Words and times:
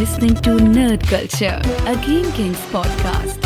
listening 0.00 0.38
to 0.38 0.54
Nerd 0.54 1.06
Culture, 1.06 1.58
a 1.86 1.94
Game 2.00 2.32
Kings 2.32 2.58
podcast. 2.70 3.38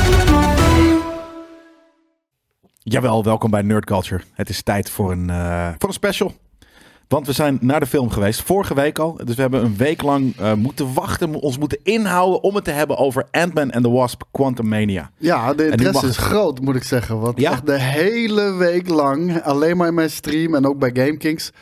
Jawel, 2.79 3.25
welkom 3.25 3.51
bij 3.51 3.63
Nerd 3.63 3.85
Culture. 3.85 4.23
Het 4.33 4.49
is 4.49 4.63
tijd 4.63 4.91
voor 4.91 5.13
een, 5.13 5.31
eh, 5.31 5.69
voor 5.79 5.89
een 5.89 5.95
special. 5.95 6.33
Want 7.09 7.27
we 7.27 7.33
zijn 7.33 7.59
naar 7.61 7.81
de 7.81 7.87
film 7.87 8.11
geweest, 8.11 8.43
vorige 8.43 8.75
week 8.75 8.99
al. 8.99 9.21
Dus 9.25 9.35
we 9.35 9.41
hebben 9.41 9.65
een 9.65 9.77
week 9.77 10.03
lang 10.03 10.37
eh, 10.37 10.53
moeten 10.53 10.95
wachten, 10.95 11.35
ons 11.35 11.59
moeten 11.59 11.79
inhouden 11.83 12.43
om 12.43 12.55
het 12.55 12.65
te 12.65 12.71
hebben 12.71 12.97
over 12.97 13.27
Ant-Man 13.31 13.73
and 13.73 13.85
the 13.85 13.91
Wasp 13.91 14.23
Quantum 14.31 14.69
Mania. 14.69 15.11
Ja, 15.19 15.55
de 15.55 15.65
interesse 15.65 15.93
mag 15.93 16.11
is 16.11 16.17
groot, 16.17 16.61
moet 16.61 16.77
ik 16.77 16.83
zeggen. 16.83 17.21
Want 17.21 17.41
Ja? 17.41 17.51
echt 17.51 17.67
de 17.67 17.81
hele 17.81 18.53
week 18.53 18.89
lang, 18.89 19.43
alleen 19.43 19.77
maar 19.77 19.89
in 19.89 19.95
mijn 19.95 20.11
stream 20.11 20.55
en 20.55 20.67
ook 20.67 20.79
bij 20.79 20.91
GameKings. 20.93 21.53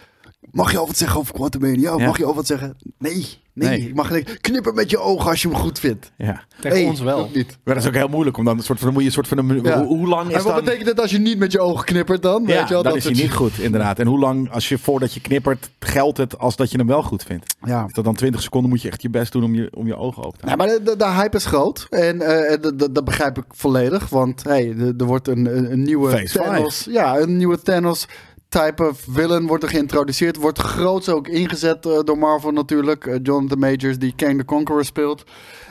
Mag 0.51 0.71
je 0.73 0.79
al 0.79 0.87
wat 0.87 0.97
zeggen 0.97 1.19
over 1.21 1.35
Quantum 1.35 1.61
Mania? 1.61 1.97
Ja. 1.97 2.07
Mag 2.07 2.19
je 2.19 2.25
al 2.25 2.35
wat 2.35 2.47
zeggen? 2.47 2.77
Nee, 2.99 3.42
nee. 3.55 3.69
Nee. 3.69 3.89
Ik 3.89 3.95
mag 3.95 4.11
niet. 4.11 4.41
Knippen 4.41 4.75
met 4.75 4.91
je 4.91 4.99
ogen 4.99 5.31
als 5.31 5.43
je 5.43 5.49
hem 5.49 5.57
goed 5.57 5.79
vindt. 5.79 6.13
Ja. 6.17 6.45
Tegen 6.61 6.79
Hey, 6.79 6.87
ons 6.87 7.01
wel. 7.01 7.17
dat 7.19 7.35
niet. 7.35 7.59
Maar 7.65 7.75
dat 7.75 7.83
is 7.83 7.89
ook 7.89 7.95
heel 7.97 8.09
moeilijk, 8.09 8.37
om 8.37 8.45
dan 8.45 8.57
een 8.59 8.63
soort 8.65 8.79
van, 8.79 8.93
moet 8.93 9.01
je 9.01 9.07
een 9.07 9.13
soort 9.15 9.29
van, 9.29 9.39
een, 9.39 9.61
Ja. 9.63 9.79
hoe, 9.79 9.87
hoe 9.97 10.09
lang 10.09 10.29
is 10.29 10.35
En 10.37 10.43
wat 10.43 10.55
dan... 10.55 10.65
betekent 10.65 10.89
het 10.89 11.01
als 11.01 11.11
je 11.11 11.19
niet 11.19 11.39
met 11.39 11.53
je 11.53 11.61
ogen 11.61 11.85
knippert 11.85 12.23
dan? 12.23 12.43
ja, 12.43 12.47
Weet 12.59 12.69
je 12.69 12.75
wel, 12.75 12.83
dan 12.83 12.93
dat 12.93 13.05
is 13.11 13.21
niet 13.23 13.33
goed, 13.33 13.59
inderdaad. 13.59 13.99
En 13.99 14.07
hoe 14.07 14.19
lang, 14.19 14.51
als 14.51 14.69
je 14.69 14.79
voordat 14.79 15.15
je 15.15 15.21
knippert, 15.21 15.71
geldt 15.79 16.19
het 16.19 16.39
als 16.39 16.57
dat 16.57 16.71
je 16.71 16.79
hem 16.79 16.87
wel 16.87 17.03
goed 17.03 17.23
vindt? 17.23 17.57
Ja. 17.65 17.85
Is 17.87 17.93
dat 17.95 18.05
dan 18.05 18.15
20 18.15 18.43
seconden 18.43 18.71
moet 18.71 18.83
je 18.83 18.89
echt 18.89 19.03
je 19.03 19.11
best 19.11 19.33
doen 19.33 19.45
om 19.45 19.55
je, 19.55 19.71
om 19.75 19.87
je 19.87 19.97
ogen 19.97 20.25
open 20.25 20.39
te 20.41 20.47
Ja, 20.47 20.57
houden? 20.57 20.77
maar 20.77 20.85
de, 20.85 20.91
de, 20.99 21.05
de 21.05 21.11
hype 21.11 21.37
is 21.37 21.45
groot. 21.47 21.87
En 21.91 22.21
eh, 22.21 22.61
dat- 22.61 22.79
dat- 22.79 22.95
dat 22.95 23.05
begrijp 23.05 23.39
ik 23.39 23.45
volledig. 23.49 24.09
Want 24.09 24.43
hey, 24.43 24.75
er 24.99 25.05
wordt 25.07 25.29
een, 25.29 25.57
een, 25.57 25.73
een 25.73 25.83
nieuwe 25.83 26.11
Phase 26.11 26.39
Thanos. 26.39 26.87
Ja, 26.91 27.19
een 27.19 27.37
nieuwe 27.37 27.61
Thanos 27.63 28.07
type 28.53 28.89
of 28.89 29.05
villain 29.09 29.47
wordt 29.47 29.63
er 29.63 29.69
geïntroduceerd. 29.69 30.37
Wordt 30.37 30.59
groots 30.59 31.09
ook 31.09 31.29
ingezet 31.29 31.87
eh, 31.87 31.99
door 32.05 32.19
Marvel 32.19 32.51
natuurlijk. 32.51 33.07
Eh, 33.07 33.19
Jonathan 33.23 33.59
Majors 33.59 33.99
die 33.99 34.13
Kang 34.17 34.39
the 34.39 34.45
Conqueror 34.45 34.85
speelt. 34.85 35.25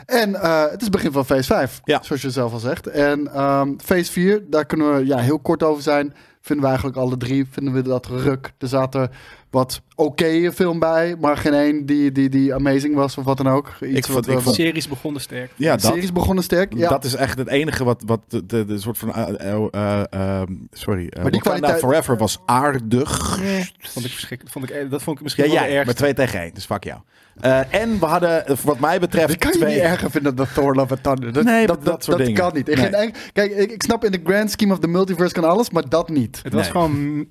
En 0.06 0.34
eh, 0.34 0.62
het 0.62 0.76
is 0.76 0.82
het 0.82 0.90
begin 0.90 1.12
van 1.12 1.24
Phase 1.24 1.42
5, 1.42 1.80
Ja. 1.84 2.02
zoals 2.02 2.22
je 2.22 2.30
zelf 2.30 2.52
al 2.52 2.58
zegt. 2.58 2.86
En 2.86 3.32
ehm, 3.34 3.72
Phase 3.76 4.12
4, 4.12 4.44
daar 4.50 4.66
kunnen 4.66 4.94
we 4.96 5.06
ja, 5.06 5.18
heel 5.18 5.38
kort 5.38 5.62
over 5.62 5.82
zijn. 5.82 6.14
Vinden 6.40 6.64
we 6.64 6.70
eigenlijk 6.70 6.98
alle 7.00 7.16
drie, 7.16 7.46
vinden 7.50 7.74
we 7.74 7.82
dat 7.82 8.06
ruk. 8.06 8.52
Er 8.58 8.68
zaten 8.68 9.10
wat 9.50 9.80
oké 10.04 10.52
film 10.52 10.78
bij, 10.78 11.16
maar 11.20 11.36
geen 11.36 11.52
één 11.54 11.86
die, 11.86 12.12
die, 12.12 12.28
die 12.28 12.54
amazing 12.54 12.94
was 12.94 13.18
of 13.18 13.24
wat 13.24 13.36
dan 13.36 13.48
ook. 13.48 13.72
Iets 13.80 13.96
Ik 13.96 14.04
vond- 14.06 14.26
wat 14.26 14.36
ik 14.36 14.42
vond- 14.42 14.54
series 14.56 14.88
begonnen 14.88 15.20
sterk. 15.22 15.50
Ja, 15.56 15.76
de 15.76 15.82
dat, 15.82 15.92
series 15.92 16.12
begonnen 16.12 16.44
sterk. 16.44 16.72
Ja. 16.76 16.88
dat 16.88 17.04
is 17.04 17.14
echt 17.14 17.38
het 17.38 17.48
enige 17.48 17.84
wat, 17.84 18.02
wat 18.06 18.20
de, 18.28 18.46
de, 18.46 18.64
de 18.64 18.78
soort 18.78 18.98
van, 18.98 19.14
eh, 19.14 19.52
eh, 19.52 19.66
eh, 19.70 20.02
eh, 20.10 20.42
sorry, 20.70 21.02
uh, 21.16 21.22
Maar 21.22 21.30
die 21.30 21.40
kwaliteit- 21.40 21.78
Forever 21.78 22.16
was 22.16 22.38
aardig. 22.46 23.40
Vond 23.78 24.04
ik 24.06 24.12
verschrikkelijk. 24.12 24.50
Vond 24.54 24.64
ik, 24.64 24.70
eh, 24.70 24.90
dat 24.90 25.02
vond 25.02 25.16
ik 25.16 25.22
misschien 25.22 25.44
Ja, 25.44 25.50
wel 25.52 25.62
ergste. 25.62 25.86
met 25.86 25.96
2 25.96 26.14
tegen 26.14 26.40
1, 26.42 26.50
dus 26.54 26.64
fuck 26.64 26.84
jou. 26.84 27.00
Eh, 27.40 27.74
en 27.74 27.98
we 27.98 28.06
hadden, 28.06 28.46
eh, 28.46 28.56
wat 28.64 28.78
mij 28.78 29.00
betreft, 29.00 29.32
Ik 29.32 29.38
kan 29.38 29.50
je 29.52 29.58
twee... 29.58 29.74
niet 29.74 29.82
erger 29.82 30.10
vinden 30.10 30.34
dan 30.34 30.46
Thor 30.54 30.74
Love 30.74 30.92
and 30.94 31.02
Thunder. 31.02 31.32
Dat, 31.32 31.44
Nee, 31.44 31.66
dat, 31.66 31.84
dat 31.84 32.04
soort 32.04 32.16
dingen. 32.18 32.34
kan 32.34 32.50
niet. 32.54 32.66
Nee. 32.66 32.76
geen 32.76 33.14
Kijk, 33.32 33.52
ik, 33.52 33.70
ik 33.70 33.82
snap 33.82 34.04
in 34.04 34.12
de 34.12 34.20
grand 34.24 34.50
scheme 34.50 34.72
of 34.72 34.78
the 34.78 34.86
multiverse 34.86 35.34
kan 35.34 35.44
alles, 35.44 35.70
maar 35.70 35.88
dat 35.88 36.08
niet. 36.08 36.40
Het 36.42 36.52
was 36.52 36.62
Nee. 36.62 36.70
gewoon 36.70 37.26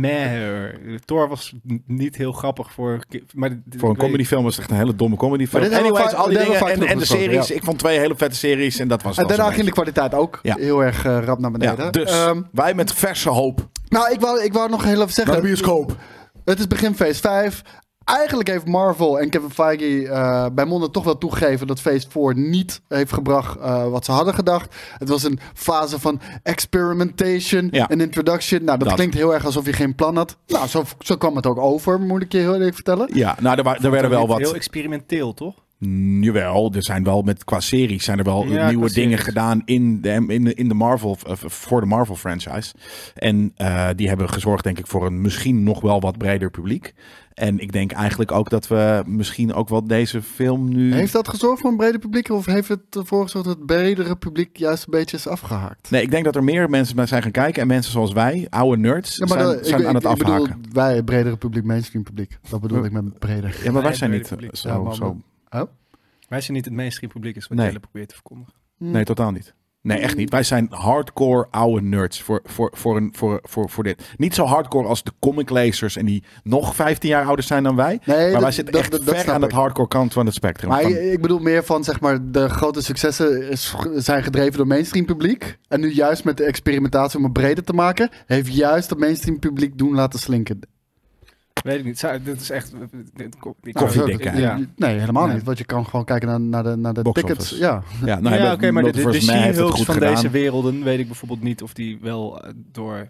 meh. 0.00 0.74
Thor 1.04 1.28
was 1.28 1.54
niet 1.98 2.16
heel 2.16 2.32
grappig 2.32 2.72
voor... 2.72 2.98
Maar 3.34 3.48
dit- 3.64 3.80
Voor 3.80 3.90
een 3.90 3.96
comedyfilm 3.96 4.42
was 4.44 4.52
het 4.52 4.62
echt 4.62 4.70
een 4.72 4.76
hele 4.76 4.94
domme 4.96 5.16
comedyfilm. 5.16 5.60
Maar 5.62 5.70
dit 5.70 5.78
hebben 5.80 5.96
we 5.96 5.98
Anyways, 5.98 6.16
vaak- 6.16 6.26
al 6.26 6.30
die 6.68 6.78
dingen 6.78 6.88
en, 6.88 6.98
de 6.98 7.04
series. 7.04 7.50
Ik 7.50 7.64
vond 7.64 7.78
twee 7.78 7.98
hele 7.98 8.14
vette 8.16 8.36
series 8.36 8.78
en 8.78 8.88
dat 8.88 9.02
was 9.02 9.16
En 9.18 9.26
daarna 9.26 9.50
ging 9.50 9.66
de 9.66 9.72
kwaliteit 9.72 10.14
ook 10.14 10.38
Ja. 10.42 10.54
heel 10.58 10.84
erg 10.84 11.04
eh, 11.04 11.18
rap 11.24 11.38
naar 11.38 11.50
beneden. 11.50 11.84
Ja, 11.84 11.90
dus 11.90 12.10
Ehm, 12.10 12.42
wij 12.52 12.74
met 12.74 12.92
verse 12.92 13.28
hoop 13.28 13.68
nou, 13.88 14.12
ik 14.12 14.20
wou, 14.20 14.42
ik 14.44 14.52
wou 14.52 14.70
nog 14.70 14.84
heel 14.84 15.00
even 15.00 15.12
zeggen. 15.12 15.32
naar 15.32 15.42
de 15.42 15.48
bioscoop. 15.48 15.96
Het 16.44 16.58
is 16.58 16.66
begin 16.66 16.94
Phase 16.94 17.20
5. 17.20 17.62
Eigenlijk 18.16 18.48
heeft 18.48 18.66
Marvel 18.66 19.20
en 19.20 19.30
Kevin 19.30 19.50
Feige 19.50 20.08
eh, 20.08 20.46
bij 20.52 20.64
monden 20.64 20.90
toch 20.90 21.04
wel 21.04 21.18
toegegeven 21.18 21.66
dat 21.66 21.80
Phase 21.80 22.06
4 22.10 22.36
niet 22.36 22.80
heeft 22.88 23.12
gebracht 23.12 23.58
eh, 23.58 23.88
wat 23.88 24.04
ze 24.04 24.12
hadden 24.12 24.34
gedacht. 24.34 24.74
Het 24.98 25.08
was 25.08 25.22
een 25.22 25.38
fase 25.54 26.00
van 26.00 26.20
experimentation 26.42 27.68
Ja. 27.70 27.88
en 27.88 28.00
introduction. 28.00 28.64
Nou, 28.64 28.78
dat, 28.78 28.88
Dat. 28.88 28.96
klinkt 28.96 29.14
heel 29.14 29.34
erg 29.34 29.44
alsof 29.44 29.66
je 29.66 29.72
geen 29.72 29.94
plan 29.94 30.16
had. 30.16 30.36
Nou, 30.46 30.66
zo, 30.66 30.84
zo 30.98 31.16
kwam 31.16 31.36
het 31.36 31.46
ook 31.46 31.58
over, 31.58 32.00
moet 32.00 32.22
ik 32.22 32.32
je 32.32 32.38
heel 32.38 32.52
eerlijk 32.54 32.74
vertellen. 32.74 33.08
Ja, 33.12 33.36
nou, 33.40 33.56
er, 33.56 33.62
wa- 33.62 33.78
er 33.78 33.90
werden 33.90 34.10
wel 34.10 34.26
wat... 34.26 34.38
Heel 34.38 34.54
experimenteel, 34.54 35.34
toch? 35.34 35.54
Jawel, 36.20 36.72
er 36.74 36.82
zijn 36.82 37.04
wel 37.04 37.22
met 37.22 37.44
qua 37.44 37.60
series 37.60 38.04
zijn 38.04 38.18
er 38.18 38.24
wel 38.24 38.44
Ja, 38.46 38.68
nieuwe 38.68 38.92
dingen 38.92 39.08
series. 39.10 39.24
gedaan 39.24 39.62
in 39.64 40.00
de, 40.00 40.24
in 40.28 40.44
de, 40.44 40.54
in 40.54 40.68
de 40.68 40.74
Marvel 40.74 41.16
eh, 41.26 41.32
voor 41.36 41.80
de 41.80 41.86
Marvel 41.86 42.16
franchise. 42.16 42.74
En 43.14 43.52
eh, 43.56 43.88
die 43.96 44.08
hebben 44.08 44.28
gezorgd, 44.28 44.64
denk 44.64 44.78
ik, 44.78 44.86
voor 44.86 45.06
een 45.06 45.20
misschien 45.20 45.62
nog 45.62 45.80
wel 45.80 46.00
wat 46.00 46.18
breder 46.18 46.50
publiek. 46.50 46.94
En 47.34 47.58
ik 47.58 47.72
denk 47.72 47.92
eigenlijk 47.92 48.32
ook 48.32 48.50
dat 48.50 48.68
we 48.68 49.02
misschien 49.06 49.54
ook 49.54 49.68
wel 49.68 49.86
deze 49.86 50.22
film 50.22 50.68
nu. 50.68 50.94
Heeft 50.94 51.12
dat 51.12 51.28
gezorgd 51.28 51.60
voor 51.60 51.70
een 51.70 51.76
breder 51.76 51.98
publiek? 52.00 52.30
Of 52.30 52.46
heeft 52.46 52.68
het 52.68 52.80
ervoor 52.90 53.22
gezorgd 53.22 53.46
dat 53.46 53.56
het 53.56 53.66
bredere 53.66 54.16
publiek 54.16 54.56
juist 54.56 54.84
een 54.84 54.90
beetje 54.90 55.16
is 55.16 55.26
afgehaakt? 55.28 55.90
Nee, 55.90 56.02
ik 56.02 56.10
denk 56.10 56.24
dat 56.24 56.36
er 56.36 56.44
meer 56.44 56.70
mensen 56.70 56.96
naar 56.96 57.08
zijn 57.08 57.22
gaan 57.22 57.30
kijken. 57.30 57.62
En 57.62 57.68
mensen 57.68 57.92
zoals 57.92 58.12
wij, 58.12 58.46
oude 58.50 58.80
nerds, 58.80 59.16
Ja, 59.16 59.26
maar 59.26 59.38
zijn, 59.38 59.56
dat- 59.56 59.66
zijn 59.66 59.80
ik, 59.80 59.86
aan 59.86 59.94
het 59.94 60.04
ik, 60.04 60.10
ik 60.10 60.22
afhaken. 60.22 60.44
bedoel, 60.60 60.72
wij, 60.72 60.94
het 60.96 61.04
bredere 61.04 61.36
publiek, 61.36 61.64
mainstream 61.64 62.04
publiek. 62.04 62.38
Dat 62.50 62.60
bedoel 62.60 62.84
ik 62.84 62.92
met 62.92 63.18
breder. 63.18 63.60
ja, 63.64 63.72
maar 63.72 63.82
wij 63.82 63.94
zijn 63.94 64.10
niet 64.10 64.20
brede 64.20 64.34
eh, 64.34 64.40
publiek. 64.40 64.56
zo. 64.56 64.68
Ja, 64.68 64.78
maar- 64.78 64.94
zo 64.94 65.16
Oh? 65.50 65.62
Wij 66.28 66.40
zijn 66.40 66.56
niet 66.56 66.64
het 66.64 66.74
mainstream 66.74 67.12
publiek, 67.12 67.36
is 67.36 67.46
wat 67.48 67.58
Nee. 67.58 67.70
jij 67.70 67.80
probeert 67.80 68.08
te 68.08 68.14
verkondigen. 68.14 68.52
nee, 68.78 69.04
totaal 69.04 69.30
niet. 69.30 69.54
Nee, 69.82 69.98
echt 69.98 70.16
niet. 70.16 70.30
Wij 70.30 70.42
zijn 70.42 70.66
hardcore 70.70 71.46
oude 71.50 71.82
nerds 71.86 72.22
voor, 72.22 72.40
voor, 72.44 72.72
voor, 72.76 72.96
een, 72.96 73.12
voor, 73.16 73.40
voor, 73.42 73.70
voor 73.70 73.84
dit. 73.84 74.02
Niet 74.16 74.34
zo 74.34 74.44
hardcore 74.44 74.88
als 74.88 75.02
de 75.02 75.12
comiclezers 75.18 75.96
en 75.96 76.06
die 76.06 76.22
nog 76.42 76.74
15 76.74 77.08
jaar 77.08 77.24
ouder 77.24 77.44
zijn 77.44 77.62
dan 77.62 77.76
wij. 77.76 78.00
Nee, 78.04 78.16
maar 78.16 78.30
dat- 78.32 78.40
wij 78.42 78.50
zitten 78.52 78.72
dat- 78.72 78.82
echt 78.82 78.90
dat- 78.90 79.04
dat 79.04 79.16
ver 79.20 79.32
aan 79.32 79.42
het 79.42 79.52
hardcore 79.52 79.88
kant 79.88 80.12
van 80.12 80.26
het 80.26 80.34
spectrum. 80.34 80.70
Maar 80.70 80.82
Van- 80.82 80.90
ik 80.96 81.20
bedoel 81.22 81.38
meer 81.38 81.64
van, 81.64 81.84
zeg 81.84 82.00
maar, 82.00 82.30
de 82.30 82.48
grote 82.48 82.82
successen 82.82 83.48
is, 83.50 83.74
zijn 83.94 84.22
gedreven 84.22 84.56
door 84.56 84.66
mainstream 84.66 85.04
publiek. 85.06 85.58
En 85.68 85.80
nu 85.80 85.92
juist 85.92 86.24
met 86.24 86.36
de 86.36 86.44
experimentatie 86.44 87.18
om 87.18 87.24
het 87.24 87.32
breder 87.32 87.64
te 87.64 87.72
maken, 87.72 88.10
heeft 88.26 88.54
juist 88.54 88.90
het 88.90 88.98
mainstream 88.98 89.38
publiek 89.38 89.78
doen 89.78 89.94
laten 89.94 90.18
slinken. 90.18 90.60
Weet 91.62 91.78
ik 91.78 91.84
niet. 91.84 91.98
Zou- 91.98 92.22
Dit 92.22 92.40
is 92.40 92.50
echt... 92.50 92.72
ik- 93.16 93.72
Koffiedik? 93.72 94.36
Ja. 94.36 94.58
Nee, 94.76 94.98
helemaal 94.98 95.26
Nee. 95.26 95.34
niet. 95.34 95.44
Want 95.44 95.58
je 95.58 95.64
kan 95.64 95.84
gewoon 95.86 96.04
kijken 96.04 96.28
naar, 96.28 96.40
naar 96.40 96.62
de, 96.62 96.76
naar 96.76 96.94
de 96.94 97.02
Box 97.02 97.20
tickets. 97.20 97.44
office. 97.52 97.60
Ja. 97.64 97.82
ja, 98.04 98.20
nou, 98.20 98.36
ja, 98.36 98.52
oké, 98.52 98.70
maar 98.70 98.82
de, 98.82 98.90
de, 98.92 99.10
de 99.10 99.54
van 99.84 99.94
gedaan. 99.94 100.14
deze 100.14 100.30
werelden 100.30 100.82
weet 100.84 100.98
ik 100.98 101.06
bijvoorbeeld 101.06 101.42
niet 101.42 101.62
of 101.62 101.72
die 101.72 101.98
wel 102.00 102.42
eh, 102.42 102.50
door... 102.72 103.08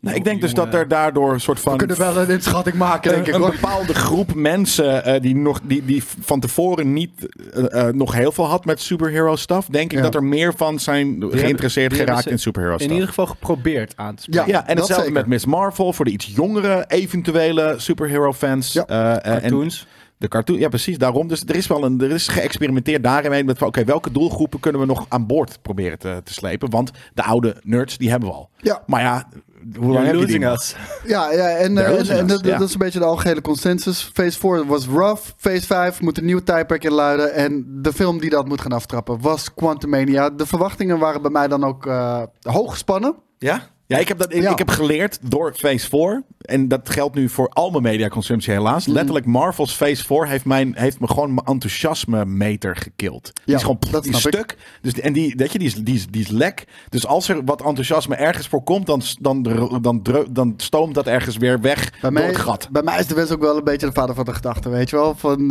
Nee, 0.00 0.14
ik 0.14 0.24
denk 0.24 0.40
dus 0.40 0.54
dat 0.54 0.74
er 0.74 0.88
daardoor 0.88 1.32
een 1.32 1.40
soort 1.40 1.60
van... 1.60 1.72
We 1.72 1.78
kunnen 1.78 1.98
wel 1.98 2.16
een 2.16 2.28
inschatting 2.28 2.76
maken, 2.76 3.10
denk 3.10 3.26
een, 3.26 3.34
ik. 3.34 3.44
een 3.44 3.50
bepaalde 3.50 3.94
groep 3.94 4.34
mensen 4.34 5.04
eh, 5.04 5.20
die, 5.20 5.36
nog, 5.36 5.60
die, 5.62 5.84
die 5.84 6.02
van 6.20 6.40
tevoren 6.40 6.92
niet 6.92 7.28
eh, 7.52 7.88
eh, 7.88 7.94
nog 7.94 8.14
heel 8.14 8.32
veel 8.32 8.46
had 8.46 8.64
met 8.64 8.80
superhero 8.80 9.36
stuff, 9.36 9.66
denk 9.66 9.92
ik 9.92 10.02
dat 10.02 10.14
er 10.14 10.24
meer 10.24 10.54
van 10.56 10.78
zijn 10.78 11.24
geïnteresseerd 11.30 11.90
hebben 11.90 12.08
geraakt 12.08 12.30
in 12.30 12.38
superhero 12.38 12.72
In 12.72 12.78
stuff. 12.78 12.92
ieder 12.92 13.08
geval 13.08 13.26
geprobeerd 13.26 13.92
aan 13.96 14.14
te 14.14 14.22
spreken. 14.22 14.50
Ja, 14.50 14.66
en 14.66 14.76
hetzelfde 14.76 15.04
zeker. 15.06 15.20
met 15.20 15.26
Miss 15.26 15.44
Marvel 15.46 15.92
voor 15.92 16.04
de 16.04 16.10
iets 16.10 16.26
jongere 16.34 16.84
eventuele 16.88 17.74
superhero 17.76 18.32
fans. 18.32 18.72
Ja. 18.72 18.86
Eh, 18.86 19.10
eh, 19.10 19.34
en 19.34 19.40
Cartoons. 19.40 19.86
de 20.16 20.28
cartoon, 20.28 20.58
ja 20.58 20.68
precies, 20.68 20.98
daarom. 20.98 21.28
Dus 21.28 21.42
er 21.46 21.56
is 21.56 21.66
wel 21.66 21.84
een, 21.84 22.00
er 22.00 22.10
is 22.10 22.28
geëxperimenteerd 22.28 23.02
daarin 23.02 23.30
mee 23.30 23.44
met 23.44 23.58
van, 23.58 23.68
oké, 23.68 23.84
welke 23.84 24.12
doelgroepen 24.12 24.60
kunnen 24.60 24.80
we 24.80 24.86
nog 24.86 25.06
aan 25.08 25.26
boord 25.26 25.58
proberen 25.62 25.98
te, 25.98 26.20
te 26.24 26.32
slepen? 26.32 26.70
Want 26.70 26.90
de 27.14 27.22
oude 27.22 27.56
nerds, 27.62 27.98
die 27.98 28.10
hebben 28.10 28.28
we 28.28 28.34
al. 28.34 28.50
Ja. 28.56 28.82
Maar 28.86 29.00
ja, 29.00 29.28
hoe 29.78 29.92
lang 29.92 30.06
heb 30.06 30.14
je 30.14 30.26
die 30.26 30.44
us. 30.44 30.76
Ja, 31.04 31.32
ja 31.32 31.48
en, 31.48 31.78
eh, 31.78 32.18
en, 32.18 32.26
dat, 32.26 32.44
ja. 32.44 32.58
dat 32.58 32.68
is 32.68 32.72
een 32.72 32.78
beetje 32.78 32.98
de 32.98 33.04
algehele 33.04 33.40
consensus. 33.40 34.10
Phase 34.12 34.38
4 34.38 34.66
was 34.66 34.86
rough. 34.86 35.22
Phase 35.36 35.66
5 35.66 36.00
moet 36.00 36.18
een 36.18 36.24
nieuw 36.24 36.42
tijdperk 36.42 36.84
inluiden. 36.84 37.34
En 37.34 37.64
de 37.82 37.92
film 37.92 38.20
die 38.20 38.30
dat 38.30 38.48
moet 38.48 38.60
gaan 38.60 38.72
aftrappen 38.72 39.20
was 39.20 39.54
Quantumania. 39.54 40.30
De 40.30 40.46
verwachtingen 40.46 40.98
waren 40.98 41.22
bij 41.22 41.30
mij 41.30 41.48
dan 41.48 41.64
ook 41.64 41.86
eh 41.86 42.22
hoog 42.42 42.70
gespannen. 42.70 43.14
Ja? 43.38 43.62
Ja, 43.88 43.98
ik 43.98 44.08
heb, 44.08 44.18
dat, 44.18 44.34
ik, 44.34 44.42
Ja. 44.42 44.50
ik 44.50 44.58
heb 44.58 44.68
geleerd 44.70 45.18
door 45.22 45.52
Phase 45.54 45.88
4. 45.88 46.22
En 46.40 46.68
dat 46.68 46.88
geldt 46.90 47.14
nu 47.14 47.28
voor 47.28 47.48
al 47.48 47.70
mijn 47.70 47.82
mediaconsumptie 47.82 48.52
helaas. 48.52 48.86
Letterlijk, 48.86 49.26
Marvel's 49.26 49.72
Phase 49.74 50.04
4 50.04 50.26
heeft, 50.28 50.44
mijn, 50.44 50.72
heeft 50.76 51.00
me 51.00 51.06
gewoon 51.08 51.34
mijn 51.34 51.46
enthousiasme 51.46 52.24
meter 52.24 52.76
gekild. 52.76 53.24
Die 53.24 53.42
Ja, 53.44 53.54
is 53.54 53.60
gewoon 53.62 53.78
dat 53.90 54.02
die 54.02 54.12
ik. 54.12 54.18
stuk. 54.18 54.56
Dus, 54.82 54.92
en 54.92 55.12
die, 55.12 55.34
weet 55.36 55.52
je, 55.52 55.58
die, 55.58 55.68
is, 55.68 55.74
die, 55.74 55.94
is, 55.94 56.06
die 56.06 56.20
is 56.22 56.28
lek. 56.28 56.64
Dus 56.88 57.06
als 57.06 57.28
er 57.28 57.44
wat 57.44 57.62
enthousiasme 57.64 58.14
ergens 58.16 58.48
voor 58.48 58.62
komt, 58.62 58.86
dan, 58.86 59.02
dan, 59.20 59.42
dan, 59.42 59.80
dan, 60.02 60.26
dan 60.30 60.54
stoomt 60.56 60.94
dat 60.94 61.06
ergens 61.06 61.36
weer 61.36 61.60
weg 61.60 61.90
Bij 61.90 62.00
door 62.00 62.12
mij, 62.12 62.26
het 62.26 62.36
gat. 62.36 62.68
bij 62.70 62.82
mij 62.82 62.98
is 62.98 63.06
de 63.06 63.14
wens 63.14 63.30
ook 63.30 63.40
wel 63.40 63.56
een 63.56 63.64
beetje 63.64 63.86
de 63.86 63.92
vader 63.92 64.14
van 64.14 64.24
de 64.24 64.34
gedachte, 64.34 64.68
weet 64.68 64.90
je 64.90 64.96
wel. 64.96 65.14
Van, 65.14 65.50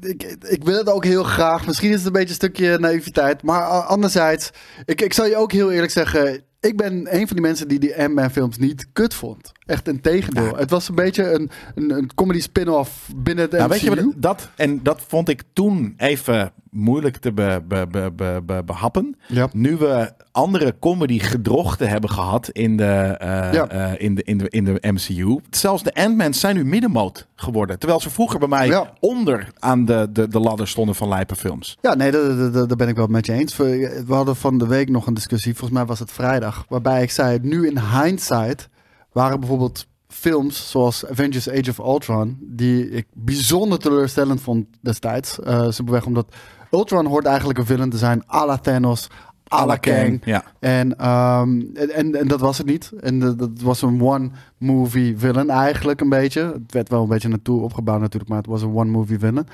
eh, 0.00 0.10
ik, 0.10 0.36
ik 0.48 0.64
wil 0.64 0.78
het 0.78 0.88
ook 0.90 1.04
heel 1.04 1.22
graag. 1.24 1.66
Misschien 1.66 1.90
is 1.90 1.96
het 1.96 2.06
een 2.06 2.12
beetje 2.12 2.28
een 2.28 2.34
stukje 2.34 2.78
naïviteit. 2.78 3.42
Maar 3.42 3.62
anderzijds, 3.82 4.50
ik, 4.84 5.00
ik 5.00 5.12
zal 5.12 5.26
je 5.26 5.36
ook 5.36 5.52
heel 5.52 5.70
eerlijk 5.72 5.92
zeggen... 5.92 6.42
Ik 6.62 6.76
ben 6.76 7.14
een 7.14 7.26
van 7.26 7.36
die 7.36 7.40
mensen 7.46 7.68
die 7.68 7.78
die 7.78 8.02
Ant-Man 8.02 8.30
films 8.30 8.56
niet 8.58 8.86
kut 8.92 9.14
vond. 9.14 9.52
Echt 9.66 9.88
een 9.88 10.00
tegendeel. 10.00 10.44
Ja. 10.44 10.56
Het 10.56 10.70
was 10.70 10.88
een 10.88 10.94
beetje 10.94 11.30
een, 11.32 11.50
een, 11.74 11.90
een 11.90 12.14
comedy 12.14 12.40
spin-off 12.40 13.10
binnen 13.16 13.44
het 13.44 13.52
Nou, 13.52 13.64
MCU. 13.64 13.70
weet 13.70 13.80
je 13.80 14.04
wat, 14.04 14.14
dat, 14.16 14.50
en 14.56 14.82
dat 14.82 15.02
vond 15.06 15.28
ik 15.28 15.42
toen 15.52 15.94
even 15.96 16.52
moeilijk 16.72 17.16
te 17.16 17.32
be- 17.32 17.62
be- 17.68 17.86
be- 17.90 18.12
be- 18.16 18.40
be- 18.46 18.62
behappen. 18.64 19.16
Ja. 19.28 19.48
Nu 19.52 19.76
we 19.76 20.12
andere 20.30 20.74
comedy 20.80 21.18
gedrochten 21.18 21.88
hebben 21.88 22.10
gehad 22.10 22.48
in 22.48 22.76
de, 22.76 22.84
eh, 22.84 23.52
Ja. 23.52 23.68
eh, 23.68 23.92
in 23.96 24.14
de, 24.14 24.22
in 24.22 24.38
de, 24.38 24.48
in 24.48 24.64
de 24.64 24.78
MCU. 24.92 25.38
Zelfs 25.50 25.82
de 25.82 25.94
Ant-Mans 25.94 26.40
zijn 26.40 26.56
nu 26.56 26.64
middenmoot 26.64 27.26
geworden. 27.34 27.78
Terwijl 27.78 28.00
ze 28.00 28.10
vroeger 28.10 28.38
bij 28.38 28.48
mij 28.48 28.66
Ja. 28.66 28.92
onder 29.00 29.48
aan 29.58 29.84
de, 29.84 30.08
de, 30.12 30.28
de 30.28 30.40
ladder 30.40 30.68
stonden 30.68 30.94
van 30.94 31.08
lijpe 31.08 31.36
films. 31.36 31.78
Ja, 31.80 31.94
nee, 31.94 32.10
daar- 32.10 32.36
daar 32.36 32.52
daar- 32.52 32.66
daar 32.66 32.76
ben 32.76 32.88
ik 32.88 32.96
wel 32.96 33.06
met 33.06 33.26
je 33.26 33.32
eens. 33.32 33.56
We, 33.56 34.02
hadden 34.08 34.36
van 34.36 34.58
de 34.58 34.66
week 34.66 34.88
nog 34.88 35.06
een 35.06 35.14
discussie, 35.14 35.52
volgens 35.54 35.78
mij 35.78 35.86
was 35.86 35.98
het 35.98 36.12
vrijdag, 36.12 36.64
waarbij 36.68 37.02
ik 37.02 37.10
zei, 37.10 37.38
nu 37.42 37.66
in 37.66 37.78
hindsight 37.78 38.68
waren 39.12 39.40
bijvoorbeeld 39.40 39.86
films 40.08 40.70
zoals 40.70 41.06
Avengers 41.06 41.50
Age 41.50 41.70
of 41.70 41.78
Ultron, 41.78 42.38
die 42.40 42.90
ik 42.90 43.06
bijzonder 43.14 43.78
teleurstellend 43.78 44.40
vond 44.40 44.66
destijds. 44.80 45.40
Eh 45.40 45.66
simpelweg 45.70 46.06
omdat 46.06 46.34
Ultron 46.72 47.06
hoort 47.06 47.24
eigenlijk 47.26 47.58
een 47.58 47.66
villain 47.66 47.90
te 47.90 47.96
zijn, 47.98 48.22
à 48.34 48.46
la 48.46 48.56
Thanos, 48.56 49.08
à 49.52 49.66
la 49.66 49.76
Kang. 49.76 50.20
Ja. 50.24 50.44
En, 50.60 50.98
ehm, 50.98 51.60
en, 51.74 51.90
en, 51.90 52.14
en 52.14 52.28
dat 52.28 52.40
was 52.40 52.58
het 52.58 52.66
niet. 52.66 52.92
En 53.00 53.18
dat, 53.18 53.38
dat 53.38 53.50
was 53.62 53.82
een 53.82 54.02
one-movie 54.02 55.18
villain 55.18 55.50
eigenlijk 55.50 56.00
een 56.00 56.08
beetje. 56.08 56.40
Het 56.42 56.72
werd 56.72 56.88
wel 56.88 57.02
een 57.02 57.08
beetje 57.08 57.28
naartoe 57.28 57.60
opgebouwd 57.62 58.00
natuurlijk, 58.00 58.30
maar 58.30 58.38
het 58.38 58.48
was 58.50 58.62
een 58.62 58.74
one-movie 58.74 59.18
villain. 59.18 59.46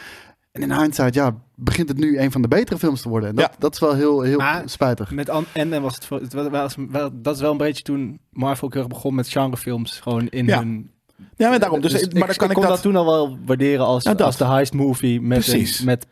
En 0.53 0.63
in 0.63 0.73
hindsight, 0.73 1.15
ja, 1.15 1.35
begint 1.55 1.89
het 1.89 1.99
nu 1.99 2.19
een 2.19 2.33
van 2.33 2.43
de 2.43 2.49
betere 2.49 2.79
films 2.79 3.01
te 3.03 3.09
worden. 3.09 3.29
En 3.29 3.35
dat, 3.35 3.45
Ja. 3.45 3.57
dat 3.59 3.73
is 3.75 3.81
wel 3.81 3.95
heel, 3.95 4.21
heel 4.21 4.39
Maar- 4.39 4.63
spijtig. 4.65 5.11
Met 5.11 5.31
An- 5.31 5.45
en 5.53 5.83
was 5.83 5.95
het, 5.95 6.05
voor- 6.05 6.21
het 6.21 6.33
was, 6.33 6.49
was- 6.49 6.77
wel, 6.91 7.11
dat 7.15 7.35
is 7.35 7.41
wel 7.41 7.51
een 7.51 7.57
beetje 7.57 7.83
toen 7.83 8.19
Marvel 8.31 8.71
erg 8.73 8.87
begon 8.87 9.15
met 9.15 9.29
genrefilms 9.29 10.01
gewoon 10.01 10.27
in 10.29 10.47
Ja. 10.47 10.59
hun. 10.59 10.91
ja, 11.37 11.49
maar 11.49 11.59
daarom. 11.59 11.81
Dus, 11.81 11.93
Dus 11.93 12.03
maar 12.13 12.27
dan 12.27 12.37
kan 12.37 12.49
ik, 12.49 12.55
kon 12.55 12.63
dat... 12.63 12.73
dat 12.73 12.83
toen 12.83 12.97
al 12.97 13.05
wel 13.07 13.39
waarderen 13.47 13.87
als, 13.87 14.03
Ja, 14.05 14.15
dat. 14.15 14.27
als 14.27 14.37
de 14.37 14.45
heist 14.47 14.73
movie 14.75 15.21
met, 15.21 15.49
een, 15.53 15.69
met 15.85 16.07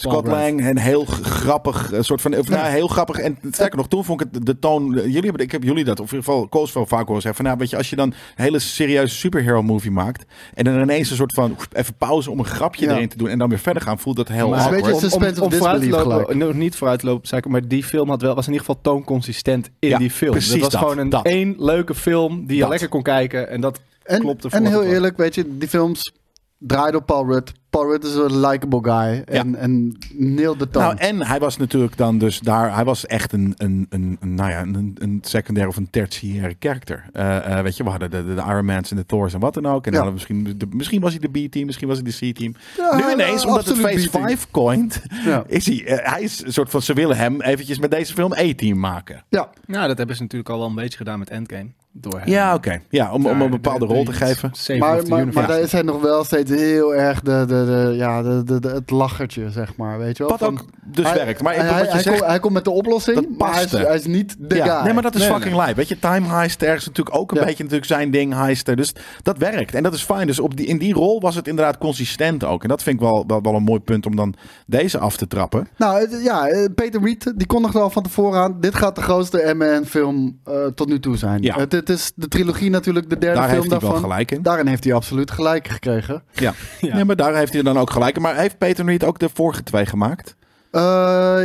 Scott. 0.00 0.26
Lang, 0.26 0.66
een 0.68 0.78
heel 0.78 1.04
grappig 1.04 1.92
eh, 1.92 2.00
soort 2.02 2.20
van, 2.20 2.36
of 2.36 2.48
nou, 2.48 2.66
heel 2.68 2.88
grappig. 2.88 3.18
En 3.18 3.38
sterker 3.50 3.76
nog, 3.76 3.88
toen 3.88 4.04
vond 4.04 4.20
ik 4.20 4.28
het 4.32 4.46
de 4.46 4.58
toon. 4.58 4.90
Jullie 4.94 5.20
hebben, 5.20 5.40
ik 5.40 5.52
heb 5.52 5.62
jullie 5.62 5.84
dat, 5.84 6.00
of 6.00 6.10
in 6.12 6.16
ieder 6.16 6.32
geval 6.32 6.48
Koos 6.48 6.72
wel 6.72 6.86
vaak 6.86 7.06
horen 7.06 7.22
zeggen. 7.22 7.34
Van, 7.34 7.44
nou, 7.44 7.58
weet 7.58 7.70
je, 7.70 7.76
als 7.76 7.90
je 7.90 7.96
dan 7.96 8.08
een 8.08 8.14
hele 8.44 8.58
serieuze 8.58 9.14
superhero 9.14 9.62
movie 9.62 9.90
maakt 9.90 10.24
en 10.54 10.64
dan 10.64 10.80
ineens 10.80 11.10
een 11.10 11.16
soort 11.16 11.32
van 11.32 11.56
even 11.72 11.94
pauze 11.94 12.30
om 12.30 12.38
een 12.38 12.44
grapje 12.44 12.86
Ja. 12.86 12.94
erin 12.94 13.08
te 13.08 13.16
doen 13.16 13.28
en 13.28 13.38
dan 13.38 13.48
weer 13.48 13.58
verder 13.58 13.82
gaan, 13.82 13.98
voelt 13.98 14.16
dat 14.16 14.28
heel 14.28 14.48
Maar 14.48 14.60
vooruit 14.62 15.86
lopen, 15.86 16.00
gelijk. 16.00 16.34
no, 16.34 16.52
niet 16.52 16.76
vooruit 16.76 17.00
te 17.00 17.06
lopen, 17.06 17.28
zei 17.28 17.40
ik, 17.44 17.50
maar 17.50 17.68
die 17.68 17.84
film 17.84 18.08
had 18.08 18.22
wel, 18.22 18.34
was 18.34 18.46
in 18.46 18.52
ieder 18.52 18.66
geval 18.66 18.82
toonconsistent 18.82 19.70
in 19.78 19.88
Ja, 19.88 19.98
die 19.98 20.10
film. 20.10 20.30
precies 20.32 20.50
dat 20.52 20.60
was 20.60 20.70
dat, 20.70 20.80
gewoon 20.80 20.98
een 20.98 21.08
dat. 21.08 21.24
één 21.24 21.54
leuke 21.58 21.94
film 21.94 22.46
die 22.46 22.54
je 22.54 22.60
Dat. 22.60 22.70
lekker 22.70 22.88
kon 22.88 23.02
kijken 23.02 23.48
en 23.50 23.60
dat 23.60 23.80
En, 24.02 24.20
klopte 24.20 24.48
en 24.50 24.66
heel 24.66 24.82
eerlijk, 24.84 25.16
weet 25.16 25.34
je, 25.34 25.58
die 25.58 25.68
films 25.68 26.12
draaiden 26.58 27.00
op 27.00 27.06
Paul 27.06 27.26
Rudd. 27.26 27.52
Paul 27.70 27.90
Rudd 27.90 28.04
is 28.04 28.14
een 28.14 28.40
likable 28.40 28.78
guy. 28.82 29.22
En, 29.24 29.54
en 29.54 29.98
nailed 30.14 30.58
de 30.58 30.68
toon. 30.70 30.82
Nou, 30.82 30.96
en 30.96 31.26
hij 31.26 31.38
was 31.38 31.56
natuurlijk 31.56 31.96
dan 31.96 32.18
dus 32.18 32.40
daar, 32.40 32.74
hij 32.74 32.84
was 32.84 33.06
echt 33.06 33.32
een, 33.32 33.54
een, 33.56 33.86
een, 33.90 34.16
een, 34.20 34.34
nou 34.34 34.50
ja, 34.50 34.60
een, 34.60 34.96
een 34.98 35.18
secundair 35.22 35.68
of 35.68 35.76
een 35.76 35.90
tertiaire 35.90 36.54
karakter. 36.54 37.04
Eh, 37.12 37.56
eh, 37.58 37.62
weet 37.62 37.76
je, 37.76 37.84
we 37.84 37.90
hadden 37.90 38.10
de, 38.10 38.24
de, 38.26 38.34
de 38.34 38.40
Iron 38.40 38.64
Man's 38.64 38.90
en 38.90 38.96
de 38.96 39.06
Thors 39.06 39.34
en 39.34 39.40
wat 39.40 39.54
dan 39.54 39.66
ook. 39.66 39.86
En 39.86 39.92
Ja. 39.92 40.02
dan 40.02 40.12
misschien, 40.12 40.54
de, 40.56 40.66
misschien 40.70 41.00
was 41.00 41.16
hij 41.18 41.28
de 41.30 41.46
B-team, 41.46 41.66
misschien 41.66 41.88
was 41.88 41.98
hij 42.02 42.12
de 42.18 42.30
C-team. 42.32 42.54
Ja, 42.76 42.96
nu 42.96 43.12
ineens, 43.12 43.44
omdat 43.46 43.64
het 43.66 43.78
Phase 43.78 44.08
B-team. 44.08 44.22
5 44.22 44.46
coint, 44.50 45.02
Ja. 45.24 45.44
is 45.58 45.66
hij, 45.66 45.84
eh, 45.84 46.12
hij 46.12 46.22
is 46.22 46.44
een 46.44 46.52
soort 46.52 46.70
van, 46.70 46.82
ze 46.82 46.92
willen 46.92 47.16
hem 47.16 47.40
eventjes 47.40 47.78
met 47.78 47.90
deze 47.90 48.12
film 48.12 48.32
A-team 48.32 48.78
maken. 48.78 49.24
ja, 49.28 49.48
Nou, 49.66 49.88
dat 49.88 49.98
hebben 49.98 50.16
ze 50.16 50.22
natuurlijk 50.22 50.50
al 50.50 50.58
wel 50.58 50.68
een 50.68 50.74
beetje 50.74 50.96
gedaan 50.96 51.18
met 51.18 51.30
Endgame. 51.30 51.66
Door 51.92 52.18
hem. 52.20 52.28
Ja, 52.28 52.54
oké. 52.54 52.80
Ja, 52.90 53.12
om, 53.12 53.26
om 53.26 53.40
een 53.40 53.50
bepaalde 53.50 53.86
de- 53.86 53.92
rol 53.92 54.04
de 54.04 54.10
te 54.10 54.16
geven. 54.16 54.78
maar, 54.78 55.06
maar, 55.08 55.26
maar 55.32 55.46
daar 55.46 55.60
is 55.60 55.72
hij 55.72 55.82
nog 55.82 56.00
wel 56.02 56.24
steeds 56.24 56.50
heel 56.50 56.94
erg 56.94 57.20
de, 57.20 57.44
de, 57.48 57.57
de, 57.64 57.94
ja, 57.96 58.22
de, 58.22 58.60
de, 58.60 58.68
het 58.68 58.90
lachertje, 58.90 59.50
zeg 59.50 59.76
maar. 59.76 59.98
Weet 59.98 60.16
je 60.16 60.22
wel? 60.22 60.32
Wat 60.32 60.38
Van- 60.38 60.48
ook 60.60 60.64
dus 60.84 61.04
hij, 61.06 61.14
werkt. 61.14 61.42
Maar 61.42 61.54
hij, 61.54 61.64
hij, 61.64 61.82
je 61.84 61.90
hij, 61.90 62.02
zegt, 62.02 62.16
komt, 62.18 62.30
hij 62.30 62.38
komt 62.40 62.52
met 62.54 62.64
de 62.64 62.70
oplossing, 62.70 63.38
maar 63.38 63.54
hij 63.54 63.64
is, 63.64 63.72
hij 63.72 63.94
is 63.94 64.06
niet 64.06 64.36
de 64.38 64.54
ja, 64.54 64.74
guy. 64.74 64.84
Nee, 64.84 64.92
maar 64.92 65.02
dat 65.02 65.14
is 65.14 65.20
Nee, 65.20 65.30
fucking 65.30 65.54
nee. 65.54 65.62
lijp. 65.64 65.76
Weet 65.76 65.88
je, 65.88 65.98
Time 65.98 66.26
Heist 66.28 66.62
ergens 66.62 66.86
natuurlijk 66.86 67.16
ook 67.16 67.30
een 67.30 67.38
Ja. 67.38 67.44
beetje 67.44 67.62
natuurlijk 67.62 67.90
zijn 67.90 68.10
ding, 68.10 68.34
heister. 68.34 68.76
Dus 68.76 68.92
dat 69.22 69.38
werkt. 69.38 69.74
En 69.74 69.82
dat 69.82 69.94
is 69.94 70.02
fijn. 70.02 70.26
Dus 70.26 70.40
op 70.40 70.56
die, 70.56 70.66
in 70.66 70.78
die 70.78 70.92
rol 70.94 71.20
was 71.20 71.34
het 71.34 71.48
inderdaad 71.48 71.78
consistent 71.78 72.44
ook. 72.44 72.62
En 72.62 72.68
dat 72.68 72.82
vind 72.82 72.96
ik 72.96 73.02
wel, 73.02 73.24
wel, 73.26 73.42
wel 73.42 73.54
een 73.54 73.62
mooi 73.62 73.80
punt 73.80 74.06
om 74.06 74.16
dan 74.16 74.34
deze 74.66 74.98
af 74.98 75.16
te 75.16 75.26
trappen. 75.26 75.68
Nou 75.76 76.22
ja, 76.22 76.46
eh, 76.48 76.64
Peter 76.74 77.00
Reed, 77.02 77.32
die 77.36 77.46
kondigde 77.46 77.78
al 77.78 77.90
van 77.90 78.02
tevoren 78.02 78.40
aan. 78.40 78.56
Dit 78.60 78.74
gaat 78.74 78.94
de 78.94 79.02
grootste 79.02 79.54
M&M-film 79.56 80.38
eh, 80.44 80.54
tot 80.74 80.88
nu 80.88 81.00
toe 81.00 81.16
zijn. 81.16 81.42
Ja. 81.42 81.56
Het, 81.58 81.72
het 81.72 81.88
is 81.88 82.12
de 82.14 82.28
trilogie 82.28 82.70
natuurlijk, 82.70 83.08
de 83.10 83.18
derde 83.18 83.36
Daar 83.40 83.48
film 83.48 83.60
heeft 83.60 83.70
hij 83.70 83.80
wel 83.80 83.90
daarvan. 83.90 84.10
gelijk 84.10 84.30
in. 84.30 84.42
Daarin 84.42 84.66
heeft 84.66 84.84
hij 84.84 84.92
absoluut 84.94 85.30
gelijk 85.30 85.68
gekregen. 85.68 86.22
Ja. 86.32 86.52
Ja. 86.80 86.94
Nee, 86.94 87.04
maar 87.04 87.16
daar 87.16 87.34
heeft 87.34 87.47
hij 87.52 87.62
dan 87.62 87.78
ook 87.78 87.90
gelijk. 87.90 88.18
Maar 88.18 88.36
heeft 88.36 88.58
Peter 88.58 88.84
Reed 88.84 89.04
ook 89.04 89.18
de 89.18 89.28
vorige 89.28 89.62
twee 89.62 89.86
gemaakt? 89.86 90.36
Eh, 90.70 90.80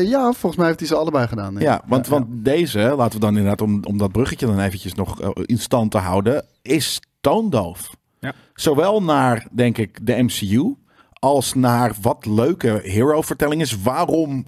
ja, 0.01 0.31
volgens 0.31 0.55
mij 0.55 0.65
heeft 0.65 0.79
hij 0.79 0.88
ze 0.88 0.95
allebei 0.95 1.27
gedaan. 1.27 1.55
Ja, 1.59 1.81
want, 1.85 2.07
want 2.07 2.25
deze, 2.29 2.79
laten 2.79 3.19
we 3.19 3.25
dan 3.25 3.38
inderdaad, 3.38 3.61
om, 3.61 3.79
om 3.83 3.97
dat 3.97 4.11
bruggetje 4.11 4.45
dan 4.45 4.59
eventjes 4.59 4.94
nog 4.94 5.21
eh, 5.21 5.29
in 5.45 5.59
stand 5.59 5.91
te 5.91 5.97
houden, 5.97 6.45
is 6.61 7.01
toondoof. 7.21 7.89
Ja. 8.19 8.33
Zowel 8.53 9.03
naar, 9.03 9.47
denk 9.51 9.77
ik, 9.77 10.05
de 10.05 10.23
MCU, 10.23 10.75
als 11.13 11.53
naar 11.53 11.95
wat 12.01 12.25
leuke 12.25 12.79
hero-vertelling 12.83 13.61
is. 13.61 13.81
Waarom, 13.81 14.45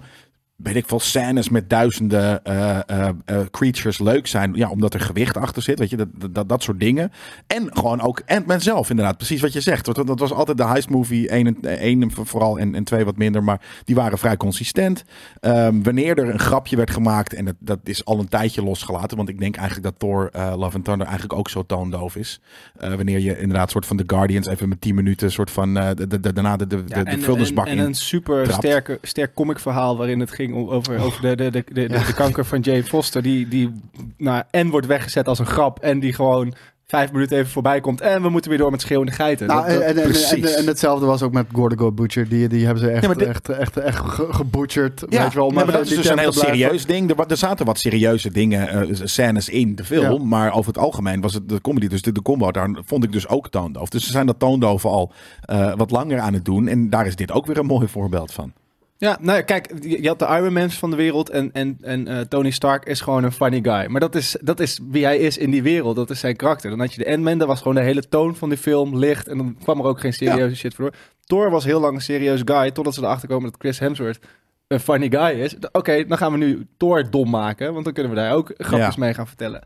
weet 0.56 0.76
ik 0.76 0.86
veel, 0.86 1.00
scènes 1.00 1.48
met 1.48 1.70
duizenden 1.70 2.44
eh, 2.44 2.78
eh, 2.86 3.08
eh, 3.24 3.40
creatures 3.50 3.98
leuk 3.98 4.26
zijn. 4.26 4.54
Ja, 4.54 4.68
omdat 4.70 4.94
er 4.94 5.00
gewicht 5.00 5.36
achter 5.36 5.62
zit, 5.62 5.78
weet 5.78 5.90
je, 5.90 5.96
dat, 5.96 6.08
dat, 6.30 6.48
dat 6.48 6.62
soort 6.62 6.80
dingen. 6.80 7.12
En 7.46 7.68
gewoon 7.76 8.00
ook 8.00 8.22
Ant-Man 8.26 8.60
zelf, 8.60 8.90
inderdaad, 8.90 9.16
precies 9.16 9.40
wat 9.40 9.52
je 9.52 9.60
zegt. 9.60 9.86
Want 9.86 10.06
dat 10.06 10.18
was 10.18 10.32
altijd 10.32 10.56
de 10.56 10.66
heist 10.66 10.88
movie, 10.90 11.28
één, 11.28 11.46
en- 11.46 11.78
één 11.78 12.10
vooral 12.10 12.58
en, 12.58 12.74
en 12.74 12.84
twee 12.84 13.04
wat 13.04 13.16
minder, 13.16 13.44
maar 13.44 13.60
die 13.84 13.94
waren 13.94 14.18
vrij 14.18 14.36
consistent. 14.36 15.04
Ehm, 15.40 15.82
wanneer 15.82 16.18
er 16.18 16.28
een 16.28 16.38
grapje 16.38 16.76
werd 16.76 16.90
gemaakt, 16.90 17.34
en 17.34 17.44
dat, 17.44 17.54
dat 17.58 17.78
is 17.84 18.04
al 18.04 18.18
een 18.18 18.28
tijdje 18.28 18.62
losgelaten, 18.62 19.16
want 19.16 19.28
ik 19.28 19.38
denk 19.38 19.56
eigenlijk 19.56 19.86
dat 19.86 19.98
Thor 19.98 20.30
Love 20.56 20.76
and 20.76 20.84
Thunder 20.84 21.06
eigenlijk 21.06 21.38
ook 21.38 21.48
zo 21.48 21.62
toondoof 21.66 22.16
is. 22.16 22.40
Wanneer 22.80 23.18
je 23.18 23.38
inderdaad 23.38 23.70
soort 23.70 23.86
van 23.86 23.96
de 23.96 24.04
Guardians 24.06 24.46
even 24.46 24.68
met 24.68 24.80
10 24.80 24.94
minuten 24.94 25.32
soort 25.32 25.50
van 25.50 25.76
eh, 25.76 25.88
de, 25.94 26.06
de, 26.06 26.20
de, 26.20 26.32
daarna 26.32 26.56
de, 26.56 26.66
de, 26.66 26.82
Ja, 26.86 27.02
de, 27.04 27.10
en, 27.10 27.20
vuilnisbak 27.20 27.66
en, 27.66 27.72
en 27.72 27.78
in. 27.78 27.84
een 27.84 27.94
super 27.94 28.52
sterke, 28.52 28.98
sterk 29.02 29.34
comic 29.34 29.58
verhaal 29.58 29.96
waarin 29.96 30.20
het 30.20 30.30
ging 30.30 30.45
over, 30.54 30.98
over 31.00 31.20
de, 31.22 31.36
de, 31.36 31.50
de, 31.50 31.64
de, 31.72 31.72
de, 31.88 31.88
de 32.06 32.14
kanker 32.14 32.44
van 32.44 32.60
Jane 32.60 32.84
Foster. 32.84 33.22
Die, 33.22 33.48
die 33.48 33.72
nou, 34.16 34.42
en 34.50 34.70
wordt 34.70 34.86
weggezet 34.86 35.28
als 35.28 35.38
een 35.38 35.46
grap 35.46 35.78
en 35.78 36.00
die 36.00 36.12
gewoon 36.12 36.54
vijf 36.86 37.12
minuten 37.12 37.36
even 37.38 37.50
voorbij 37.50 37.80
komt. 37.80 38.00
En 38.00 38.22
we 38.22 38.28
moeten 38.28 38.50
weer 38.50 38.58
door 38.58 38.70
met 38.70 38.80
schreeuwende 38.80 39.12
geiten. 39.12 39.46
Nou, 39.46 39.60
Dat- 39.60 39.68
dat- 39.70 39.80
en, 39.82 39.88
en, 39.88 39.96
en, 40.02 40.08
precies. 40.08 40.50
en, 40.52 40.56
en 40.58 40.66
hetzelfde 40.66 41.06
was 41.06 41.22
ook 41.22 41.32
met 41.32 41.46
Gordon 41.52 41.78
Go 41.78 41.92
Butcher. 41.92 42.28
Die, 42.28 42.48
die 42.48 42.64
hebben 42.64 42.82
ze 42.82 42.90
echt, 42.90 43.06
Ja, 43.06 43.14
dit- 43.14 43.28
echt, 43.28 43.48
echt, 43.48 43.76
echt 43.76 43.98
ge- 43.98 44.26
gebutcherd. 44.30 45.04
Ja, 45.08 45.22
weet 45.22 45.32
je 45.32 45.38
wel, 45.38 45.50
maar 45.50 45.62
even 45.62 45.72
dat 45.74 45.82
is 45.90 45.96
dus 45.96 46.08
een 46.08 46.18
heel 46.18 46.32
serieus 46.32 46.86
ding. 46.86 47.10
Er, 47.10 47.26
er 47.26 47.36
zaten 47.36 47.66
wat 47.66 47.78
serieuze 47.78 48.30
dingen, 48.32 48.68
eh, 48.68 48.88
scènes 49.04 49.48
in 49.48 49.74
de 49.74 49.84
film. 49.84 50.20
Ja. 50.20 50.26
Maar 50.26 50.52
over 50.52 50.66
het 50.72 50.78
algemeen 50.82 51.20
was 51.20 51.34
het 51.34 51.48
de 51.48 51.60
comedy. 51.60 51.86
Dus 51.88 52.02
de, 52.02 52.12
de 52.12 52.22
combo, 52.22 52.50
daar 52.52 52.70
vond 52.84 53.04
ik 53.04 53.12
dus 53.12 53.28
ook 53.28 53.48
toondoof. 53.48 53.88
Dus 53.88 54.04
ze 54.04 54.10
zijn 54.10 54.26
dat 54.26 54.38
toondoven 54.38 54.90
al 54.90 55.12
eh, 55.40 55.72
wat 55.76 55.90
langer 55.90 56.18
aan 56.18 56.32
het 56.34 56.44
doen. 56.44 56.68
En 56.68 56.90
daar 56.90 57.06
is 57.06 57.16
dit 57.16 57.32
ook 57.32 57.46
weer 57.46 57.58
een 57.58 57.66
mooi 57.66 57.88
voorbeeld 57.88 58.32
van. 58.32 58.52
Ja, 58.98 59.18
nou 59.20 59.36
ja, 59.36 59.42
kijk, 59.42 59.72
je 59.80 60.08
had 60.08 60.18
de 60.18 60.24
Iron 60.26 60.52
Mans 60.52 60.78
van 60.78 60.90
de 60.90 60.96
wereld 60.96 61.30
en, 61.30 61.50
en, 61.52 61.78
en 61.80 62.08
eh, 62.08 62.20
Tony 62.20 62.50
Stark 62.50 62.84
is 62.84 63.00
gewoon 63.00 63.24
een 63.24 63.32
funny 63.32 63.58
guy. 63.62 63.86
Maar 63.86 64.00
dat 64.00 64.14
is, 64.14 64.36
dat 64.40 64.60
is 64.60 64.80
wie 64.90 65.04
hij 65.04 65.18
is 65.18 65.38
in 65.38 65.50
die 65.50 65.62
wereld, 65.62 65.96
dat 65.96 66.10
is 66.10 66.20
zijn 66.20 66.36
karakter. 66.36 66.70
Dan 66.70 66.78
had 66.80 66.94
je 66.94 67.04
de 67.04 67.10
Ant-Man, 67.10 67.38
dat 67.38 67.48
was 67.48 67.58
gewoon 67.58 67.74
de 67.74 67.80
hele 67.80 68.08
toon 68.08 68.36
van 68.36 68.48
die 68.48 68.58
film, 68.58 68.96
licht. 68.98 69.28
En 69.28 69.36
dan 69.36 69.56
kwam 69.62 69.78
er 69.78 69.84
ook 69.86 70.00
geen 70.00 70.12
serieuze 70.12 70.56
shit 70.56 70.74
voor. 70.74 70.90
Thor 71.24 71.50
was 71.50 71.64
heel 71.64 71.80
lang 71.80 71.94
een 71.94 72.00
serieus 72.02 72.42
guy, 72.44 72.70
totdat 72.70 72.94
ze 72.94 73.00
erachter 73.02 73.28
komen 73.28 73.50
dat 73.50 73.60
Chris 73.60 73.78
Hemsworth 73.78 74.18
een 74.66 74.80
funny 74.80 75.08
guy 75.10 75.40
is. 75.40 75.54
Oké, 75.72 76.04
dan 76.06 76.18
gaan 76.18 76.32
we 76.32 76.38
nu 76.38 76.66
Thor 76.76 77.10
dom 77.10 77.30
maken, 77.30 77.72
want 77.72 77.84
dan 77.84 77.92
kunnen 77.94 78.12
we 78.12 78.18
daar 78.18 78.32
ook 78.34 78.52
grapjes 78.56 78.94
Ja. 78.94 79.00
mee 79.00 79.14
gaan 79.14 79.26
vertellen. 79.26 79.62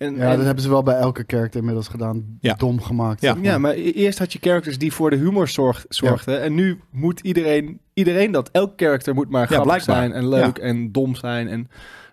En, 0.00 0.16
Ja, 0.16 0.30
en- 0.30 0.36
dat 0.36 0.44
hebben 0.44 0.62
ze 0.62 0.70
wel 0.70 0.82
bij 0.82 0.96
elke 0.96 1.24
character 1.26 1.58
inmiddels 1.58 1.88
gedaan. 1.88 2.38
Ja. 2.40 2.54
Dom 2.54 2.82
gemaakt. 2.82 3.20
Ja. 3.20 3.34
zeg 3.34 3.42
ja, 3.42 3.50
maar. 3.50 3.60
maar 3.60 3.72
e- 3.72 3.90
eerst 3.90 4.18
had 4.18 4.32
je 4.32 4.38
characters 4.42 4.78
die 4.78 4.92
voor 4.92 5.10
de 5.10 5.16
humor 5.16 5.48
zorg, 5.48 5.84
zorgden. 5.88 6.42
En 6.42 6.54
nu 6.54 6.80
moet 6.90 7.20
iedereen, 7.20 7.80
iedereen 7.94 8.30
dat. 8.30 8.50
Elk 8.50 8.72
character 8.76 9.14
moet 9.14 9.30
maar 9.30 9.46
grappig 9.46 9.82
zijn 9.82 10.12
en 10.12 10.28
leuk 10.28 10.58
en 10.58 10.92
dom 10.92 11.14
zijn. 11.14 11.48
En 11.48 11.68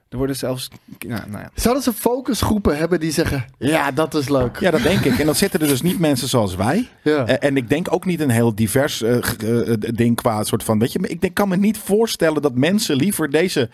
er 0.10 0.18
worden 0.18 0.36
zelfs... 0.36 0.70
Nou, 1.08 1.22
nou 1.30 1.42
ja. 1.44 1.50
Zouden 1.56 1.84
ze 1.84 1.94
focusgroepen 1.94 2.78
hebben 2.78 3.00
die 3.00 3.12
zeggen... 3.12 3.46
Ja, 3.58 3.92
dat 3.92 4.14
is 4.16 4.30
leuk. 4.30 4.60
Ja, 4.60 4.72
dat 4.72 4.82
denk 4.82 5.00
ik. 5.00 5.20
En 5.20 5.26
dan 5.26 5.36
zitten 5.36 5.60
er 5.60 5.68
dus 5.68 5.82
niet 5.82 6.00
mensen 6.00 6.28
zoals 6.28 6.56
wij. 6.56 6.88
Ja. 7.04 7.26
Eh, 7.26 7.48
en 7.50 7.58
ik 7.58 7.70
denk 7.70 7.94
ook 7.94 8.06
niet 8.06 8.20
een 8.20 8.30
heel 8.30 8.56
divers 8.56 9.02
eh, 9.02 9.18
eh, 9.18 9.78
ding 9.80 10.16
qua 10.16 10.44
soort 10.44 10.64
van. 10.64 10.80
Weet 10.80 10.92
je, 10.92 11.00
ik 11.08 11.22
denk, 11.22 11.34
kan 11.34 11.50
me 11.50 11.56
niet 11.56 11.78
voorstellen 11.78 12.42
dat 12.42 12.56
mensen 12.56 12.96
liever 12.96 13.30
deze 13.30 13.70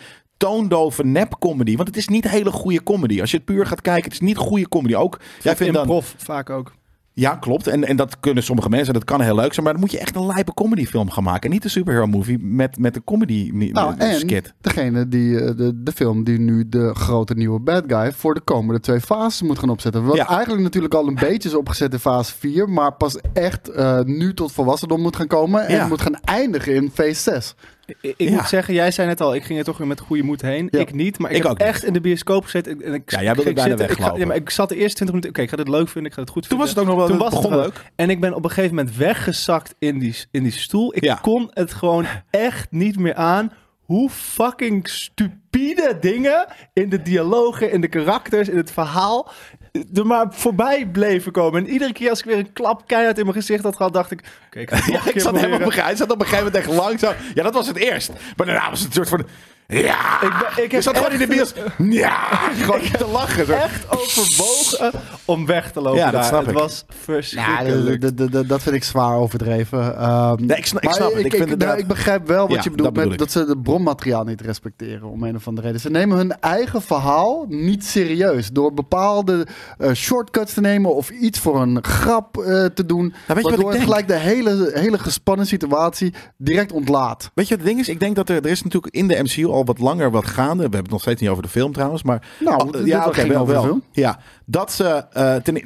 toondove 0.47 1.03
nep-comedy. 1.05 1.75
Want 1.75 1.87
het 1.87 1.97
is 1.97 2.07
niet 2.07 2.29
hele 2.29 2.51
goede 2.51 2.83
comedy. 2.83 3.21
Als 3.21 3.31
je 3.31 3.37
het 3.37 3.45
puur 3.45 3.65
gaat 3.65 3.81
kijken, 3.81 4.03
het 4.03 4.13
is 4.13 4.19
niet 4.19 4.37
goede 4.37 4.69
comedy. 4.69 4.95
Ook, 4.95 5.19
jij 5.41 5.55
vindt 5.55 5.73
dan, 5.73 5.85
prof 5.85 6.15
vaak 6.17 6.49
ook. 6.49 6.73
ja, 7.13 7.35
klopt. 7.35 7.67
En, 7.67 7.83
en 7.87 7.95
dat 7.95 8.19
kunnen 8.19 8.43
sommige 8.43 8.69
mensen, 8.69 8.93
dat 8.93 9.03
kan 9.03 9.21
heel 9.21 9.35
leuk 9.35 9.53
zijn. 9.53 9.63
Maar 9.65 9.73
dan 9.73 9.81
moet 9.81 9.91
je 9.91 9.99
echt 9.99 10.15
een 10.15 10.25
lijpe 10.25 10.53
comedyfilm 10.53 11.09
gaan 11.09 11.23
maken. 11.23 11.41
En 11.43 11.49
niet 11.49 11.63
een 11.63 11.69
superhero 11.69 12.05
movie 12.07 12.37
met, 12.39 12.77
met 12.79 12.95
een 12.95 13.03
comedy 13.03 13.49
Nou, 13.53 13.93
en 13.97 14.19
skit. 14.19 14.53
degene 14.61 15.07
die 15.07 15.39
eh, 15.39 15.55
de, 15.57 15.83
de 15.83 15.91
film 15.91 16.23
die 16.23 16.39
nu 16.39 16.69
de 16.69 16.93
grote 16.95 17.33
nieuwe 17.33 17.59
bad 17.59 17.83
guy 17.87 18.11
voor 18.11 18.33
de 18.33 18.41
komende 18.41 18.79
twee 18.79 18.99
fases 19.01 19.41
moet 19.41 19.59
gaan 19.59 19.69
opzetten. 19.69 20.03
Wat 20.05 20.15
Ja. 20.15 20.27
eigenlijk 20.27 20.63
natuurlijk 20.63 20.93
al 20.93 21.07
een 21.07 21.15
beetje 21.15 21.49
is 21.49 21.55
opgezet 21.55 21.93
in 21.93 21.99
fase 21.99 22.33
4, 22.37 22.69
maar 22.69 22.93
pas 22.93 23.17
echt 23.33 23.69
eh, 23.69 23.99
nu 24.01 24.33
tot 24.33 24.51
volwassendom 24.51 25.01
moet 25.01 25.15
gaan 25.15 25.27
komen 25.27 25.67
en 25.67 25.75
Ja. 25.75 25.87
moet 25.87 26.01
gaan 26.01 26.19
eindigen 26.23 26.75
in 26.75 26.91
phase 26.93 27.13
6. 27.21 27.55
Ik, 28.01 28.13
ik 28.17 28.29
Ja. 28.29 28.35
moet 28.35 28.47
zeggen, 28.47 28.73
jij 28.73 28.91
zei 28.91 29.07
net 29.07 29.21
al, 29.21 29.35
ik 29.35 29.43
ging 29.43 29.59
er 29.59 29.65
toch 29.65 29.77
weer 29.77 29.87
met 29.87 29.99
goede 29.99 30.23
moed 30.23 30.41
heen. 30.41 30.67
Ja. 30.71 30.79
Ik 30.79 30.93
niet, 30.93 31.17
maar 31.19 31.31
ik, 31.31 31.37
Ik 31.37 31.43
heb 31.43 31.51
ook 31.51 31.57
niet. 31.57 31.67
echt 31.67 31.83
in 31.83 31.93
de 31.93 32.01
bioscoop 32.01 32.43
gezeten. 32.43 32.81
En 32.83 32.93
ik, 32.93 33.11
Ja, 33.11 33.21
jij 33.23 33.33
wilde 33.35 33.53
bijna 33.53 33.69
zitten, 33.69 33.89
ik, 33.89 33.95
weglopen. 33.97 34.19
ja, 34.19 34.25
maar 34.25 34.35
ik 34.35 34.49
zat 34.49 34.69
de 34.69 34.75
eerste 34.75 34.95
20 34.95 35.07
minuten, 35.15 35.29
oké, 35.29 35.41
ik 35.41 35.49
ga 35.49 35.55
dit 35.55 35.67
leuk 35.67 35.89
vinden, 35.89 36.09
ik 36.11 36.13
ga 36.17 36.21
het 36.21 36.29
goed 36.31 36.49
Toen 36.49 36.57
was 36.57 36.73
vinden. 36.73 36.83
het 36.93 36.93
ook 36.93 36.99
nog 36.99 37.07
wel 37.09 37.17
Toen 37.17 37.25
was 37.31 37.43
het 37.43 37.51
begon 37.51 37.65
leuk. 37.65 37.91
En 37.95 38.09
ik 38.09 38.19
ben 38.19 38.33
op 38.33 38.43
een 38.43 38.49
gegeven 38.51 38.75
moment 38.75 38.95
weggezakt 38.95 39.75
in 39.79 39.99
die, 39.99 40.15
in 40.31 40.43
die 40.43 40.51
stoel. 40.51 40.95
Ik 40.95 41.17
kon 41.21 41.49
het 41.53 41.73
gewoon 41.73 42.05
echt 42.29 42.71
niet 42.71 42.99
meer 42.99 43.15
aan. 43.15 43.51
Hoe 43.83 44.09
fucking 44.09 44.87
stupide 44.89 45.97
dingen 45.99 46.47
in 46.73 46.89
de 46.89 47.01
dialogen, 47.01 47.71
in 47.71 47.81
de 47.81 47.87
karakters, 47.87 48.49
in 48.49 48.57
het 48.57 48.71
verhaal 48.71 49.31
er 49.93 50.05
maar 50.05 50.27
voorbij 50.29 50.87
bleven 50.87 51.31
komen. 51.31 51.65
En 51.65 51.71
iedere 51.71 51.93
keer 51.93 52.09
als 52.09 52.19
ik 52.19 52.25
weer 52.25 52.37
een 52.37 52.53
klap 52.53 52.87
keihard 52.87 53.17
in 53.17 53.23
mijn 53.23 53.35
gezicht 53.35 53.63
had 53.63 53.75
gehad, 53.75 53.93
dacht 53.93 54.11
ik... 54.11 54.23
Oké, 54.47 54.59
ik 54.59 54.69
Ja, 54.85 55.19
zat 55.19 55.39
helemaal. 55.39 55.67
Ik 55.67 55.97
zat 55.97 56.11
op 56.11 56.19
een 56.19 56.25
gegeven 56.27 56.45
moment 56.45 56.55
echt 56.55 56.67
langzaam. 56.67 57.15
Ja, 57.33 57.43
dat 57.43 57.53
was 57.53 57.67
het 57.67 57.77
eerst. 57.77 58.11
Maar 58.37 58.45
daarna 58.45 58.69
was 58.69 58.79
het 58.79 58.87
een 58.87 58.93
soort 58.93 59.09
van. 59.09 59.25
Ja! 59.73 60.21
Ik 60.21 60.29
ben- 60.55 60.63
ik 60.63 60.71
heb 60.71 60.81
zat 60.81 60.97
gewoon 60.97 61.11
in 61.11 61.19
de 61.19 61.27
bios. 61.27 61.53
Ja! 62.03 62.15
Gewoon 62.53 62.81
te 62.81 63.07
lachen. 63.11 63.45
Zo. 63.45 63.51
echt 63.51 63.85
overwogen 63.89 64.91
om 65.25 65.45
weg 65.45 65.71
te 65.71 65.81
lopen 65.81 65.99
Ja, 65.99 66.03
dat 66.05 66.13
daar. 66.13 66.23
snap 66.23 66.39
het 66.45 66.49
ik. 66.49 66.57
was 66.57 66.85
verschrikkelijk. 66.89 68.47
dat 68.49 68.61
vind 68.61 68.75
ik 68.75 68.83
zwaar 68.83 69.17
overdreven. 69.17 69.97
Ehm, 69.97 70.45
Nee, 70.45 70.57
ik 70.57 70.65
sna- 70.65 70.81
ik 70.81 70.91
snap 70.91 71.13
het. 71.13 71.25
Ik 71.25 71.35
vind 71.35 71.57
nou, 71.57 71.77
ik 71.77 71.87
begrijp 71.87 72.27
wel 72.27 72.47
wat 72.47 72.55
Ja, 72.57 72.61
je 72.63 72.69
bedoelt 72.69 72.95
dat 72.95 73.03
met 73.03 73.13
ik. 73.13 73.19
dat 73.19 73.31
ze 73.31 73.39
het 73.39 73.63
bronmateriaal 73.63 74.23
niet 74.23 74.41
respecteren 74.41 75.07
om 75.09 75.23
een 75.23 75.35
of 75.35 75.47
andere 75.47 75.67
reden. 75.67 75.81
Ze 75.81 75.89
nemen 75.89 76.17
hun 76.17 76.39
eigen 76.39 76.81
verhaal 76.81 77.45
niet 77.49 77.85
serieus 77.85 78.49
door 78.51 78.73
bepaalde 78.73 79.47
eh, 79.77 79.91
shortcuts 79.93 80.53
te 80.53 80.61
nemen 80.61 80.95
of 80.95 81.09
iets 81.09 81.39
voor 81.39 81.61
een 81.61 81.83
grap 81.83 82.37
eh, 82.37 82.65
te 82.65 82.85
doen, 82.85 83.13
Nou, 83.27 83.41
waardoor 83.41 83.69
ik 83.69 83.75
het 83.75 83.83
gelijk 83.83 84.07
de 84.07 84.15
hele, 84.17 84.71
hele 84.73 84.97
gespannen 84.99 85.45
situatie 85.45 86.13
direct 86.37 86.71
ontlaat. 86.71 87.31
Weet 87.33 87.47
je 87.47 87.55
wat 87.55 87.63
het 87.63 87.73
ding 87.73 87.79
is? 87.79 87.89
Ik 87.93 87.99
denk 87.99 88.15
dat 88.15 88.29
er, 88.29 88.35
er 88.35 88.45
is 88.51 88.63
natuurlijk 88.63 88.95
in 88.95 89.07
de 89.07 89.19
MCU 89.23 89.45
al 89.47 89.62
wat 89.65 89.79
langer 89.79 90.11
wat 90.11 90.25
gaande. 90.25 90.55
We 90.55 90.61
hebben 90.61 90.81
het 90.81 90.89
nog 90.91 91.01
steeds 91.01 91.21
niet 91.21 91.29
over 91.29 91.43
de 91.43 91.49
film 91.49 91.73
trouwens. 91.73 92.03
Maar 92.03 92.27
Nou, 92.39 92.85
ja, 92.85 93.07
oké, 93.07 93.27
wel, 93.27 93.47
wel. 93.47 93.63
film. 93.63 93.83
Ja, 93.91 94.19
dat 94.45 94.71
ze 94.71 95.05
eh, 95.13 95.35
ten, 95.35 95.61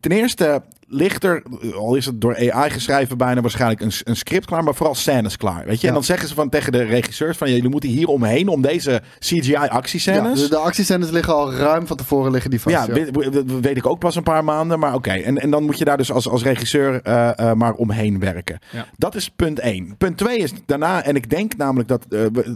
ten 0.00 0.10
eerste 0.12 0.62
ligt 0.92 1.24
er, 1.24 1.42
al 1.76 1.94
is 1.94 2.06
het 2.06 2.20
door 2.20 2.50
AI 2.52 2.70
geschreven, 2.70 3.18
bijna 3.18 3.40
waarschijnlijk 3.40 3.80
een, 3.80 3.92
een 4.04 4.16
script 4.16 4.46
klaar, 4.46 4.64
maar 4.64 4.74
vooral 4.74 4.94
scènes 4.94 5.36
klaar. 5.36 5.64
Weet 5.66 5.74
je? 5.74 5.80
Ja. 5.80 5.88
En 5.88 5.94
dan 5.94 6.04
zeggen 6.04 6.28
ze 6.28 6.34
van 6.34 6.48
tegen 6.48 6.72
de 6.72 6.82
regisseurs 6.82 7.36
van, 7.36 7.48
ja, 7.48 7.54
jullie 7.54 7.70
moeten 7.70 7.88
hier 7.90 8.06
omheen 8.08 8.48
om 8.48 8.62
deze 8.62 9.02
CGI 9.18 9.50
Ja, 9.50 9.66
actiescènes. 9.66 10.40
de, 10.40 10.48
de 10.48 10.56
actiescènes 10.56 11.10
liggen 11.10 11.34
al 11.34 11.52
ruim 11.52 11.86
van 11.86 11.96
tevoren 11.96 12.32
liggen 12.32 12.50
die 12.50 12.60
vast. 12.60 12.76
Ja, 12.76 12.92
weet, 12.92 13.16
weet- 13.16 13.60
weet 13.60 13.76
ik 13.76 13.86
ook 13.86 13.98
pas 13.98 14.16
een 14.16 14.22
paar 14.22 14.44
maanden, 14.44 14.78
maar 14.78 14.94
oké. 14.94 15.10
En, 15.10 15.38
en 15.38 15.50
dan 15.50 15.62
moet 15.64 15.78
je 15.78 15.84
daar 15.84 15.96
dus 15.96 16.12
als, 16.12 16.28
als 16.28 16.42
regisseur 16.42 17.02
eh, 17.02 17.38
eh, 17.38 17.52
maar 17.56 17.72
omheen 17.74 18.18
werken. 18.18 18.58
Ja. 18.72 18.86
Dat 18.96 19.14
is 19.14 19.28
punt 19.30 19.58
één. 19.58 19.94
Punt 19.98 20.16
twee 20.16 20.38
is 20.38 20.52
daarna, 20.66 21.02
en 21.02 21.16
ik 21.16 21.30
denk 21.30 21.56
namelijk 21.56 21.88
dat 21.88 22.06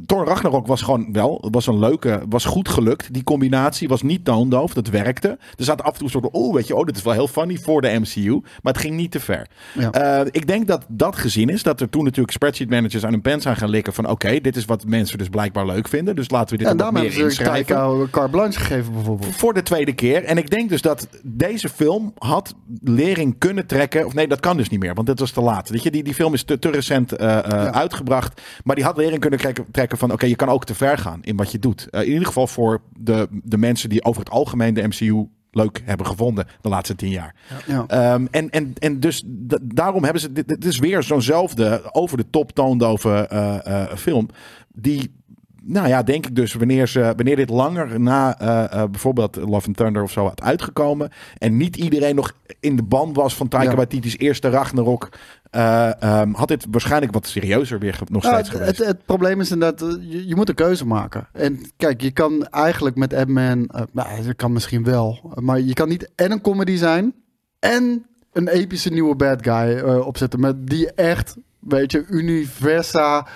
Thor 0.06 0.26
Ragnarok 0.26 0.66
was 0.66 0.82
gewoon 0.82 1.12
wel, 1.12 1.38
het 1.40 1.54
was 1.54 1.66
een 1.66 1.78
leuke, 1.78 2.22
was 2.28 2.44
goed 2.44 2.68
gelukt. 2.68 3.12
Die 3.14 3.24
combinatie 3.24 3.88
was 3.88 4.02
niet 4.02 4.24
toondoof, 4.24 4.74
dat 4.74 4.88
werkte. 4.88 5.38
Er 5.56 5.64
zat 5.64 5.82
af 5.82 5.92
en 5.92 5.94
toe 5.94 6.04
een 6.04 6.10
soort, 6.10 6.28
oh 6.30 6.54
weet 6.54 6.66
je, 6.66 6.76
oh 6.76 6.86
dit 6.86 6.96
is 6.96 7.02
wel 7.02 7.12
heel 7.12 7.28
funny 7.28 7.56
voor 7.56 7.80
de 7.80 7.98
MCU, 8.00 8.40
maar 8.62 8.72
het 8.72 8.82
ging 8.82 8.96
niet 8.96 9.10
te 9.10 9.20
ver. 9.20 9.46
Ja. 9.78 9.90
Eh, 9.90 10.26
ik 10.30 10.46
denk 10.46 10.66
dat 10.66 10.86
dat 10.88 11.16
gezien 11.16 11.48
is, 11.48 11.62
dat 11.62 11.80
er 11.80 11.88
toen 11.88 12.04
natuurlijk 12.04 12.32
spreadsheet 12.32 12.70
managers 12.70 13.04
aan 13.04 13.12
hun 13.12 13.22
pen 13.22 13.40
zijn 13.40 13.56
gaan 13.56 13.68
likken 13.68 13.92
van, 13.92 14.08
oké, 14.08 14.40
dit 14.40 14.56
is 14.56 14.64
wat 14.64 14.86
mensen 14.86 15.18
dus 15.18 15.28
blijkbaar 15.28 15.66
leuk 15.66 15.88
vinden, 15.88 16.16
dus 16.16 16.30
laten 16.30 16.50
we 16.50 16.56
dit 16.56 16.66
Ja, 16.66 16.72
en 16.72 16.76
daarom 16.76 16.94
meer 16.94 17.12
hebben 17.12 17.32
ze 17.32 17.42
Taika 17.42 17.90
carte 18.10 18.30
blanche 18.30 18.58
gegeven 18.58 18.92
bijvoorbeeld. 18.92 19.36
voor 19.36 19.54
de 19.54 19.62
tweede 19.62 19.92
keer. 19.92 20.24
En 20.24 20.38
ik 20.38 20.50
denk 20.50 20.68
dus 20.68 20.82
dat 20.82 21.08
deze 21.22 21.68
film 21.68 22.12
had 22.18 22.54
lering 22.82 23.38
kunnen 23.38 23.66
trekken. 23.66 24.06
Of 24.06 24.14
nee, 24.14 24.28
dat 24.28 24.40
kan 24.40 24.56
dus 24.56 24.68
niet 24.68 24.80
meer, 24.80 24.94
want 24.94 25.06
dit 25.06 25.18
was 25.18 25.30
te 25.30 25.40
laat. 25.40 25.68
Weet 25.68 25.82
je, 25.82 25.90
die, 25.90 26.02
die 26.02 26.14
film 26.14 26.34
is 26.34 26.42
te, 26.42 26.58
te 26.58 26.70
recent 26.70 27.12
eh, 27.12 27.38
eh, 27.38 27.66
uitgebracht. 27.66 28.40
Maar 28.64 28.76
die 28.76 28.84
had 28.84 28.96
lering 28.96 29.20
kunnen 29.20 29.38
trekken, 29.38 29.64
trekken 29.70 29.98
van... 29.98 30.12
oké, 30.12 30.26
je 30.26 30.36
kan 30.36 30.48
ook 30.48 30.64
te 30.64 30.74
ver 30.74 30.98
gaan 30.98 31.18
in 31.22 31.36
wat 31.36 31.52
je 31.52 31.58
doet. 31.58 31.88
Eh, 31.90 32.00
in 32.00 32.12
ieder 32.12 32.26
geval 32.26 32.46
voor 32.46 32.80
de, 32.98 33.28
de 33.30 33.58
mensen 33.58 33.88
die 33.88 34.04
over 34.04 34.20
het 34.20 34.30
algemeen 34.30 34.74
de 34.74 34.82
MCU 34.82 35.28
leuk 35.54 35.82
hebben 35.84 36.06
gevonden 36.06 36.46
de 36.60 36.68
laatste 36.68 36.94
tien 36.94 37.10
jaar. 37.10 37.34
Ja. 37.66 37.84
Ehm, 37.86 38.26
en, 38.30 38.50
en, 38.50 38.72
en 38.78 39.00
dus 39.00 39.24
daarom 39.62 40.04
hebben 40.04 40.22
ze... 40.22 40.32
Dit, 40.32 40.48
dit 40.48 40.64
is 40.64 40.78
weer 40.78 41.02
zo'nzelfde 41.02 41.88
over 41.92 42.16
de 42.16 42.30
top 42.30 42.52
toondove 42.52 43.26
eh, 43.28 43.82
eh, 43.82 43.96
film... 43.96 44.28
die 44.72 45.22
nou 45.66 45.88
ja, 45.88 46.02
denk 46.02 46.26
ik 46.26 46.36
dus 46.36 46.52
wanneer, 46.54 46.88
ze, 46.88 47.12
wanneer 47.16 47.36
dit 47.36 47.50
langer 47.50 48.00
na 48.00 48.38
eh, 48.38 48.64
eh, 48.82 48.90
bijvoorbeeld 48.90 49.36
Love 49.36 49.66
and 49.66 49.76
Thunder 49.76 50.02
of 50.02 50.10
zo 50.10 50.26
had 50.26 50.42
uitgekomen. 50.42 51.10
En 51.38 51.56
niet 51.56 51.76
iedereen 51.76 52.14
nog 52.14 52.32
in 52.60 52.76
de 52.76 52.82
band 52.82 53.16
was 53.16 53.34
van 53.36 53.48
Taika 53.48 53.70
Ja. 53.70 53.76
Waititi's 53.76 54.18
eerste 54.18 54.48
Ragnarok. 54.48 55.08
ehm, 55.50 56.32
had 56.32 56.48
dit 56.48 56.66
waarschijnlijk 56.70 57.12
wat 57.12 57.26
serieuzer 57.26 57.78
weer 57.78 57.98
nog 58.08 58.22
Nou, 58.22 58.34
steeds 58.34 58.48
het, 58.48 58.58
geweest. 58.58 58.78
het, 58.78 58.86
het 58.86 59.04
probleem 59.04 59.40
is 59.40 59.50
inderdaad, 59.50 59.96
je, 60.00 60.28
je 60.28 60.34
moet 60.36 60.48
een 60.48 60.54
keuze 60.54 60.86
maken. 60.86 61.28
En 61.32 61.60
kijk, 61.76 62.00
je 62.00 62.10
kan 62.10 62.46
eigenlijk 62.46 62.96
met 62.96 63.14
Ant-Man, 63.14 63.70
nou, 63.92 64.22
dat 64.22 64.36
kan 64.36 64.52
misschien 64.52 64.84
wel, 64.84 65.32
maar 65.40 65.60
je 65.60 65.72
kan 65.72 65.88
niet 65.88 66.10
en 66.14 66.30
een 66.32 66.40
comedy 66.40 66.76
zijn 66.76 67.14
en 67.58 68.06
een 68.32 68.48
epische 68.48 68.90
nieuwe 68.90 69.14
bad 69.16 69.38
guy 69.42 69.80
opzetten. 69.80 70.40
Met 70.40 70.66
die 70.66 70.92
echt, 70.92 71.36
weet 71.58 71.92
je, 71.92 72.06
universa. 72.08 73.26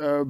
Eh, 0.00 0.20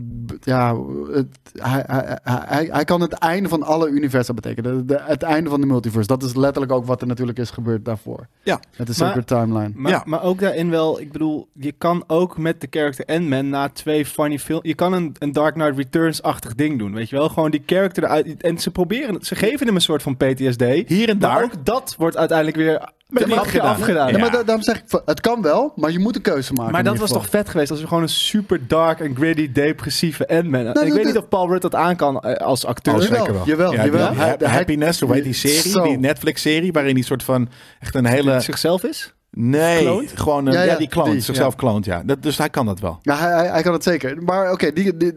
ja, 0.41 0.77
het, 1.13 1.27
hij, 1.53 1.85
hij, 1.87 2.19
hij, 2.25 2.69
hij 2.73 2.85
kan 2.85 3.01
het 3.01 3.13
einde 3.13 3.49
van 3.49 3.63
alle 3.63 3.89
universa 3.89 4.35
betekenen. 4.35 4.77
De- 4.77 4.85
de- 4.95 5.01
het 5.05 5.23
einde 5.23 5.51
van 5.51 5.61
de 5.61 5.67
multiverse. 5.67 6.07
Dat 6.09 6.23
is 6.23 6.35
letterlijk 6.35 6.73
ook 6.73 6.87
wat 6.87 7.01
er 7.01 7.07
natuurlijk 7.07 7.39
is 7.39 7.51
gebeurd 7.51 7.85
daarvoor. 7.85 8.27
Ja. 8.43 8.55
Met 8.77 8.87
de 8.87 8.95
Maar- 8.99 9.09
Sacred 9.09 9.27
Timeline. 9.27 9.73
Maar, 9.75 9.93
Ja. 9.93 10.03
maar 10.07 10.23
ook 10.23 10.41
daarin 10.41 10.71
wel, 10.71 11.01
ik 11.01 11.13
bedoel, 11.13 11.49
je 11.53 11.73
kan 11.73 12.05
ook 12.07 12.39
met 12.39 12.61
de 12.61 12.67
character 12.71 13.05
Ant-Man 13.05 13.49
na 13.49 13.69
twee 13.69 14.07
funny 14.07 14.39
films, 14.39 14.63
je 14.67 14.75
kan 14.75 14.93
een, 14.93 15.17
een 15.19 15.33
Dark 15.33 15.55
Knight 15.55 15.77
Returns-achtig 15.77 16.55
ding 16.55 16.79
doen, 16.79 16.95
weet 16.95 17.09
je 17.09 17.17
wel? 17.17 17.29
Gewoon 17.29 17.51
die 17.51 17.63
character 17.67 18.03
eruit, 18.05 18.43
en 18.43 18.59
ze 18.59 18.71
proberen, 18.71 19.17
ze 19.25 19.35
geven 19.35 19.67
hem 19.67 19.75
een 19.75 19.81
soort 19.81 20.03
van 20.03 20.17
PTSD. 20.17 20.63
Hier 20.87 21.09
en 21.09 21.19
Maar 21.19 21.31
daar. 21.35 21.43
ook 21.45 21.65
dat 21.65 21.95
wordt 21.99 22.17
uiteindelijk 22.17 22.57
weer 22.57 22.93
Met 23.09 23.33
afgedaan. 23.33 23.67
afgedaan. 23.75 24.07
Ja, 24.09 24.13
Ja. 24.13 24.19
maar 24.19 24.31
da- 24.31 24.43
daarom 24.43 24.63
zeg 24.65 24.79
ik, 24.79 25.03
het 25.05 25.21
kan 25.21 25.43
wel, 25.43 25.73
maar 25.77 25.91
je 25.91 25.99
moet 25.99 26.17
een 26.17 26.23
keuze 26.23 26.53
maken. 26.53 26.73
Maar 26.73 26.85
dat 26.85 26.99
was 26.99 27.11
toch 27.13 27.29
vet 27.29 27.49
geweest 27.49 27.71
als 27.71 27.81
we 27.81 27.87
gewoon 27.87 28.03
een 28.03 28.09
super 28.09 28.61
dark 28.69 29.01
en 29.01 29.17
gritty, 29.17 29.44
depressieve 29.53 30.29
Ant-Man. 30.29 30.61
En 30.61 30.69
ik 30.69 30.75
dat- 30.75 30.85
weet 30.85 31.05
niet 31.05 31.15
dat- 31.15 31.23
of 31.23 31.29
Paul 31.29 31.49
Rudd 31.49 31.63
dat 31.63 31.75
aan 31.75 31.97
kan 31.97 32.21
eh, 32.21 32.47
als 32.47 32.65
acteur. 32.67 32.95
Oh, 32.95 33.03
Jawel, 33.03 33.19
zeker 33.19 33.33
wel. 33.35 33.45
jawel, 33.47 33.73
Ja, 33.73 33.85
jawel. 33.85 34.11
die 34.11 34.19
ha- 34.21 34.35
hij- 34.39 34.49
Happiness, 34.49 35.01
hoe 35.01 35.13
heet 35.15 35.25
die 35.25 35.33
serie? 35.33 35.71
Zo. 35.71 35.83
Die 35.83 35.99
Netflix-serie, 35.99 36.73
waarin 36.73 36.95
die 36.95 37.05
soort 37.05 37.23
van 37.23 37.49
echt 37.81 37.95
een 37.95 38.07
hele... 38.07 38.41
zichzelf 38.41 38.83
is? 38.85 39.15
Nee, 39.31 39.81
Kloont? 39.83 40.13
gewoon 40.15 40.47
een, 40.47 40.53
Ja, 40.53 40.63
ja, 40.63 40.73
ja, 40.73 40.77
die 40.79 40.89
kloont, 40.89 41.11
die, 41.11 41.21
zichzelf 41.21 41.53
ja. 41.53 41.59
kloont, 41.59 41.85
ja. 41.85 42.03
Dat, 42.07 42.23
dus 42.23 42.39
hij 42.39 42.51
kan 42.51 42.67
dat 42.67 42.81
wel. 42.81 42.99
Ja, 43.03 43.17
hij, 43.17 43.31
hij, 43.33 43.47
hij 43.47 43.63
kan 43.63 43.73
het 43.73 43.83
zeker. 43.83 44.23
Maar 44.23 44.53
oké, 44.53 44.73
die, 44.73 44.97
die, 44.97 45.13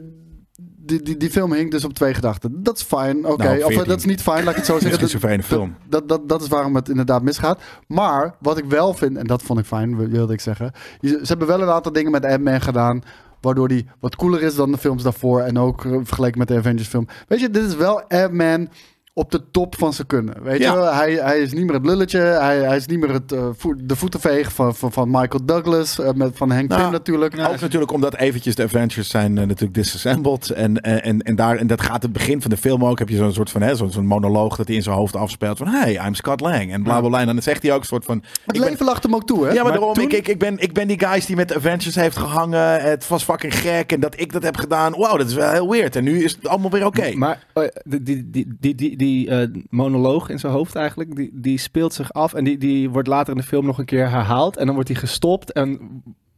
die, 0.77 1.01
die, 1.01 1.17
die 1.17 1.29
film 1.29 1.53
hing 1.53 1.71
dus 1.71 1.85
op 1.85 1.93
twee 1.93 2.13
gedachten. 2.13 2.63
Dat 2.63 2.77
is 2.77 2.83
fijn, 2.83 3.25
oké. 3.25 3.43
Nou, 3.43 3.55
of 3.57 3.61
eh, 3.61 3.67
14. 3.67 3.87
dat 3.87 3.97
is 3.97 4.05
niet 4.05 4.21
fijn, 4.21 4.43
laat 4.43 4.49
ik 4.51 4.55
het 4.57 4.65
zo 4.65 4.73
Het 4.79 5.01
is 5.01 5.11
zeggen. 5.11 5.31
een 5.33 5.43
film. 5.43 5.75
Dat, 5.89 6.09
dat, 6.09 6.29
dat 6.29 6.41
is 6.41 6.47
waarom 6.47 6.75
het 6.75 6.89
inderdaad 6.89 7.21
misgaat. 7.21 7.61
Maar 7.87 8.35
wat 8.39 8.57
ik 8.57 8.65
wel 8.65 8.93
vind, 8.93 9.17
en 9.17 9.27
dat 9.27 9.41
vond 9.43 9.59
ik 9.59 9.65
fijn, 9.65 10.09
wilde 10.09 10.33
ik 10.33 10.41
zeggen. 10.41 10.71
Ze 11.01 11.19
hebben 11.23 11.47
wel 11.47 11.61
een 11.61 11.69
aantal 11.69 11.91
dingen 11.91 12.11
met 12.11 12.25
Ant-Man 12.25 12.61
gedaan. 12.61 13.01
Waardoor 13.47 13.67
die 13.67 13.85
wat 13.99 14.15
cooler 14.15 14.41
is 14.41 14.55
dan 14.55 14.71
de 14.71 14.77
films 14.77 15.03
daarvoor. 15.03 15.41
En 15.41 15.59
ook 15.59 15.85
eh, 15.85 15.91
vergeleken 16.03 16.39
met 16.39 16.47
de 16.47 16.57
Avengers 16.57 16.87
film. 16.87 17.07
Weet 17.27 17.39
je, 17.39 17.49
dit 17.49 17.63
is 17.63 17.75
wel 17.75 18.03
Ant-Man 18.03 18.69
op 19.17 19.31
de 19.31 19.41
top 19.51 19.75
van 19.77 19.93
zijn 19.93 20.07
kunnen. 20.07 20.43
Weet 20.43 20.59
Ja. 20.59 20.71
je, 20.73 20.79
wel? 20.79 20.93
hij, 20.93 21.13
hij 21.13 21.39
is 21.39 21.53
niet 21.53 21.65
meer 21.65 21.73
het 21.73 21.85
lulletje. 21.85 22.19
Hij, 22.19 22.57
hij 22.57 22.75
is 22.75 22.85
niet 22.85 22.99
meer 22.99 23.09
het, 23.13 23.31
eh, 23.31 23.47
de 23.77 23.95
voetenveeg 23.95 24.51
van, 24.53 24.75
van, 24.75 24.91
van 24.91 25.09
Michael 25.11 25.45
Douglas. 25.45 25.99
eh, 25.99 26.11
met, 26.13 26.31
van 26.37 26.51
Hank 26.51 26.67
Nou, 26.69 26.81
Pym 26.81 26.91
natuurlijk. 26.91 27.39
Ook 27.39 27.59
natuurlijk 27.59 27.91
omdat 27.91 28.15
eventjes 28.15 28.55
de 28.55 28.63
Avengers 28.63 29.09
zijn 29.09 29.37
eh, 29.37 29.45
natuurlijk 29.45 29.73
disassembled. 29.73 30.49
En, 30.49 30.81
en, 30.81 31.21
en, 31.21 31.35
daar, 31.35 31.57
en 31.57 31.67
dat 31.67 31.81
gaat 31.81 32.01
het 32.03 32.13
begin 32.13 32.41
van 32.41 32.49
de 32.49 32.57
film 32.57 32.85
ook. 32.85 32.99
Heb 32.99 33.09
je 33.09 33.15
zo'n 33.17 33.33
soort 33.33 33.49
van 33.49 33.61
hè, 33.61 33.75
zo'n 33.75 33.91
zo'n 33.91 34.05
monoloog 34.05 34.55
dat 34.55 34.67
hij 34.67 34.75
in 34.75 34.83
zijn 34.83 34.95
hoofd 34.95 35.15
afspeelt. 35.15 35.57
Van 35.57 35.67
hey, 35.67 36.05
I'm 36.05 36.13
Scott 36.13 36.41
Lang. 36.41 36.71
En 36.71 36.83
bla 36.83 36.99
bla 36.99 37.09
bla. 37.09 37.19
En 37.19 37.25
dan 37.25 37.41
zegt 37.41 37.61
hij 37.63 37.73
ook 37.73 37.79
een 37.79 37.85
soort 37.85 38.05
van. 38.05 38.23
Het 38.45 38.57
ben- 38.59 38.69
leven 38.69 38.85
lacht 38.85 39.03
hem 39.03 39.15
ook 39.15 39.27
toe, 39.27 39.45
hè? 39.45 39.47
ja, 39.47 39.53
maar, 39.53 39.63
Maar 39.63 39.71
daarom, 39.71 39.93
toen- 39.93 40.03
ik, 40.03 40.13
ik, 40.13 40.27
ik, 40.27 40.39
ben, 40.39 40.57
ik 40.59 40.73
ben 40.73 40.87
die 40.87 40.99
guys 40.99 41.25
die 41.25 41.35
met 41.35 41.47
de 41.47 41.55
Avengers 41.55 41.95
heeft 41.95 42.17
gehangen. 42.17 42.81
Het 42.81 43.07
was 43.07 43.23
fucking 43.23 43.55
gek. 43.55 43.91
En 43.91 43.99
dat 43.99 44.19
ik 44.19 44.31
dat 44.33 44.43
heb 44.43 44.57
gedaan. 44.57 44.91
Wow, 44.93 45.17
dat 45.17 45.27
is 45.27 45.33
wel 45.33 45.51
heel 45.51 45.69
weird. 45.69 45.95
En 45.95 46.03
nu 46.03 46.23
is 46.23 46.31
het 46.31 46.47
allemaal 46.47 46.69
weer 46.71 46.85
oké. 46.85 47.11
Maar 47.15 47.43
eh, 47.53 47.63
die, 47.83 48.03
die, 48.03 48.29
die, 48.31 48.55
die, 48.59 48.75
die, 48.75 48.97
die 49.07 49.29
eh, 49.29 49.47
monoloog 49.69 50.29
in 50.29 50.39
zijn 50.39 50.53
hoofd 50.53 50.75
eigenlijk, 50.75 51.15
die, 51.15 51.29
die 51.33 51.57
speelt 51.57 51.93
zich 51.93 52.13
af 52.13 52.33
en 52.33 52.43
die, 52.43 52.57
die 52.57 52.89
wordt 52.89 53.07
later 53.07 53.33
in 53.33 53.39
de 53.39 53.47
film 53.47 53.65
nog 53.65 53.77
een 53.77 53.85
keer 53.85 54.09
herhaald. 54.09 54.57
En 54.57 54.65
dan 54.65 54.73
wordt 54.75 54.89
hij 54.89 54.99
gestopt 54.99 55.51
en 55.51 55.79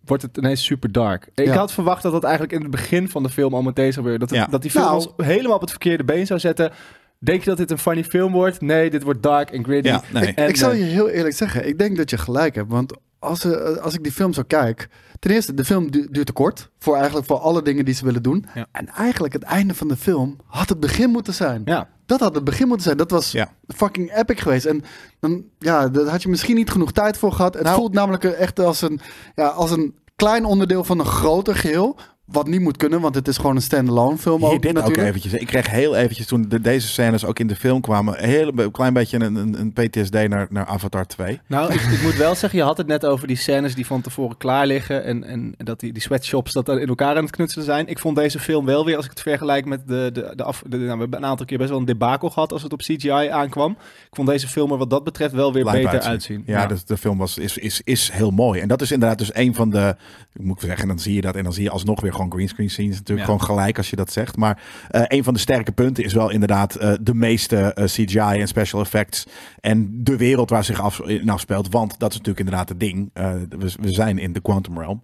wordt 0.05 0.23
het 0.23 0.37
ineens 0.37 0.63
super 0.65 0.91
dark. 0.91 1.29
Ik 1.35 1.45
Ja. 1.45 1.55
had 1.55 1.71
verwacht 1.73 2.01
dat 2.03 2.11
dat 2.11 2.23
eigenlijk 2.23 2.53
in 2.53 2.61
het 2.61 2.71
begin 2.71 3.09
van 3.09 3.23
de 3.23 3.29
film 3.29 3.53
al 3.53 3.61
meteen 3.61 3.93
zou 3.93 3.95
gebeuren. 3.95 4.19
Dat, 4.19 4.29
het- 4.29 4.39
Ja. 4.39 4.45
dat 4.51 4.61
die 4.61 4.71
film 4.71 4.83
Nou. 4.83 4.95
ons 4.95 5.09
helemaal 5.17 5.55
op 5.55 5.61
het 5.61 5.69
verkeerde 5.69 6.03
been 6.03 6.25
zou 6.25 6.39
zetten. 6.39 6.71
Denk 7.19 7.39
je 7.43 7.49
dat 7.49 7.57
dit 7.57 7.71
een 7.71 7.77
funny 7.77 8.03
film 8.03 8.31
wordt? 8.31 8.61
Nee, 8.61 8.89
dit 8.89 9.03
wordt 9.03 9.23
dark 9.23 9.49
en 9.51 9.63
gritty. 9.63 9.89
Ja, 9.89 10.01
nee. 10.13 10.33
En, 10.33 10.49
ik 10.49 10.55
zal 10.55 10.71
eh, 10.71 10.77
je 10.77 10.83
heel 10.83 11.09
eerlijk 11.09 11.35
zeggen, 11.35 11.67
ik 11.67 11.77
denk 11.77 11.97
dat 11.97 12.09
je 12.09 12.17
gelijk 12.17 12.55
hebt. 12.55 12.71
Want 12.71 12.93
als, 13.19 13.43
eh, 13.45 13.75
als 13.77 13.93
ik 13.93 14.03
die 14.03 14.11
film 14.11 14.33
zo 14.33 14.41
kijk. 14.47 14.89
Ten 15.19 15.31
eerste, 15.31 15.53
de 15.53 15.65
film 15.65 15.91
du- 15.91 16.07
duurt 16.11 16.25
te 16.25 16.31
kort. 16.33 16.69
Voor 16.79 16.95
eigenlijk 16.95 17.25
voor 17.25 17.37
alle 17.37 17.61
dingen 17.61 17.85
die 17.85 17.93
ze 17.93 18.05
willen 18.05 18.23
doen. 18.23 18.45
Ja. 18.55 18.65
En 18.71 18.87
eigenlijk 18.87 19.33
het 19.33 19.43
einde 19.43 19.73
van 19.73 19.87
de 19.87 19.95
film 19.97 20.35
had 20.45 20.69
het 20.69 20.79
begin 20.79 21.09
moeten 21.09 21.33
zijn. 21.33 21.61
Ja. 21.65 21.89
Dat 22.09 22.19
had 22.19 22.35
het 22.35 22.43
begin 22.43 22.67
moeten 22.67 22.85
zijn. 22.85 22.97
Dat 22.97 23.11
was 23.11 23.31
Ja. 23.31 23.51
fucking 23.67 24.15
epic 24.17 24.41
geweest. 24.41 24.65
En 24.65 24.83
dan, 25.19 25.43
ja, 25.59 25.87
daar 25.89 26.05
had 26.05 26.21
je 26.23 26.29
misschien 26.29 26.55
niet 26.55 26.71
genoeg 26.71 26.91
tijd 26.91 27.17
voor 27.17 27.31
gehad. 27.31 27.53
Het 27.53 27.63
Nou- 27.63 27.75
voelt 27.75 27.93
namelijk 27.93 28.23
echt 28.23 28.59
als 28.59 28.81
een, 28.81 28.99
ja, 29.35 29.47
als 29.47 29.71
een 29.71 29.95
klein 30.15 30.45
onderdeel 30.45 30.83
van 30.83 30.99
een 30.99 31.05
groter 31.05 31.55
geheel. 31.55 31.97
Wat 32.31 32.47
niet 32.47 32.61
moet 32.61 32.77
kunnen, 32.77 33.01
want 33.01 33.15
het 33.15 33.27
is 33.27 33.37
gewoon 33.37 33.55
een 33.55 33.61
standalone 33.61 34.17
film. 34.17 34.39
Hier 34.39 34.49
ook, 34.49 34.61
dit 34.61 34.81
ook 34.81 34.97
eventjes. 34.97 35.33
Ik 35.33 35.47
kreeg 35.47 35.69
heel 35.69 35.95
eventjes 35.95 36.27
toen 36.27 36.45
de, 36.49 36.61
deze 36.61 36.87
scènes 36.87 37.25
ook 37.25 37.39
in 37.39 37.47
de 37.47 37.55
film 37.55 37.81
kwamen, 37.81 38.23
een 38.23 38.29
heel 38.29 38.51
een 38.55 38.71
klein 38.71 38.93
beetje 38.93 39.19
een, 39.19 39.35
een, 39.35 39.59
een 39.59 39.73
PTSD 39.73 40.13
naar, 40.27 40.47
naar 40.49 40.65
Avatar 40.65 41.05
2. 41.05 41.39
Nou, 41.47 41.73
ik, 41.73 41.81
ik 41.81 42.01
moet 42.01 42.15
wel 42.15 42.35
zeggen, 42.35 42.59
je 42.59 42.65
had 42.65 42.77
het 42.77 42.87
net 42.87 43.05
over 43.05 43.27
die 43.27 43.37
scènes 43.37 43.75
die 43.75 43.85
van 43.85 44.01
tevoren 44.01 44.37
klaar 44.37 44.67
liggen. 44.67 45.03
En, 45.03 45.23
en 45.23 45.55
dat 45.57 45.79
die, 45.79 45.93
die 45.93 46.01
sweatshops 46.01 46.53
dat 46.53 46.67
er 46.67 46.81
in 46.81 46.87
elkaar 46.87 47.15
aan 47.15 47.23
het 47.23 47.35
knutselen 47.35 47.65
zijn. 47.65 47.87
Ik 47.87 47.99
vond 47.99 48.15
deze 48.15 48.39
film 48.39 48.65
wel 48.65 48.85
weer, 48.85 48.95
als 48.95 49.05
ik 49.05 49.11
het 49.11 49.21
vergelijk 49.21 49.65
met 49.65 49.87
de, 49.87 50.09
de, 50.13 50.33
de 50.35 50.43
af. 50.43 50.63
De, 50.67 50.77
nou, 50.77 50.93
we 50.93 50.99
hebben 50.99 51.19
een 51.19 51.29
aantal 51.29 51.45
keer 51.45 51.57
best 51.57 51.69
wel 51.69 51.79
een 51.79 51.85
debakel 51.85 52.29
gehad 52.29 52.51
als 52.51 52.63
het 52.63 52.73
op 52.73 52.79
CGI 52.79 53.09
aankwam. 53.09 53.71
Ik 54.09 54.15
vond 54.15 54.27
deze 54.27 54.47
film 54.47 54.71
er 54.71 54.77
wat 54.77 54.89
dat 54.89 55.03
betreft 55.03 55.33
wel 55.33 55.53
weer 55.53 55.63
Lijp 55.63 55.83
beter 55.83 56.01
uitzien. 56.01 56.43
Ja, 56.45 56.65
Dus 56.65 56.85
de 56.85 56.97
film 56.97 57.17
was, 57.17 57.37
is, 57.37 57.57
is, 57.57 57.81
is 57.83 58.09
heel 58.11 58.31
mooi. 58.31 58.61
En 58.61 58.67
dat 58.67 58.81
is 58.81 58.91
inderdaad 58.91 59.17
dus 59.17 59.35
een 59.35 59.55
van 59.55 59.69
de, 59.69 59.95
ik 60.33 60.43
moet 60.43 60.61
zeggen, 60.61 60.87
dan 60.87 60.99
zie 60.99 61.13
je 61.13 61.21
dat 61.21 61.35
en 61.35 61.43
dan 61.43 61.53
zie 61.53 61.63
je 61.63 61.69
alsnog 61.69 62.01
weer 62.01 62.13
gewoon 62.19 62.31
greenscreen 62.37 62.69
scenes 62.69 62.95
natuurlijk 62.97 63.27
Ja. 63.27 63.33
gewoon 63.33 63.41
gelijk 63.55 63.77
als 63.77 63.89
je 63.89 63.95
dat 63.95 64.11
zegt. 64.11 64.37
Maar 64.37 64.61
eh, 64.89 65.01
een 65.07 65.23
van 65.23 65.33
de 65.33 65.39
sterke 65.39 65.71
punten 65.71 66.03
is 66.03 66.13
wel 66.13 66.29
inderdaad 66.29 66.75
eh, 66.75 66.93
de 67.01 67.13
meeste 67.13 67.57
eh, 67.73 67.85
CGI 67.85 68.19
en 68.39 68.47
special 68.47 68.81
effects 68.81 69.25
en 69.59 70.03
de 70.03 70.17
wereld 70.17 70.49
waar 70.49 70.63
zich 70.63 70.81
af, 70.81 70.99
in 70.99 71.29
afspeelt. 71.29 71.71
Want 71.71 71.99
dat 71.99 72.11
is 72.11 72.17
natuurlijk 72.17 72.45
inderdaad 72.45 72.69
het 72.69 72.79
ding. 72.79 73.09
We, 73.13 73.73
we 73.79 73.91
zijn 73.91 74.17
in 74.17 74.33
de 74.33 74.41
quantum 74.41 74.79
realm, 74.79 75.03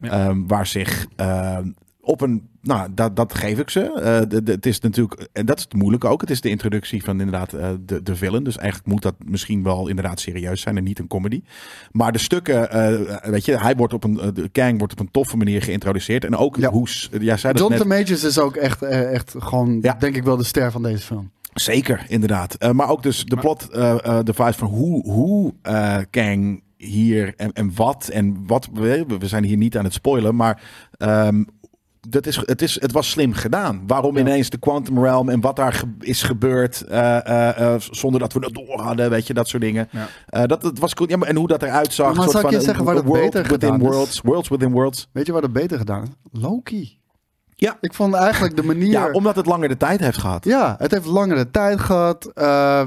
Ja. 0.00 0.10
Ehm, 0.10 0.46
waar 0.46 0.66
zich 0.66 1.06
eh, 1.16 1.58
op 2.04 2.20
een, 2.20 2.48
nou, 2.62 2.88
dat, 2.94 3.16
dat 3.16 3.34
geef 3.34 3.58
ik 3.58 3.70
ze. 3.70 3.80
Eh, 3.92 4.20
de, 4.28 4.42
de- 4.42 4.52
het 4.52 4.66
is 4.66 4.80
natuurlijk, 4.80 5.28
en 5.32 5.46
dat 5.46 5.56
is 5.58 5.62
het 5.62 5.72
moeilijke 5.74 6.06
ook. 6.08 6.20
Het 6.20 6.30
is 6.30 6.40
de 6.40 6.48
introductie 6.48 7.04
van 7.04 7.20
inderdaad 7.20 7.52
eh, 7.52 7.68
de, 7.86 8.02
de 8.02 8.16
villain. 8.16 8.44
Dus 8.44 8.56
eigenlijk 8.56 8.88
moet 8.92 9.02
dat 9.02 9.14
misschien 9.24 9.62
wel 9.62 9.88
inderdaad 9.88 10.20
serieus 10.20 10.60
zijn 10.60 10.76
en 10.76 10.84
niet 10.84 10.98
een 10.98 11.06
comedy. 11.06 11.42
Maar 11.92 12.12
de 12.12 12.18
stukken, 12.18 12.70
eh, 12.70 13.30
weet 13.30 13.44
je, 13.44 13.58
hij 13.58 13.76
wordt 13.76 13.92
op 13.94 14.04
een, 14.04 14.14
de 14.34 14.48
Kang 14.48 14.78
wordt 14.78 14.92
op 14.92 15.00
een 15.00 15.10
toffe 15.10 15.36
manier 15.36 15.62
geïntroduceerd. 15.62 16.24
En 16.24 16.36
ook 16.36 16.56
Ja. 16.56 16.70
hoe, 16.70 16.88
jij 17.20 17.36
zei 17.36 17.52
dat 17.52 17.68
net, 17.68 17.84
Majors 17.84 18.24
is 18.24 18.38
ook 18.38 18.56
echt, 18.56 18.82
echt 18.82 19.34
gewoon, 19.38 19.78
Ja. 19.82 19.92
denk 19.98 20.16
ik 20.16 20.22
wel, 20.24 20.36
de 20.36 20.44
ster 20.44 20.70
van 20.72 20.82
deze 20.82 21.04
film. 21.04 21.30
Zeker, 21.54 22.04
inderdaad. 22.08 22.54
Eh, 22.54 22.70
maar 22.70 22.88
ook 22.88 23.02
dus 23.02 23.24
de 23.24 23.36
plot, 23.36 23.68
eh 23.68 24.04
eh 24.06 24.24
device 24.24 24.58
van 24.58 24.68
hoe, 24.68 25.10
hoe 25.10 25.54
eh, 25.62 25.98
Kang 26.10 26.62
hier 26.76 27.34
en, 27.36 27.52
en 27.52 27.70
wat 27.74 28.08
en 28.12 28.46
wat. 28.46 28.68
We, 28.72 29.04
we 29.18 29.26
zijn 29.28 29.44
hier 29.44 29.56
niet 29.56 29.76
aan 29.76 29.84
het 29.84 29.92
spoilen, 29.92 30.36
maar 30.36 30.62
ehm, 30.96 31.42
dat 32.08 32.26
is, 32.26 32.36
het, 32.36 32.62
is, 32.62 32.80
het 32.80 32.92
was 32.92 33.10
slim 33.10 33.32
gedaan. 33.32 33.82
Waarom 33.86 34.14
Ja. 34.14 34.20
ineens 34.20 34.50
de 34.50 34.58
Quantum 34.58 35.02
Realm 35.02 35.28
en 35.28 35.40
wat 35.40 35.56
daar 35.56 35.72
ge- 35.72 35.94
is 36.00 36.22
gebeurd 36.22 36.80
eh, 36.82 37.26
eh, 37.26 37.74
eh, 37.74 37.80
zonder 37.90 38.20
dat 38.20 38.32
we 38.32 38.40
dat 38.40 38.54
door 38.54 38.80
hadden, 38.80 39.10
weet 39.10 39.26
je, 39.26 39.34
dat 39.34 39.48
soort 39.48 39.62
dingen. 39.62 39.88
Ja. 40.30 40.46
Dat, 40.46 40.62
dat 40.62 40.78
was 40.78 40.94
cool. 40.94 41.08
Ja, 41.08 41.16
maar 41.16 41.28
en 41.28 41.36
hoe 41.36 41.48
dat 41.48 41.62
eruit 41.62 41.92
zag. 41.92 42.06
Maar 42.14 42.14
soort 42.28 42.30
zal 42.30 42.44
ik 42.44 42.50
je 42.50 42.60
zeggen 42.60 42.84
waar 42.84 42.96
een 42.96 43.00
dat 43.04 43.10
world 43.10 43.24
beter 43.32 43.42
within 43.50 43.60
gedaan 43.72 43.80
is? 43.80 43.86
worlds, 43.88 44.20
worlds 44.20 44.48
within 44.48 44.72
worlds. 44.72 45.08
Weet 45.12 45.26
je 45.26 45.32
waar 45.32 45.40
dat 45.40 45.52
beter 45.52 45.78
gedaan 45.78 46.02
is? 46.02 46.08
Loki. 46.40 46.98
Ja. 47.56 47.76
Ik 47.80 47.94
vond 47.94 48.14
eigenlijk 48.14 48.56
de 48.56 48.62
manier... 48.72 48.90
Ja, 48.90 49.10
omdat 49.10 49.36
het 49.36 49.46
langer 49.46 49.68
de 49.68 49.76
tijd 49.76 50.00
heeft 50.00 50.18
gehad. 50.18 50.44
Ja, 50.44 50.74
het 50.78 50.90
heeft 50.90 51.06
langere 51.06 51.50
tijd 51.50 51.80
gehad. 51.80 52.26
eh, 52.34 52.80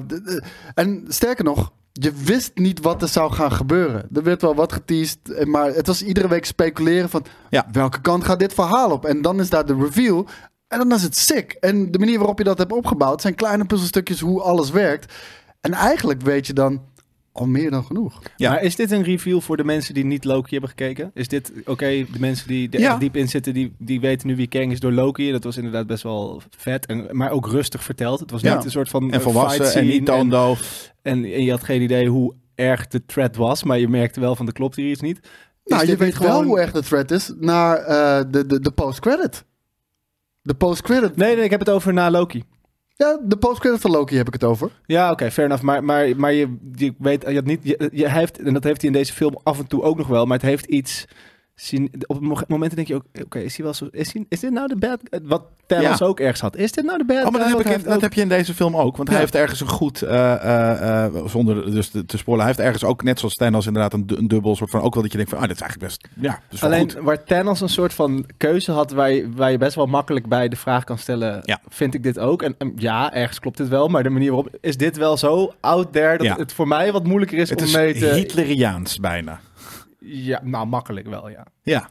en 0.74 1.06
sterker 1.08 1.44
nog, 1.44 1.72
je 2.00 2.12
wist 2.12 2.52
niet 2.56 2.82
wat 2.82 3.02
er 3.02 3.08
zou 3.08 3.32
gaan 3.32 3.52
gebeuren. 3.52 4.08
Er 4.14 4.24
werd 4.24 4.42
wel 4.42 4.56
wat 4.56 4.74
geteased, 4.74 5.46
maar 5.46 5.74
het 5.74 5.88
was 5.88 6.04
iedere 6.04 6.28
week 6.28 6.46
speculeren 6.46 7.10
van... 7.10 7.26
Ja. 7.50 7.66
welke 7.72 8.02
kant 8.02 8.24
gaat 8.24 8.40
dit 8.40 8.54
verhaal 8.54 8.92
op? 8.92 9.06
En 9.06 9.22
dan 9.22 9.40
is 9.40 9.50
daar 9.50 9.66
de 9.66 9.76
reveal 9.76 10.28
en 10.68 10.78
dan 10.78 10.92
is 10.92 11.04
het 11.04 11.18
sick. 11.18 11.52
En 11.52 11.92
de 11.92 12.00
manier 12.00 12.18
waarop 12.18 12.38
je 12.38 12.44
dat 12.44 12.58
hebt 12.58 12.72
opgebouwd 12.72 13.22
zijn 13.22 13.36
kleine 13.36 13.66
puzzelstukjes 13.66 14.20
hoe 14.20 14.42
alles 14.42 14.70
werkt. 14.70 15.14
En 15.62 15.74
eigenlijk 15.74 16.22
weet 16.22 16.48
je 16.48 16.54
dan 16.54 16.82
al 17.38 17.46
meer 17.48 17.72
dan 17.72 17.84
genoeg. 17.84 18.22
Ja. 18.36 18.50
Maar 18.52 18.64
is 18.64 18.76
dit 18.76 18.92
een 18.92 19.04
review 19.04 19.42
voor 19.42 19.58
de 19.58 19.64
mensen 19.64 19.94
die 19.94 20.06
niet 20.06 20.24
Loki 20.24 20.52
hebben 20.52 20.70
gekeken? 20.70 21.12
Is 21.14 21.28
dit, 21.28 21.52
oké, 21.66 21.86
de 21.88 22.20
mensen 22.20 22.48
die 22.48 22.70
er 22.70 22.80
Ja. 22.80 22.98
diep 22.98 23.16
in 23.16 23.28
zitten, 23.30 23.54
die, 23.54 23.74
die 23.78 24.00
weten 24.00 24.28
nu 24.28 24.36
wie 24.36 24.48
Kang 24.48 24.72
is 24.72 24.80
door 24.80 24.92
Loki. 24.92 25.32
Dat 25.32 25.44
was 25.44 25.58
inderdaad 25.58 25.88
best 25.88 26.04
wel 26.04 26.42
vet, 26.58 26.86
en, 26.86 27.08
maar 27.12 27.32
ook 27.32 27.48
rustig 27.48 27.84
verteld. 27.84 28.20
Het 28.20 28.32
was 28.32 28.42
Ja. 28.42 28.56
niet 28.56 28.66
een 28.66 28.72
soort 28.72 28.90
van 28.90 29.04
En 29.04 29.12
eh, 29.12 29.20
volwassen 29.20 29.66
fight 29.66 29.78
en 29.78 29.88
niet 29.88 30.06
toondoof. 30.06 30.94
En, 31.02 31.24
en 31.26 31.44
je 31.44 31.52
had 31.52 31.64
geen 31.64 31.82
idee 31.82 32.08
hoe 32.10 32.34
erg 32.56 32.88
de 32.88 33.06
threat 33.06 33.36
was, 33.36 33.64
maar 33.64 33.80
je 33.80 33.88
merkte 33.88 34.20
wel 34.20 34.36
van, 34.36 34.48
er 34.48 34.54
klopt 34.54 34.76
hier 34.76 34.90
iets 34.90 35.02
niet. 35.02 35.18
Is 35.20 35.74
Nou, 35.74 35.82
je 35.88 35.96
weet 35.98 36.08
niet 36.08 36.18
wel 36.18 36.30
gewoon- 36.32 36.46
hoe 36.46 36.60
erg 36.60 36.72
de 36.72 36.82
threat 36.84 37.12
is 37.12 37.34
naar 37.40 37.78
eh, 37.78 38.24
de, 38.32 38.46
de, 38.46 38.60
de 38.60 38.72
post-credit. 38.72 39.46
De 40.42 40.54
post-credit. 40.54 41.16
Nee, 41.16 41.36
nee, 41.36 41.44
ik 41.44 41.50
heb 41.52 41.60
het 41.60 41.70
over 41.70 41.94
na 41.94 42.12
Loki. 42.12 42.44
Ja, 42.98 43.20
de 43.24 43.38
post-credit 43.38 43.82
van 43.82 43.92
Loki 43.92 44.16
heb 44.18 44.28
ik 44.28 44.34
het 44.34 44.44
over. 44.44 44.72
Ja, 44.86 45.12
oké, 45.12 45.32
fair 45.32 45.48
enough. 45.48 45.64
Maar, 45.64 45.84
maar, 45.84 46.16
maar 46.16 46.34
je, 46.34 46.58
je 46.76 46.94
weet, 46.98 47.24
je 47.28 47.36
had 47.36 47.46
niet, 47.46 47.60
je, 47.64 47.90
je 47.94 48.10
heeft, 48.10 48.40
en 48.40 48.54
dat 48.54 48.64
heeft 48.64 48.82
hij 48.82 48.90
in 48.90 48.98
deze 48.98 49.14
film 49.14 49.40
af 49.44 49.60
en 49.60 49.68
toe 49.68 49.82
ook 49.82 49.98
nog 49.98 50.08
wel, 50.08 50.26
maar 50.26 50.38
het 50.38 50.46
heeft 50.46 50.66
iets. 50.66 51.06
Op 52.08 52.22
mo- 52.22 52.38
momenten 52.48 52.76
denk 52.76 52.88
je 52.88 52.96
ook, 52.96 53.04
oké, 53.24 53.40
is 53.40 53.56
hij 53.56 53.66
wel 53.66 53.74
zo, 53.74 53.88
is, 53.92 54.14
hij, 54.14 54.26
is 54.30 54.40
dit 54.40 54.52
nou 54.52 54.68
de 54.68 54.76
bad, 54.76 55.00
wat 55.24 55.44
Thanos 55.66 55.98
Ja. 56.00 56.06
ook 56.06 56.20
ergens 56.20 56.40
had, 56.42 56.56
is 56.56 56.72
dit 56.72 56.84
nou 56.86 56.98
de 56.98 57.06
bad 57.06 57.18
Oh, 57.26 57.32
maar 57.32 57.40
dat 57.40 57.50
heb, 57.64 57.78
ik 57.78 57.84
dat 57.84 57.96
ook- 57.96 58.02
heb 58.02 58.14
je 58.14 58.22
in 58.22 58.30
deze 58.30 58.54
film 58.54 58.76
ook. 58.76 58.98
Want 58.98 59.10
hij 59.10 59.18
heeft 59.20 59.36
ergens 59.36 59.60
een 59.62 59.68
goed, 59.68 60.02
eh, 60.02 60.34
eh, 60.34 61.06
eh, 61.06 61.26
zonder 61.26 61.72
dus 61.72 61.90
te, 61.90 62.06
te 62.06 62.18
spoilen, 62.18 62.46
hij 62.46 62.56
heeft 62.56 62.68
ergens 62.68 62.90
ook 62.90 63.04
net 63.04 63.20
zoals 63.20 63.34
Thanos 63.36 63.66
inderdaad 63.68 63.94
een, 63.94 64.08
du- 64.08 64.16
een 64.16 64.28
dubbel 64.28 64.56
soort 64.56 64.70
van, 64.70 64.82
ook 64.82 64.94
wel 64.94 65.04
dat 65.04 65.12
je 65.12 65.18
denkt 65.18 65.32
van, 65.34 65.42
ah, 65.42 65.48
dit 65.48 65.56
is 65.56 65.62
eigenlijk 65.62 65.92
best, 65.92 66.08
ja, 66.22 66.40
is 66.52 66.62
wel 66.62 66.70
Alleen 66.72 66.92
goed. 66.92 67.02
waar 67.04 67.24
Thanos 67.24 67.62
een 67.62 67.70
soort 67.70 67.94
van 67.94 68.26
keuze 68.38 68.72
had 68.72 68.92
waar 68.92 69.12
je, 69.12 69.30
waar 69.36 69.52
je 69.52 69.58
best 69.58 69.76
wel 69.76 69.86
makkelijk 69.86 70.28
bij 70.28 70.48
de 70.48 70.56
vraag 70.56 70.84
kan 70.84 70.98
stellen, 70.98 71.40
Ja. 71.44 71.60
vind 71.70 71.94
ik 71.94 72.04
dit 72.04 72.20
ook? 72.20 72.42
En 72.42 72.56
en 72.58 72.74
ja, 72.76 73.14
ergens 73.14 73.40
klopt 73.40 73.58
dit 73.58 73.68
wel, 73.68 73.88
maar 73.88 74.04
de 74.04 74.10
manier 74.10 74.32
waarop, 74.32 74.58
is 74.62 74.78
dit 74.78 74.98
wel 74.98 75.18
zo 75.18 75.54
out 75.60 75.94
there 75.94 76.18
dat 76.18 76.38
het 76.38 76.54
voor 76.54 76.68
mij 76.68 76.92
wat 76.92 77.04
moeilijker 77.04 77.38
is 77.38 77.50
Het 77.50 77.60
om 77.60 77.66
is 77.66 77.74
mee 77.76 77.94
te... 77.94 78.06
Hitleriaans 78.14 79.00
bijna. 79.00 79.40
Ja, 80.00 80.42
nou 80.44 80.68
makkelijk 80.68 81.08
wel, 81.08 81.30
ja. 81.30 81.46
Ja. 81.62 81.90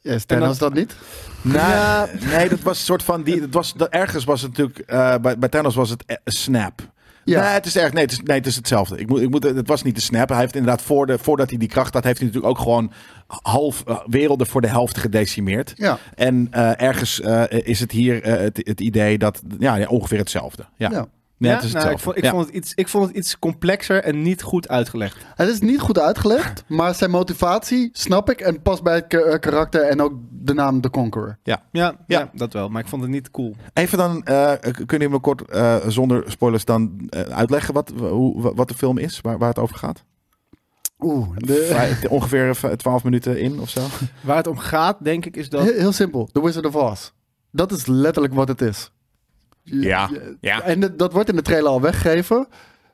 Ja, 0.00 0.12
is 0.12 0.24
Thanos 0.24 0.58
dat 0.58 0.74
niet? 0.74 0.96
Nou, 1.42 2.08
nee, 2.20 2.48
dat 2.48 2.60
was 2.60 2.78
een 2.78 2.84
soort 2.84 3.02
van, 3.02 3.22
die, 3.22 3.40
het 3.40 3.54
was, 3.54 3.72
dat, 3.74 3.88
ergens 3.88 4.24
was 4.24 4.42
het 4.42 4.50
natuurlijk, 4.50 4.78
eh, 4.78 5.16
bij, 5.18 5.38
bij 5.38 5.48
Thanos 5.48 5.74
was 5.74 5.90
het 5.90 6.04
eh, 6.06 6.16
snap. 6.24 6.92
Ja. 7.24 7.42
Nee, 7.42 7.52
het 7.52 7.66
is 7.66 7.76
erg. 7.76 7.92
Nee, 7.92 8.02
het 8.02 8.12
is, 8.12 8.20
nee, 8.20 8.36
het 8.36 8.46
is 8.46 8.56
hetzelfde. 8.56 8.98
Ik 8.98 9.08
moet, 9.08 9.20
ik 9.20 9.30
moet, 9.30 9.42
het 9.42 9.68
was 9.68 9.82
niet 9.82 9.94
de 9.94 10.00
snap. 10.00 10.28
Hij 10.28 10.38
heeft 10.38 10.54
inderdaad, 10.54 10.82
voor 10.82 11.06
de, 11.06 11.18
voordat 11.18 11.48
hij 11.50 11.58
die 11.58 11.68
kracht 11.68 11.94
had, 11.94 12.04
heeft 12.04 12.18
hij 12.18 12.26
natuurlijk 12.26 12.52
ook 12.54 12.62
gewoon 12.62 12.92
half 13.26 13.82
eh, 13.86 13.98
werelden 14.06 14.46
voor 14.46 14.60
de 14.60 14.68
helft 14.68 14.98
gedecimeerd. 14.98 15.72
Ja. 15.76 15.98
En 16.14 16.48
eh, 16.50 16.80
ergens 16.80 17.20
eh, 17.20 17.44
is 17.48 17.80
het 17.80 17.90
hier 17.92 18.22
eh, 18.22 18.36
het, 18.40 18.60
het 18.64 18.80
idee 18.80 19.18
dat, 19.18 19.42
ja, 19.58 19.74
ja, 19.74 19.86
ongeveer 19.86 20.18
hetzelfde. 20.18 20.66
Ja, 20.76 20.90
Ja. 20.90 21.06
Ja, 21.48 21.54
het 21.54 21.64
is 21.64 21.72
nou, 21.72 21.90
ik, 21.90 21.98
vond, 21.98 22.16
ik, 22.16 22.22
Ja. 22.22 22.30
vond 22.30 22.46
het 22.46 22.54
iets, 22.54 22.72
ik 22.74 22.88
vond 22.88 23.06
het 23.08 23.16
iets 23.16 23.38
complexer 23.38 24.02
en 24.02 24.22
niet 24.22 24.42
goed 24.42 24.68
uitgelegd. 24.68 25.16
Het 25.34 25.48
is 25.48 25.60
niet 25.60 25.80
goed 25.80 25.98
uitgelegd, 25.98 26.64
maar 26.68 26.94
zijn 26.94 27.10
motivatie 27.10 27.88
snap 27.92 28.30
ik 28.30 28.40
en 28.40 28.62
past 28.62 28.82
bij 28.82 28.94
het 28.94 29.14
eh, 29.14 29.38
karakter 29.38 29.82
en 29.82 30.00
ook 30.00 30.12
de 30.30 30.54
naam 30.54 30.80
The 30.80 30.90
Conqueror. 30.90 31.38
Ja, 31.42 31.62
ja. 31.72 31.94
Ja. 32.06 32.30
dat 32.34 32.52
wel. 32.52 32.68
Maar 32.68 32.82
ik 32.82 32.88
vond 32.88 33.02
het 33.02 33.10
niet 33.10 33.30
cool. 33.30 33.56
Even 33.72 33.98
dan, 33.98 34.22
eh, 34.24 34.52
k- 34.52 34.86
kunnen 34.86 35.10
we 35.10 35.18
kort, 35.20 35.42
eh, 35.50 35.76
zonder 35.86 36.24
spoilers 36.30 36.64
dan 36.64 37.08
uitleggen 37.30 37.74
wat, 37.74 37.92
hoe, 37.98 38.54
wat 38.54 38.68
de 38.68 38.74
film 38.74 38.98
is, 38.98 39.20
waar, 39.20 39.38
waar 39.38 39.48
het 39.48 39.58
over 39.58 39.76
gaat? 39.76 40.04
Oeh, 40.98 41.28
de, 41.36 41.66
Vrij- 41.70 42.08
ongeveer 42.08 42.54
v- 42.56 42.66
12 42.76 43.04
minuten 43.04 43.40
in 43.40 43.60
of 43.60 43.68
zo. 43.70 43.80
Waar 44.20 44.36
het 44.36 44.46
om 44.46 44.58
gaat, 44.58 44.96
denk 45.04 45.26
ik, 45.26 45.36
is 45.36 45.48
dat... 45.48 45.62
heel, 45.62 45.72
heel 45.78 45.92
simpel. 45.92 46.28
The 46.32 46.42
Wizard 46.42 46.66
of 46.66 46.74
Oz. 46.76 47.10
Dat 47.50 47.72
is 47.72 47.86
letterlijk 47.86 48.34
wat 48.34 48.48
het 48.48 48.60
is. 48.60 48.90
Ja, 49.62 50.10
ja. 50.40 50.62
En 50.62 50.80
dat- 50.80 50.98
dat 50.98 51.12
wordt 51.12 51.28
in 51.28 51.36
de 51.36 51.42
trailer 51.42 51.70
al 51.70 51.80
weggegeven. 51.80 52.46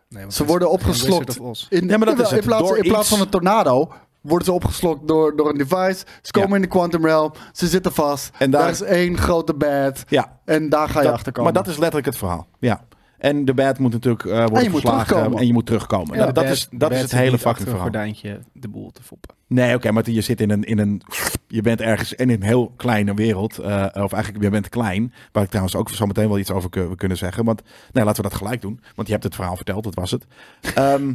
Nee, 0.09 0.23
want 0.23 0.35
Ze 0.35 0.45
worden 0.45 0.71
opgeslokt. 0.71 1.37
In, 1.69 1.89
Ja, 1.89 1.97
maar 1.97 2.07
dat 2.17 2.21
is. 2.21 2.33
In 2.33 2.41
plaats, 2.45 2.63
Door 2.69 2.77
in 2.77 2.83
plaats 2.83 3.01
iets- 3.01 3.09
van 3.09 3.21
een 3.21 3.29
tornado 3.29 3.93
worden 4.21 4.45
ze 4.47 4.53
opgeslokt 4.53 5.09
door, 5.09 5.37
door 5.37 5.49
een 5.49 5.59
device. 5.59 6.05
Ze 6.23 6.31
komen 6.33 6.49
Ja. 6.49 6.55
in 6.57 6.63
de 6.63 6.69
quantum 6.69 7.05
realm. 7.05 7.33
Ze 7.53 7.67
zitten 7.67 7.93
vast. 7.93 8.31
En 8.39 8.51
daar, 8.51 8.61
daar- 8.61 8.71
is 8.71 8.81
één 8.83 9.19
grote 9.19 9.55
bad. 9.55 10.05
Ja, 10.09 10.39
En 10.45 10.69
daar 10.69 10.89
ga 10.89 10.99
je 11.01 11.05
dat- 11.07 11.15
achter 11.15 11.33
komen. 11.33 11.53
maar 11.53 11.63
dat 11.63 11.73
is 11.73 11.79
letterlijk 11.79 12.07
het 12.07 12.17
verhaal. 12.17 12.47
Ja. 12.59 12.85
En 13.19 13.45
de 13.45 13.55
bad 13.55 13.79
moet 13.79 13.93
natuurlijk 13.93 14.25
eh, 14.25 14.39
worden 14.39 14.65
En 14.65 14.71
verslagen 14.71 15.37
en 15.37 15.47
je 15.47 15.53
moet 15.53 15.67
terugkomen. 15.67 16.19
Ja, 16.19 16.25
dat, 16.27 16.35
dat 16.35 16.45
Bad- 16.45 16.53
is, 16.53 16.69
dat 16.71 16.91
is 16.93 17.01
het 17.01 17.11
hele 17.13 17.39
fucking 17.39 17.63
verhaal. 17.67 17.83
gordijntje 17.83 18.39
de 18.53 18.69
boel 18.69 18.91
te 18.91 19.03
foppen. 19.03 19.35
Nee, 19.47 19.75
oké, 19.75 19.91
maar 19.91 20.11
je 20.11 20.21
zit 20.21 20.41
in 20.41 20.51
een, 20.51 20.65
in 20.65 20.79
een... 20.79 21.03
Je 21.49 21.63
bent 21.63 21.81
ergens 21.81 22.13
in 22.13 22.31
een 22.31 22.43
heel 22.43 22.73
kleine 22.77 23.15
wereld. 23.15 23.59
eh, 23.59 23.87
of 23.93 24.13
eigenlijk, 24.13 24.45
je 24.45 24.51
bent 24.51 24.69
klein. 24.69 25.13
Waar 25.33 25.43
ik 25.43 25.49
trouwens 25.49 25.77
ook 25.77 25.91
zo 25.91 26.07
meteen 26.07 26.29
wel 26.29 26.39
iets 26.39 26.51
over 26.51 26.71
kun- 26.71 26.97
kunnen 26.97 27.17
zeggen. 27.17 27.45
Want, 27.45 27.63
nee, 27.93 28.05
laten 28.05 28.23
we 28.23 28.29
dat 28.29 28.39
gelijk 28.39 28.61
doen. 28.61 28.81
Want 28.95 29.07
je 29.09 29.13
hebt 29.13 29.25
het 29.25 29.35
verhaal 29.35 29.57
verteld, 29.57 29.85
dat 29.85 29.95
was 29.95 30.11
het. 30.11 30.27
Ehm, 30.75 31.13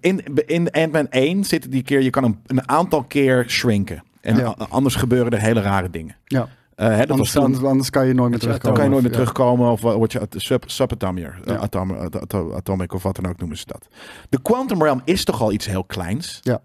in 0.00 0.24
in 0.46 0.70
Ant-Man 0.70 1.08
1 1.08 1.44
zit 1.44 1.70
die 1.70 1.82
keer... 1.82 2.02
Je 2.02 2.10
kan 2.10 2.24
een, 2.24 2.38
een 2.46 2.68
aantal 2.68 3.02
keer 3.04 3.44
shrinken. 3.48 4.02
En 4.20 4.36
Ja. 4.36 4.54
anders 4.68 4.94
gebeuren 4.94 5.32
er 5.32 5.40
hele 5.40 5.60
rare 5.60 5.90
dingen. 5.90 6.16
ja. 6.24 6.48
Eh, 6.80 6.88
hè, 6.88 7.06
dat 7.06 7.10
Anders, 7.10 7.64
anders, 7.64 7.90
kan 7.90 8.06
je 8.06 8.14
nooit 8.14 8.30
meer 8.30 8.38
terugkomen. 8.38 8.62
Dan 8.66 8.74
kan 8.74 8.84
je 8.84 8.90
nooit 8.90 9.02
meer 9.02 9.12
terugkomen 9.12 9.70
of 9.70 9.80
word 9.80 10.12
je 10.12 10.20
sub, 10.28 10.64
subatomier. 10.66 11.40
Eh, 11.44 11.60
at- 11.60 12.34
atomic 12.54 12.92
of 12.92 13.02
wat 13.02 13.16
dan 13.16 13.26
ook 13.28 13.38
noemen 13.38 13.58
ze 13.58 13.64
dat. 13.66 13.88
De 14.28 14.42
quantum 14.42 14.82
realm 14.82 15.00
is 15.04 15.24
toch 15.24 15.40
al 15.40 15.52
iets 15.52 15.66
heel 15.66 15.84
kleins? 15.84 16.40
Ja. 16.42 16.60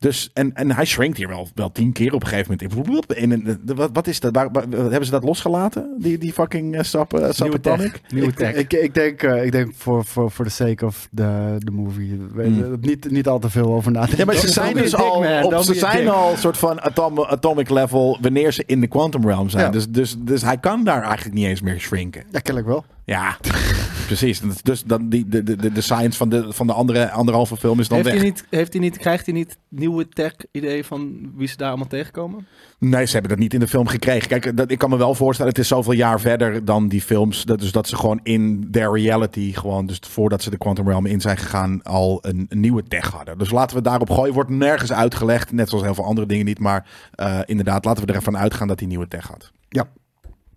Dus, 0.00 0.30
en, 0.32 0.54
en 0.54 0.70
hij 0.72 0.84
shrinkt 0.84 1.16
hier 1.16 1.28
wel, 1.28 1.48
wel 1.54 1.72
tien 1.72 1.92
keer 1.92 2.12
op 2.14 2.22
een 2.22 2.28
gegeven 2.28 2.58
moment. 2.78 3.12
In, 3.12 3.32
in, 3.32 3.46
in- 3.46 3.60
wat, 3.74 3.90
wat 3.92 4.06
is 4.06 4.20
dat? 4.20 4.34
Waar, 4.34 4.50
waar- 4.52 4.68
hebben 4.68 5.04
ze 5.04 5.10
dat 5.10 5.24
losgelaten? 5.24 5.94
Die, 5.98 6.18
die 6.18 6.32
fucking 6.32 6.74
uh, 6.74 6.82
sap, 6.82 7.14
uh, 7.18 7.28
Nieuwe 7.38 7.60
tech. 7.60 8.00
Nieuwe 8.12 8.32
tech. 8.32 8.54
ik, 8.54 8.72
ik 8.72 8.94
denk, 8.94 9.22
eh, 9.22 9.44
ik 9.44 9.52
denk 9.52 9.72
voor, 9.76 10.04
voor, 10.04 10.30
voor 10.30 10.44
the 10.44 10.50
sake 10.50 10.86
of 10.86 11.08
the, 11.14 11.56
the 11.58 11.70
movie. 11.70 12.20
Weet 12.34 12.54
je, 12.54 12.62
Mm. 12.64 12.76
Niet, 12.80 13.10
niet 13.10 13.28
al 13.28 13.38
te 13.38 13.50
veel 13.50 13.72
over 13.74 13.92
nadenken. 13.92 14.18
Ja, 14.18 14.24
maar 14.24 14.34
ze 14.34 14.48
zijn 14.48 14.74
dus 14.74 14.90
dick, 14.90 15.00
al, 15.00 15.22
man. 15.22 15.44
op, 15.54 15.62
ze 15.62 15.74
zijn 15.74 15.96
dick. 16.04 16.08
al 16.08 16.30
een 16.32 16.38
soort 16.38 16.58
van 16.58 16.80
atom, 16.80 17.20
atomic 17.24 17.70
level 17.70 18.18
wanneer 18.20 18.52
ze 18.52 18.62
in 18.66 18.80
de 18.80 18.86
quantum 18.86 19.26
realm 19.26 19.48
zijn. 19.48 19.64
Ja. 19.64 19.70
Dus, 19.70 19.88
dus, 19.88 20.16
dus 20.18 20.42
hij 20.42 20.58
kan 20.58 20.84
daar 20.84 21.02
eigenlijk 21.02 21.34
niet 21.34 21.46
eens 21.46 21.60
meer 21.60 21.78
shrinken. 21.78 22.22
Ja, 22.30 22.38
kennelijk 22.38 22.72
wel. 22.72 22.84
Ja, 23.04 23.36
precies. 24.06 24.40
Dus 24.62 24.84
dan 24.84 25.08
die, 25.08 25.28
de, 25.28 25.42
de, 25.42 25.72
de, 25.72 25.80
science 25.80 26.18
van 26.18 26.28
de, 26.28 26.52
van 26.52 26.66
de 26.66 26.72
andere 26.72 27.10
anderhalve 27.10 27.56
film 27.56 27.80
is 27.80 27.88
dan 27.88 27.96
Heeft 27.96 28.10
weg. 28.10 28.20
hij, 28.20 28.30
niet, 28.30 28.44
heeft 28.50 28.72
hij 28.72 28.82
niet, 28.82 28.98
krijgt 28.98 29.26
hij 29.26 29.34
niet 29.34 29.58
nieuwe 29.68 30.08
tech-idee 30.08 30.84
van 30.84 31.30
wie 31.36 31.48
ze 31.48 31.56
daar 31.56 31.68
allemaal 31.68 31.86
tegenkomen? 31.86 32.46
Nee, 32.78 33.06
ze 33.06 33.12
hebben 33.12 33.30
dat 33.30 33.38
niet 33.38 33.54
in 33.54 33.60
de 33.60 33.68
film 33.68 33.86
gekregen. 33.86 34.28
Kijk, 34.28 34.56
dat, 34.56 34.70
ik 34.70 34.78
kan 34.78 34.90
me 34.90 34.96
wel 34.96 35.14
voorstellen, 35.14 35.52
het 35.52 35.60
is 35.60 35.68
zoveel 35.68 35.92
jaar 35.92 36.20
verder 36.20 36.64
dan 36.64 36.88
die 36.88 37.02
films. 37.02 37.44
Dat, 37.44 37.60
dus 37.60 37.72
dat 37.72 37.88
ze 37.88 37.96
gewoon 37.96 38.20
in 38.22 38.68
their 38.70 38.92
reality, 38.92 39.52
gewoon, 39.52 39.86
dus 39.86 39.98
voordat 40.08 40.42
ze 40.42 40.50
de 40.50 40.58
Quantum 40.58 40.88
Realm 40.88 41.06
in 41.06 41.20
zijn 41.20 41.36
gegaan, 41.36 41.82
al 41.82 42.18
een, 42.22 42.46
een 42.48 42.60
nieuwe 42.60 42.82
tech 42.82 43.10
hadden. 43.10 43.38
Dus 43.38 43.50
laten 43.50 43.76
we 43.76 43.82
daarop 43.82 44.10
gooien. 44.10 44.34
Wordt 44.34 44.50
nergens 44.50 44.92
uitgelegd, 44.92 45.52
net 45.52 45.68
zoals 45.68 45.84
heel 45.84 45.94
veel 45.94 46.04
andere 46.04 46.26
dingen 46.26 46.44
niet. 46.44 46.58
Maar 46.58 46.86
eh, 47.14 47.40
inderdaad, 47.44 47.84
laten 47.84 48.06
we 48.06 48.12
ervan 48.12 48.38
uitgaan 48.38 48.68
dat 48.68 48.78
hij 48.78 48.88
nieuwe 48.88 49.08
tech 49.08 49.26
had. 49.26 49.52
Ja. 49.68 49.88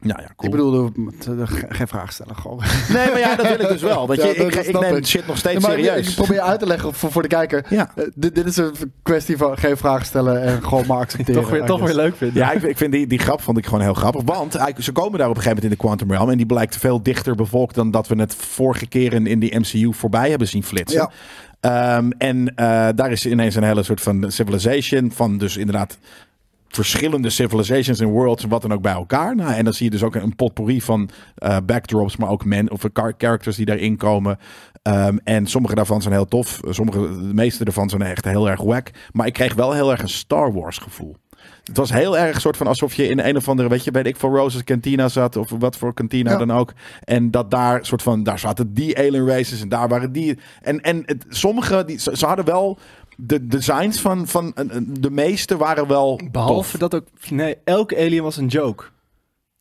Ja, 0.03 0.19
ja, 0.21 0.29
cool. 0.35 0.51
Ik 0.51 0.51
bedoel, 0.51 0.89
geen 1.69 1.87
vraag 1.87 2.11
stellen. 2.13 2.35
Gewoon. 2.35 2.57
nee, 2.93 3.09
maar 3.09 3.19
ja, 3.19 3.35
dat 3.35 3.47
wil 3.47 3.59
ik 3.59 3.67
dus 3.67 3.81
wel. 3.81 4.13
Ja, 4.13 4.23
je, 4.25 4.35
ik, 4.35 4.79
neem 4.79 4.95
ik. 4.95 5.05
shit 5.05 5.27
nog 5.27 5.37
steeds 5.37 5.61
Ja, 5.61 5.67
maar 5.69 5.77
ik- 5.77 5.85
serieus. 5.85 6.09
Ik 6.09 6.15
probeer 6.15 6.41
uit 6.41 6.59
te 6.59 6.65
leggen 6.67 6.93
voor, 6.93 7.11
voor 7.11 7.21
de 7.21 7.27
kijker. 7.27 7.65
ja. 7.69 7.91
Eh, 7.95 8.03
dit, 8.15 8.35
dit 8.35 8.45
is 8.45 8.57
een 8.57 8.73
kwestie 9.03 9.37
van 9.37 9.57
geen 9.57 9.77
vragen 9.77 10.05
stellen 10.05 10.41
en 10.41 10.63
gewoon 10.63 10.83
maar 10.87 10.97
accepteren. 11.05 11.41
toch 11.41 11.51
weer, 11.51 11.65
toch 11.65 11.81
weer 11.81 11.95
leuk 11.95 12.15
vinden. 12.15 12.37
Ja, 12.37 12.51
ik, 12.51 12.61
ik 12.63 12.77
vind 12.77 12.91
die, 12.91 13.07
die 13.07 13.19
grap 13.19 13.41
vond 13.41 13.57
ik 13.57 13.65
gewoon 13.65 13.81
heel 13.81 13.93
grappig. 13.93 14.21
Want 14.25 14.55
eigenlijk, 14.55 14.83
ze 14.85 14.91
komen 14.91 15.19
daar 15.19 15.29
op 15.29 15.35
een 15.35 15.41
gegeven 15.41 15.63
moment 15.63 15.63
in 15.63 15.69
de 15.79 15.87
Quantum 15.87 16.11
Realm. 16.17 16.29
En 16.29 16.37
die 16.37 16.45
blijkt 16.45 16.77
veel 16.77 17.03
dichter 17.03 17.35
bevolkt 17.35 17.75
dan 17.75 17.91
dat 17.91 18.07
we 18.07 18.15
het 18.19 18.35
vorige 18.35 18.87
keer 18.87 19.13
in, 19.13 19.27
in 19.27 19.39
die 19.39 19.59
MCU 19.59 19.93
voorbij 19.93 20.29
hebben 20.29 20.47
zien 20.47 20.63
flitsen. 20.63 20.99
Ja. 20.99 21.11
Ehm, 21.59 22.09
en 22.17 22.55
eh, 22.55 22.87
daar 22.95 23.11
is 23.11 23.25
ineens 23.25 23.55
een 23.55 23.63
hele 23.63 23.83
soort 23.83 24.01
van 24.01 24.31
civilization. 24.31 25.11
Van 25.11 25.37
dus 25.37 25.57
inderdaad 25.57 25.97
verschillende 26.75 27.29
civilizations 27.29 27.99
en 27.99 28.07
worlds 28.07 28.43
en 28.43 28.49
wat 28.49 28.61
dan 28.61 28.73
ook 28.73 28.81
bij 28.81 28.93
elkaar. 28.93 29.35
Nou, 29.35 29.53
en 29.53 29.63
dan 29.63 29.73
zie 29.73 29.85
je 29.85 29.91
dus 29.91 30.03
ook 30.03 30.15
een 30.15 30.35
potpourri 30.35 30.81
van 30.81 31.09
eh, 31.35 31.57
backdrops, 31.65 32.17
maar 32.17 32.29
ook 32.29 32.45
men 32.45 32.71
of 32.71 32.85
char- 32.93 33.13
characters 33.17 33.55
die 33.55 33.65
daarin 33.65 33.97
komen. 33.97 34.37
Ehm, 34.81 35.17
en 35.23 35.47
sommige 35.47 35.75
daarvan 35.75 36.01
zijn 36.01 36.13
heel 36.13 36.25
tof. 36.27 36.59
Sommige, 36.69 36.99
de 36.99 37.33
meeste 37.33 37.63
daarvan 37.63 37.89
zijn 37.89 38.01
echt 38.01 38.25
heel 38.25 38.49
erg 38.49 38.61
wack. 38.61 38.89
Maar 39.11 39.27
ik 39.27 39.33
kreeg 39.33 39.53
wel 39.53 39.71
heel 39.73 39.91
erg 39.91 40.01
een 40.01 40.09
Star 40.09 40.53
Wars 40.53 40.77
gevoel. 40.77 41.15
Het 41.63 41.77
was 41.77 41.91
heel 41.91 42.17
erg 42.17 42.41
soort 42.41 42.57
van 42.57 42.67
alsof 42.67 42.93
je 42.93 43.07
in 43.07 43.19
een 43.19 43.35
of 43.35 43.49
andere, 43.49 43.69
weet 43.69 43.83
je, 43.83 43.91
weet 43.91 44.05
ik 44.05 44.15
voor 44.17 44.37
Rose's 44.37 44.63
Cantina 44.63 45.07
zat 45.07 45.35
of 45.35 45.49
wat 45.59 45.77
voor 45.77 45.93
cantina 45.93 46.31
Ja. 46.31 46.37
dan 46.37 46.51
ook. 46.51 46.73
En 47.03 47.31
dat 47.31 47.51
daar 47.51 47.85
soort 47.85 48.01
van, 48.01 48.23
daar 48.23 48.39
zaten 48.39 48.73
die 48.73 48.97
alien 48.97 49.27
races 49.27 49.61
en 49.61 49.69
daar 49.69 49.87
waren 49.87 50.11
die. 50.11 50.37
En, 50.61 50.81
en 50.81 51.03
het, 51.05 51.25
sommige, 51.29 51.83
die, 51.85 51.99
ze, 51.99 52.17
ze 52.17 52.25
hadden 52.25 52.45
wel, 52.45 52.77
de 53.17 53.47
designs 53.47 53.99
van, 54.01 54.27
van 54.27 54.53
eh, 54.53 54.75
eh, 54.75 54.81
de 54.87 55.11
meeste 55.11 55.57
waren 55.57 55.87
wel 55.87 56.19
Behalve 56.31 56.77
tof. 56.77 56.79
dat 56.79 56.95
ook... 56.95 57.07
Nee, 57.29 57.57
elke 57.63 57.97
alien 57.97 58.23
was 58.23 58.37
een 58.37 58.47
joke. 58.47 58.83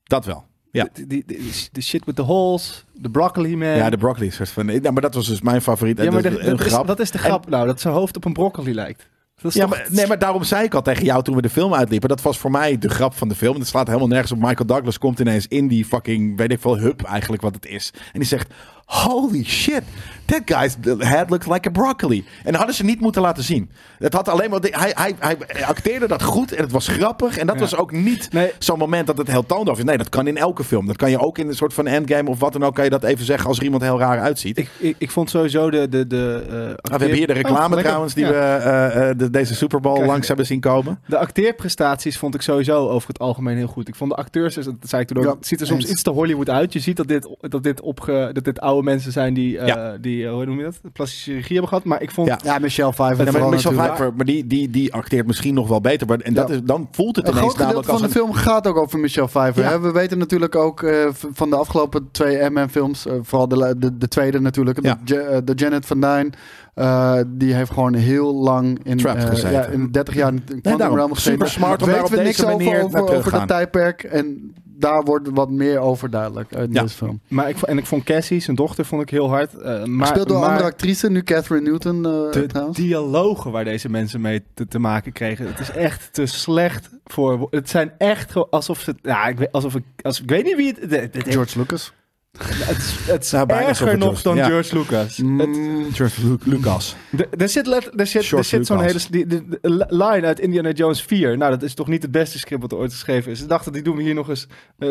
Dat 0.03 0.25
wel. 0.25 0.45
Ja. 0.71 0.89
De, 1.07 1.25
de 1.73 1.81
shit 1.83 2.05
with 2.05 2.17
the 2.17 2.23
holes, 2.23 2.85
de 2.93 3.11
broccoli 3.11 3.57
man. 3.57 3.69
Ja, 3.69 3.91
de 3.91 3.97
broccoli 3.97 4.31
soort 4.31 4.49
van. 4.49 4.69
Ja, 4.83 4.91
maar 4.91 5.03
dat 5.03 5.15
was 5.15 5.27
dus 5.27 5.41
mijn 5.41 5.63
favoriet. 5.63 5.99
Ja, 5.99 6.11
maar 6.11 6.23
dat 6.23 6.33
is 6.39 6.45
dat, 6.47 6.61
is, 6.61 6.71
dat 6.87 7.01
is 7.01 7.11
de 7.11 7.19
grap 7.19 7.49
nou, 7.49 7.67
dat 7.67 7.81
zijn 7.81 7.95
hoofd 7.95 8.17
op 8.17 8.25
een 8.25 8.33
broccoli 8.33 8.75
lijkt. 8.75 9.09
Dat 9.37 9.51
is 9.55 9.57
Ja, 9.61 9.67
toch- 9.67 9.79
maar, 9.79 9.87
nee, 9.91 10.07
maar 10.07 10.19
daarom 10.19 10.43
zei 10.45 10.65
ik 10.65 10.75
al 10.75 10.83
tegen 10.83 11.05
jou 11.05 11.23
toen 11.23 11.35
we 11.37 11.43
de 11.43 11.51
film 11.51 11.75
uitliepen. 11.75 12.09
Dat 12.09 12.23
was 12.23 12.39
voor 12.39 12.51
mij 12.51 12.79
de 12.79 12.89
grap 12.89 13.15
van 13.15 13.29
de 13.29 13.35
film. 13.35 13.59
Het 13.59 13.67
slaat 13.69 13.87
helemaal 13.87 14.09
nergens 14.09 14.33
op. 14.33 14.39
Michael 14.39 14.67
Douglas 14.67 14.99
komt 14.99 15.19
ineens 15.21 15.47
in 15.49 15.69
die 15.69 15.85
fucking, 15.85 16.37
weet 16.37 16.53
ik 16.53 16.61
veel, 16.61 16.79
hub 16.79 17.03
eigenlijk 17.03 17.43
wat 17.43 17.55
het 17.55 17.67
is. 17.67 17.91
En 18.13 18.19
die 18.19 18.29
zegt, 18.29 18.53
holy 18.85 19.45
shit, 19.45 19.83
that 20.25 20.41
guy's 20.45 20.77
head 20.99 21.31
looks 21.31 21.47
like 21.47 21.69
a 21.69 21.71
broccoli. 21.71 22.25
En 22.39 22.45
dat 22.45 22.55
hadden 22.57 22.75
ze 22.75 22.85
niet 22.85 23.01
moeten 23.01 23.23
laten 23.23 23.43
zien. 23.43 23.71
Het 23.99 24.13
had 24.13 24.29
alleen 24.29 24.51
maar, 24.51 24.61
hij, 24.63 24.93
hij, 24.95 25.15
hij 25.19 25.65
acteerde 25.67 26.07
dat 26.09 26.23
goed 26.23 26.53
en 26.53 26.63
het 26.63 26.73
was 26.73 26.89
grappig. 26.89 27.39
En 27.39 27.47
dat 27.47 27.55
Ja. 27.55 27.61
was 27.61 27.77
ook 27.77 27.93
niet 27.93 28.33
Nee. 28.33 28.51
zo'n 28.59 28.79
moment 28.79 29.07
dat 29.07 29.19
het 29.19 29.29
heel 29.29 29.47
toondof 29.47 29.79
is. 29.79 29.85
Nee, 29.85 29.97
dat 29.99 30.09
kan 30.09 30.27
in 30.27 30.37
elke 30.37 30.65
film. 30.65 30.87
Dat 30.87 30.97
kan 30.97 31.11
je 31.11 31.19
ook 31.19 31.39
in 31.39 31.49
een 31.49 31.55
soort 31.55 31.75
van 31.75 31.87
endgame 31.87 32.29
of 32.31 32.39
wat 32.39 32.53
dan 32.53 32.65
ook. 32.65 32.75
Kan 32.75 32.85
je 32.85 32.91
dat 32.91 33.05
even 33.05 33.25
zeggen 33.25 33.49
als 33.49 33.59
er 33.59 33.65
iemand 33.65 33.83
heel 33.83 33.99
raar 33.99 34.21
uitziet. 34.21 34.59
Ik, 34.59 34.69
ik, 34.79 34.95
ik 34.99 35.11
vond 35.11 35.31
sowieso 35.31 35.71
de... 35.71 35.89
de, 35.89 36.07
de 36.07 36.43
eh, 36.49 36.55
Ah, 36.57 36.65
we 36.83 36.91
hebben 36.91 37.13
hier 37.19 37.27
de 37.27 37.33
reclame 37.33 37.77
Oh, 37.77 37.83
trouwens 37.83 38.15
die 38.15 38.25
Ja. 38.25 38.31
we 38.31 38.37
eh, 38.39 39.11
eh, 39.11 39.19
de- 39.19 39.31
deze 39.31 39.55
Super 39.55 39.81
Bowl 39.81 40.05
langs 40.05 40.29
hebben 40.29 40.47
zien 40.47 40.61
komen. 40.61 41.01
De 41.07 41.19
acteerprestaties 41.19 42.19
vond 42.19 42.35
ik 42.35 42.43
sowieso 42.43 42.89
over 42.89 43.09
het 43.09 43.19
algemeen 43.19 43.57
heel 43.57 43.67
goed. 43.67 43.89
Ik 43.89 43.95
vond 43.95 44.11
de 44.11 44.17
acteurs, 44.17 44.55
dat 44.55 44.75
zei 44.83 45.03
ik 45.03 45.09
toen 45.09 45.17
ook, 45.17 45.25
Ja, 45.25 45.31
het 45.35 45.47
ziet 45.47 45.61
er 45.61 45.67
soms 45.67 45.83
eens. 45.83 45.93
iets 45.93 46.03
te 46.03 46.11
Hollywood 46.11 46.51
uit. 46.51 46.73
Je 46.73 46.79
ziet 46.81 46.97
dat 46.97 47.09
dit, 47.09 47.29
dat 47.41 47.63
dit, 47.63 47.81
opge, 47.81 48.31
dat 48.33 48.45
dit 48.45 48.61
oude 48.61 48.83
mensen 48.83 49.13
zijn 49.13 49.35
die, 49.35 49.53
Ja. 49.65 49.97
Die 50.23 50.31
eh, 50.31 50.35
hoe 50.37 50.45
noem 50.47 50.59
je 50.59 50.65
dat, 50.65 50.93
plastische 50.93 51.25
chirurgie 51.25 51.53
hebben 51.53 51.69
gehad. 51.69 51.85
Maar 51.85 52.03
ik 52.03 52.11
vond, 52.11 52.29
Ja. 52.29 52.39
Ja, 52.45 52.59
Michelle 52.59 52.91
Pfeiffer 52.93 53.17
Ja, 53.19 53.23
maar 53.25 53.33
vooral 53.33 53.51
Michelle 53.51 53.75
natuurlijk. 53.75 53.95
Pfeiffer, 53.97 54.17
maar 54.17 54.27
die, 54.27 54.47
die, 54.47 54.71
die 54.71 54.93
acteert 54.95 55.27
misschien 55.27 55.55
nog 55.55 55.69
wel 55.69 55.81
beter. 55.81 56.07
Maar, 56.07 56.19
en 56.19 56.35
dat 56.35 56.51
is, 56.51 56.61
dan 56.65 56.89
voelt 56.91 57.17
het 57.17 57.27
Een 57.29 57.37
ineens 57.37 57.55
groot 57.55 57.77
als 57.77 57.87
van 57.87 57.97
de 57.97 58.03
een... 58.05 58.11
film 58.11 58.33
gaat 58.33 58.67
ook 58.67 58.77
over 58.77 58.99
Michelle 58.99 59.27
Pfeiffer. 59.27 59.63
Ja. 59.63 59.69
hè. 59.71 59.81
We 59.81 59.93
weten 59.93 60.19
natuurlijk 60.19 60.55
ook 60.57 60.83
eh, 60.83 61.09
van 61.13 61.51
de 61.51 61.57
afgelopen 61.57 62.09
twee 62.11 62.51
M&M-films, 62.51 63.07
eh, 63.07 63.15
vooral 63.23 63.49
de, 63.49 63.75
de, 63.79 63.99
de 63.99 64.09
tweede 64.09 64.41
natuurlijk, 64.41 64.83
Ja. 64.83 64.99
de, 65.05 65.15
Ja- 65.15 65.41
de 65.41 65.53
Janet 65.55 65.87
Van 65.87 66.01
Dyne, 66.01 66.31
eh, 66.75 67.19
die 67.27 67.55
heeft 67.55 67.71
gewoon 67.73 67.95
heel 67.95 68.35
lang 68.35 68.81
in, 68.85 69.01
gezeten. 69.01 69.51
ja, 69.51 69.65
in 69.67 69.89
30 69.91 70.15
jaar 70.15 70.33
in 70.33 70.61
Quantum. 70.63 70.95
Realm 70.95 71.15
gezeten. 71.15 71.33
Super 71.33 71.49
smart 71.49 71.83
om 71.83 71.89
daar 71.89 72.03
op 72.03 72.09
we 72.09 72.17
deze 72.17 72.27
niks 72.27 72.43
manier 72.45 72.83
over, 72.83 72.91
naar 72.91 73.03
over, 73.03 73.17
over 73.17 73.31
dat 73.31 73.49
tijdperk 73.49 74.03
en 74.03 74.55
daar 74.79 75.03
wordt 75.03 75.29
wat 75.31 75.51
meer 75.51 75.79
over 75.79 76.11
duidelijk 76.11 76.53
in 76.53 76.73
Ja. 76.73 76.83
deze 76.83 76.97
film. 76.97 77.21
maar 77.29 77.49
ik, 77.49 77.57
en 77.63 77.79
ik 77.79 77.87
vond 77.87 78.05
Cassie, 78.05 78.41
zijn 78.41 78.57
dochter, 78.57 78.85
vond 78.85 79.03
ik 79.03 79.11
heel 79.11 79.29
hard. 79.29 79.55
eh, 79.55 79.85
maar, 79.85 80.15
door 80.25 80.39
maar 80.39 80.49
andere 80.49 80.65
actrice, 80.69 81.11
nu 81.11 81.23
Catherine 81.23 81.71
Newton 81.71 81.97
eh, 81.97 82.33
de 82.33 82.47
trouwens. 82.47 82.79
dialogen 82.79 83.51
waar 83.51 83.65
deze 83.65 83.89
mensen 83.89 84.21
mee 84.21 84.43
te, 84.55 84.69
te 84.69 84.79
maken 84.79 85.13
kregen, 85.13 85.47
het 85.47 85.59
is 85.61 85.71
echt 85.71 86.09
te 86.13 86.27
slecht 86.27 86.91
voor. 87.05 87.47
Het 87.51 87.71
zijn 87.71 87.93
echt 87.99 88.51
alsof 88.51 88.81
ze, 88.81 88.95
ja, 89.03 89.27
ik 89.27 89.39
weet, 89.39 89.53
alsof 89.53 89.75
ik, 89.75 89.85
als 90.03 90.23
ik 90.23 90.29
weet 90.31 90.45
niet 90.45 90.57
wie 90.57 90.75
het, 90.89 91.11
George 91.29 91.59
Lucas. 91.59 91.93
Het, 92.39 92.95
het 93.07 93.47
bijna 93.47 93.69
erger 93.69 93.89
het 93.89 93.99
nog 93.99 94.23
dan 94.23 94.37
ja. 94.37 94.47
George 94.47 94.77
Lucas. 94.79 95.17
Het- 95.17 95.27
Mm, 95.27 95.93
George 95.93 96.27
Lu- 96.27 96.37
Lucas. 96.45 96.97
Er 97.39 97.49
zit, 97.49 97.67
let, 97.67 98.01
er 98.01 98.07
zit, 98.07 98.23
er 98.23 98.29
George 98.29 98.49
zit 98.49 98.67
zo'n 98.67 98.81
hele 98.83 98.99
die, 99.11 99.27
de, 99.27 99.45
de 99.61 99.87
line 99.89 100.27
uit 100.27 100.41
Indiana 100.41 100.71
Jones 100.71 101.03
4. 101.03 101.37
Nou, 101.37 101.51
dat 101.51 101.63
is 101.63 101.75
toch 101.75 101.87
niet 101.89 102.03
het 102.03 102.11
beste 102.11 102.39
script 102.39 102.63
wat 102.63 102.73
er 102.73 102.79
ooit 102.79 102.93
geschreven 102.93 103.33
is. 103.33 103.39
Ze 103.39 103.47
dachten, 103.47 103.73
die 103.73 103.83
doen 103.83 103.97
we 103.97 104.03
hier 104.03 104.15
nog 104.15 104.29
eens 104.29 104.47
eh, 104.79 104.89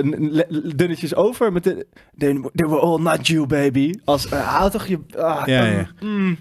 dunnetjes 0.76 1.16
over. 1.16 1.52
Met 1.52 1.64
de, 1.64 1.88
they, 2.18 2.42
they 2.56 2.68
were 2.68 2.80
all 2.82 3.00
not 3.02 3.28
you, 3.28 3.46
baby. 3.48 3.94
Als, 4.06 4.26
uh, 4.26 4.48
houd 4.48 4.72
toch 4.72 4.86
je... 4.88 5.00
ah, 5.18 5.42
Ja, 5.46 5.66
ja. 5.66 5.88
mm. 6.00 6.38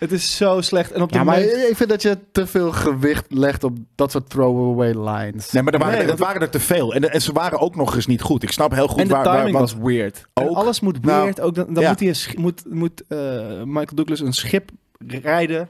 Het 0.00 0.12
is 0.12 0.36
zo 0.36 0.60
slecht. 0.60 0.92
En 0.92 1.02
op 1.02 1.12
de 1.12 1.18
Ja, 1.18 1.24
maar 1.24 1.38
meest- 1.38 1.68
ik 1.70 1.76
vind 1.76 1.88
dat 1.90 2.02
je 2.02 2.18
te 2.32 2.46
veel 2.46 2.72
gewicht 2.72 3.24
legt 3.28 3.64
op 3.64 3.78
dat 3.94 4.10
soort 4.10 4.30
throwaway 4.30 4.92
lines. 4.92 5.50
Nee, 5.50 5.62
maar 5.62 5.72
er 5.72 5.78
waren, 5.78 5.94
Nee, 5.94 6.02
er, 6.02 6.08
want- 6.08 6.18
waren 6.20 6.40
er 6.40 6.50
te 6.50 6.60
veel. 6.60 6.94
En, 6.94 7.10
en 7.12 7.22
ze 7.22 7.32
waren 7.32 7.58
ook 7.58 7.76
nog 7.76 7.94
eens 7.94 8.06
niet 8.06 8.20
goed. 8.22 8.42
Ik 8.42 8.52
snap 8.52 8.72
heel 8.74 8.88
goed 8.88 9.00
en 9.00 9.08
de 9.08 9.14
waar... 9.14 9.24
waar 9.24 9.36
timing 9.36 9.56
want- 9.56 9.72
was 9.72 9.82
weird. 9.82 10.26
En 10.34 10.48
Ook- 10.48 10.56
alles 10.56 10.80
moet 10.80 11.04
Nou, 11.04 11.22
weird. 11.22 11.40
ook 11.40 11.54
dan 11.54 11.74
dan 11.74 11.82
ja. 11.82 11.88
moet, 11.88 12.00
hij 12.00 12.08
een 12.08 12.40
moet, 12.42 12.62
moet 12.74 13.02
eh, 13.08 13.18
Michael 13.64 13.94
Douglas 13.94 14.20
een 14.20 14.32
schip 14.32 14.70
rijden. 15.06 15.68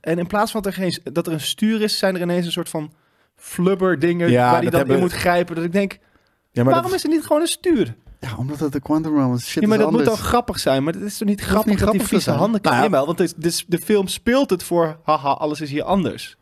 En 0.00 0.18
in 0.18 0.26
plaats 0.26 0.50
van 0.50 0.62
dat 0.62 0.72
er, 0.72 0.78
geen, 0.78 0.98
dat 1.12 1.26
er 1.26 1.32
een 1.32 1.40
stuur 1.40 1.82
is, 1.82 1.98
zijn 1.98 2.14
er 2.14 2.20
ineens 2.20 2.46
een 2.46 2.52
soort 2.52 2.68
van 2.68 2.92
flubber 3.36 3.98
dingen 3.98 4.30
Ja, 4.30 4.42
waar 4.42 4.52
hij 4.52 4.60
dat 4.60 4.70
dan 4.70 4.78
hebben- 4.80 4.96
in 4.96 5.02
moet 5.02 5.12
grijpen. 5.12 5.54
Dat 5.54 5.64
ik 5.64 5.72
denk, 5.72 5.92
ja, 5.92 6.62
maar 6.62 6.64
waarom 6.72 6.90
dat- 6.90 6.98
is 6.98 7.04
er 7.04 7.10
niet 7.10 7.26
gewoon 7.26 7.42
een 7.42 7.48
stuur? 7.48 7.94
Ja, 8.20 8.36
omdat 8.36 8.60
het 8.60 8.72
de 8.72 8.80
Quantum 8.80 9.14
Realm 9.16 9.34
is. 9.34 9.46
Shit 9.46 9.62
ja, 9.62 9.68
maar 9.68 9.78
is 9.78 9.84
dat 9.84 9.92
moet 9.92 10.04
dan 10.04 10.16
grappig 10.16 10.58
zijn. 10.58 10.84
Maar 10.84 10.92
het 10.92 11.02
is 11.02 11.18
toch 11.18 11.28
niet 11.28 11.40
grappig 11.40 11.66
niet 11.66 11.78
dat 11.78 11.90
die 11.90 12.00
grappig 12.00 12.08
vieze 12.08 12.24
zijn. 12.24 12.38
handen 12.38 12.60
kan? 12.60 12.72
Nou 12.72 12.90
ja. 12.90 13.04
Want 13.04 13.18
het 13.18 13.44
is, 13.44 13.64
de, 13.66 13.76
de 13.76 13.84
film 13.84 14.08
speelt 14.08 14.50
het 14.50 14.62
voor, 14.62 14.98
haha, 15.04 15.28
alles 15.28 15.60
is 15.60 15.70
hier 15.70 15.82
anders. 15.82 16.36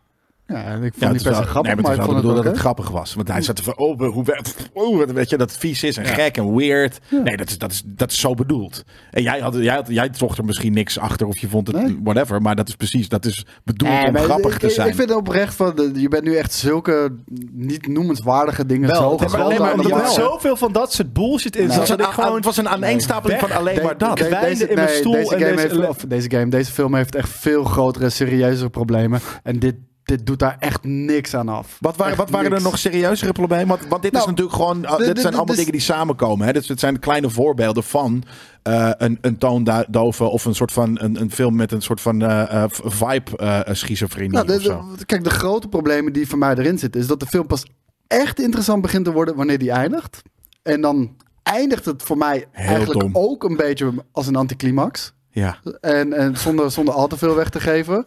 Ja, 0.47 0.65
en 0.65 0.83
ik 0.83 0.93
vond 0.93 1.01
Ja, 1.01 1.07
het 1.07 1.15
niet 1.15 1.47
grappig, 1.47 1.63
nee, 1.63 1.75
maar 1.75 1.83
maar 1.83 1.91
het 1.91 2.01
ik 2.01 2.07
vond 2.07 2.17
het 2.17 2.27
ook 2.27 2.37
dat 2.37 2.45
het 2.45 2.57
grappig 2.57 2.91
was. 2.91 3.15
Want 3.15 3.29
hij 3.29 3.43
zat 3.43 3.61
van, 3.61 3.79
oh, 3.79 3.99
hoe, 3.99 4.25
oh, 4.73 5.07
weet 5.07 5.31
je, 5.31 5.37
dat 5.37 5.51
het 5.51 5.59
vies 5.59 5.83
is 5.83 5.97
en 5.97 6.05
gek 6.05 6.37
en 6.37 6.55
weird. 6.57 6.99
Nee, 7.25 7.37
dat 7.37 7.49
is, 7.49 7.59
dat, 7.59 7.71
is, 7.71 7.83
dat 7.87 8.11
is 8.11 8.21
zo 8.21 8.35
bedoeld. 8.35 8.85
En 9.11 9.23
jij, 9.23 9.41
had, 9.41 9.55
jij, 9.55 9.75
had, 9.75 9.89
jij 9.89 10.09
zocht 10.13 10.39
er 10.39 10.45
misschien 10.45 10.73
niks 10.73 10.99
achter 10.99 11.27
of 11.27 11.39
je 11.39 11.49
vond 11.49 11.67
het 11.67 11.77
Nee. 11.77 11.99
whatever. 12.03 12.43
Maar 12.43 12.57
dat 12.57 12.69
is 12.69 12.75
precies, 12.75 13.09
dat 13.09 13.25
is 13.25 13.47
bedoeld 13.65 13.93
Nee, 13.93 14.07
om 14.07 14.13
maar 14.13 14.23
grappig 14.23 14.55
ik, 14.55 14.61
te 14.61 14.71
zijn. 14.71 14.89
Ik 14.89 14.95
vind 14.95 15.09
het 15.09 15.19
oprecht 15.19 15.55
van, 15.55 15.91
je 15.95 16.09
bent 16.09 16.25
nu 16.25 16.37
echt 16.37 16.53
zulke 16.53 17.17
niet 17.53 17.87
noemenswaardige 17.87 18.67
dingen 18.67 18.89
Wel, 18.89 19.01
zo 19.01 19.19
groot 19.19 19.35
alleen 19.41 19.61
maar 19.61 19.75
omdat 19.75 20.01
er 20.01 20.09
zoveel 20.09 20.57
van 20.57 20.73
dat 20.73 20.93
soort 20.93 21.13
bullshit 21.13 21.57
in 21.57 21.67
Nee. 21.67 21.77
zat. 21.77 21.89
het, 21.89 21.89
was 21.89 21.99
dat 21.99 22.07
een, 22.07 22.13
ik 22.13 22.21
gewoon 22.21 22.37
het 22.37 22.45
was 22.45 22.57
een 22.57 22.69
aaneenstapeling 22.69 23.41
van 23.41 23.51
alleen 23.53 23.83
maar 23.83 23.99
dat. 23.99 24.17
Deze, 24.17 24.69
in 24.69 24.75
mijn 24.75 24.87
nee, 24.87 24.97
stoel 24.97 25.13
deze 25.13 25.39
game 25.39 25.61
heeft, 25.61 26.11
deze 26.11 26.31
game, 26.31 26.49
deze 26.49 26.73
film 26.73 26.95
heeft 26.95 27.15
echt 27.15 27.29
veel 27.29 27.65
grotere, 27.65 28.11
serieuzere 28.11 28.71
problemen. 28.71 29.21
En 29.43 29.59
dit 29.59 29.75
dit 30.05 30.27
doet 30.27 30.39
daar 30.39 30.57
echt 30.59 30.85
niks 30.85 31.35
aan 31.35 31.49
af. 31.49 31.77
Wat 31.81 31.97
waren, 31.97 32.17
wat 32.17 32.31
waren 32.31 32.53
er 32.53 32.63
nog 32.63 32.79
serieuzere 32.79 33.33
problemen? 33.33 33.69
Want, 33.69 33.87
want 33.89 34.03
dit 34.03 34.13
is 34.13 34.19
Nou, 34.19 34.31
natuurlijk 34.31 34.57
gewoon. 34.57 34.83
uh, 34.83 34.91
dit- 34.91 34.99
dit 34.99 35.07
dit- 35.07 35.17
zijn 35.19 35.27
allemaal 35.27 35.45
dit 35.47 35.57
dingen 35.57 35.73
die 35.73 35.81
samenkomen. 35.81 36.47
Hè? 36.47 36.53
Het 36.53 36.81
zijn 36.81 36.99
kleine 36.99 37.31
voorbeelden 37.31 37.83
van 37.85 38.23
eh, 38.63 38.91
een, 38.97 39.19
een 39.21 39.39
toondove 39.39 40.25
of 40.25 40.45
een 40.45 40.55
soort 40.55 40.73
van 40.73 40.99
een, 41.01 41.21
een 41.21 41.31
film 41.31 41.57
met 41.57 41.73
een 41.73 41.83
soort 41.83 42.01
van 42.01 42.23
eh, 42.23 42.63
eh, 42.63 42.71
vibe 42.71 43.37
eh 43.37 43.61
schizofrenie. 43.75 44.31
Nou, 44.31 44.47
de- 44.47 44.59
de- 44.97 45.05
kijk, 45.07 45.25
de 45.25 45.31
grote 45.31 45.69
problemen 45.69 46.13
die 46.13 46.29
voor 46.29 46.39
mij 46.39 46.55
erin 46.55 46.79
zitten, 46.79 47.01
is 47.01 47.07
dat 47.07 47.21
de 47.21 47.27
film 47.27 47.47
pas 47.47 47.67
echt 48.07 48.41
interessant 48.41 48.83
begint 48.83 49.05
te 49.05 49.13
worden 49.13 49.37
wanneer 49.37 49.59
die 49.59 49.71
eindigt. 49.71 50.23
En 50.63 50.81
dan 50.81 51.17
eindigt 51.43 51.85
het 51.85 52.03
voor 52.03 52.19
mij 52.19 52.47
Heel 52.51 52.67
eigenlijk 52.69 53.01
dom. 53.01 53.11
ook 53.15 53.45
een 53.45 53.57
beetje 53.57 53.93
als 54.13 54.27
een 54.27 54.37
anticlimax. 54.37 55.13
Ja. 55.31 55.59
En, 55.81 56.13
en 56.13 56.37
zonder, 56.37 56.71
zonder 56.71 56.95
al 56.95 57.07
te 57.07 57.17
veel 57.19 57.35
weg 57.35 57.49
te 57.49 57.61
geven. 57.61 58.05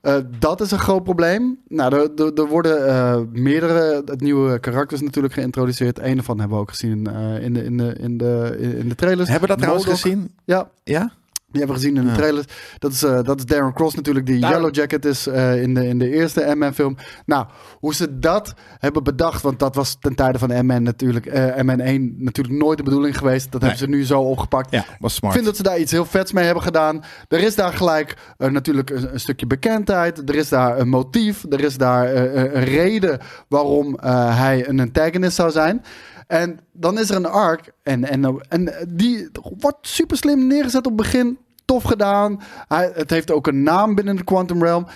Eh, 0.00 0.16
dat 0.38 0.60
is 0.60 0.70
een 0.70 0.78
groot 0.78 1.04
probleem. 1.04 1.58
Nou, 1.68 1.94
er, 1.94 2.10
er, 2.16 2.34
er 2.34 2.46
worden 2.46 2.86
eh, 2.86 3.20
meerdere 3.32 4.04
nieuwe 4.16 4.58
karakters 4.58 5.00
natuurlijk 5.00 5.34
geïntroduceerd. 5.34 5.98
Eén 5.98 6.14
daarvan 6.14 6.38
hebben 6.38 6.56
we 6.56 6.62
ook 6.62 6.70
gezien 6.70 7.06
eh, 7.06 7.42
in, 7.42 7.54
de, 7.54 7.64
in, 7.64 7.76
de, 7.76 7.94
in, 7.98 8.18
de, 8.18 8.56
in 8.78 8.88
de 8.88 8.94
trailers. 8.94 9.28
Hebben 9.28 9.48
we 9.48 9.54
dat 9.54 9.62
trouwens 9.62 9.86
gezien? 9.86 10.34
Ja, 10.44 10.70
Ja? 10.84 11.12
Die 11.50 11.60
hebben 11.60 11.76
we 11.76 11.82
gezien 11.82 11.96
in 11.96 12.04
de 12.04 12.10
Ja. 12.10 12.16
trailers. 12.16 12.46
Dat 12.78 12.92
is, 12.92 13.02
eh, 13.02 13.22
dat 13.22 13.38
is 13.38 13.44
Darren 13.44 13.72
Cross 13.74 13.94
natuurlijk, 13.94 14.26
die 14.26 14.40
Daar- 14.40 14.50
Yellow 14.50 14.74
Jacket 14.74 15.04
is 15.04 15.26
eh, 15.26 15.62
in, 15.62 15.74
de, 15.74 15.86
in 15.86 15.98
de 15.98 16.10
eerste 16.10 16.52
M-Man 16.54 16.74
film. 16.74 16.96
Nou, 17.26 17.46
hoe 17.78 17.94
ze 17.94 18.18
dat 18.18 18.54
hebben 18.78 19.02
bedacht, 19.04 19.42
want 19.42 19.58
dat 19.58 19.74
was 19.74 19.96
ten 20.00 20.14
tijde 20.14 20.38
van 20.38 20.48
M-Man 20.66 20.82
natuurlijk, 20.82 21.26
eh 21.26 21.62
M-Man 21.62 21.80
1 21.80 22.14
natuurlijk 22.18 22.56
nooit 22.58 22.78
de 22.78 22.84
bedoeling 22.84 23.18
geweest. 23.18 23.52
Dat 23.52 23.60
hebben 23.60 23.78
ze 23.78 23.88
nu 23.88 24.04
zo 24.04 24.20
opgepakt. 24.20 24.70
Ja, 24.70 24.84
was 24.98 25.14
smart. 25.14 25.34
Ik 25.34 25.40
vind 25.40 25.44
dat 25.56 25.56
ze 25.66 25.70
daar 25.70 25.78
iets 25.80 25.92
heel 25.92 26.04
vets 26.04 26.32
mee 26.32 26.44
hebben 26.44 26.62
gedaan. 26.62 27.04
Er 27.28 27.40
is 27.40 27.54
daar 27.54 27.72
gelijk 27.72 28.16
eh, 28.38 28.50
natuurlijk 28.50 28.90
een, 28.90 29.12
een 29.12 29.20
stukje 29.20 29.46
bekendheid. 29.46 30.28
Er 30.28 30.34
is 30.34 30.48
daar 30.48 30.78
een 30.78 30.88
motief. 30.88 31.44
Er 31.50 31.60
is 31.64 31.76
daar 31.76 32.14
een 32.14 32.64
reden 32.64 33.18
waarom 33.48 33.94
eh, 33.98 34.38
hij 34.38 34.68
een 34.68 34.80
antagonist 34.80 35.36
zou 35.36 35.50
zijn. 35.50 35.82
En 36.28 36.58
dan 36.72 36.98
is 36.98 37.10
er 37.10 37.16
een 37.16 37.26
arc. 37.26 37.72
En, 37.82 38.04
en, 38.04 38.40
en 38.48 38.86
die 38.88 39.28
wordt 39.58 39.76
super 39.88 40.16
slim 40.16 40.46
neergezet 40.46 40.86
op 40.86 40.92
het 40.92 40.96
begin. 40.96 41.38
Tof 41.64 41.82
gedaan. 41.82 42.40
Hij, 42.68 42.90
het 42.94 43.10
heeft 43.10 43.30
ook 43.30 43.46
een 43.46 43.62
naam 43.62 43.94
binnen 43.94 44.16
de 44.16 44.24
Quantum 44.24 44.62
Realm. 44.62 44.86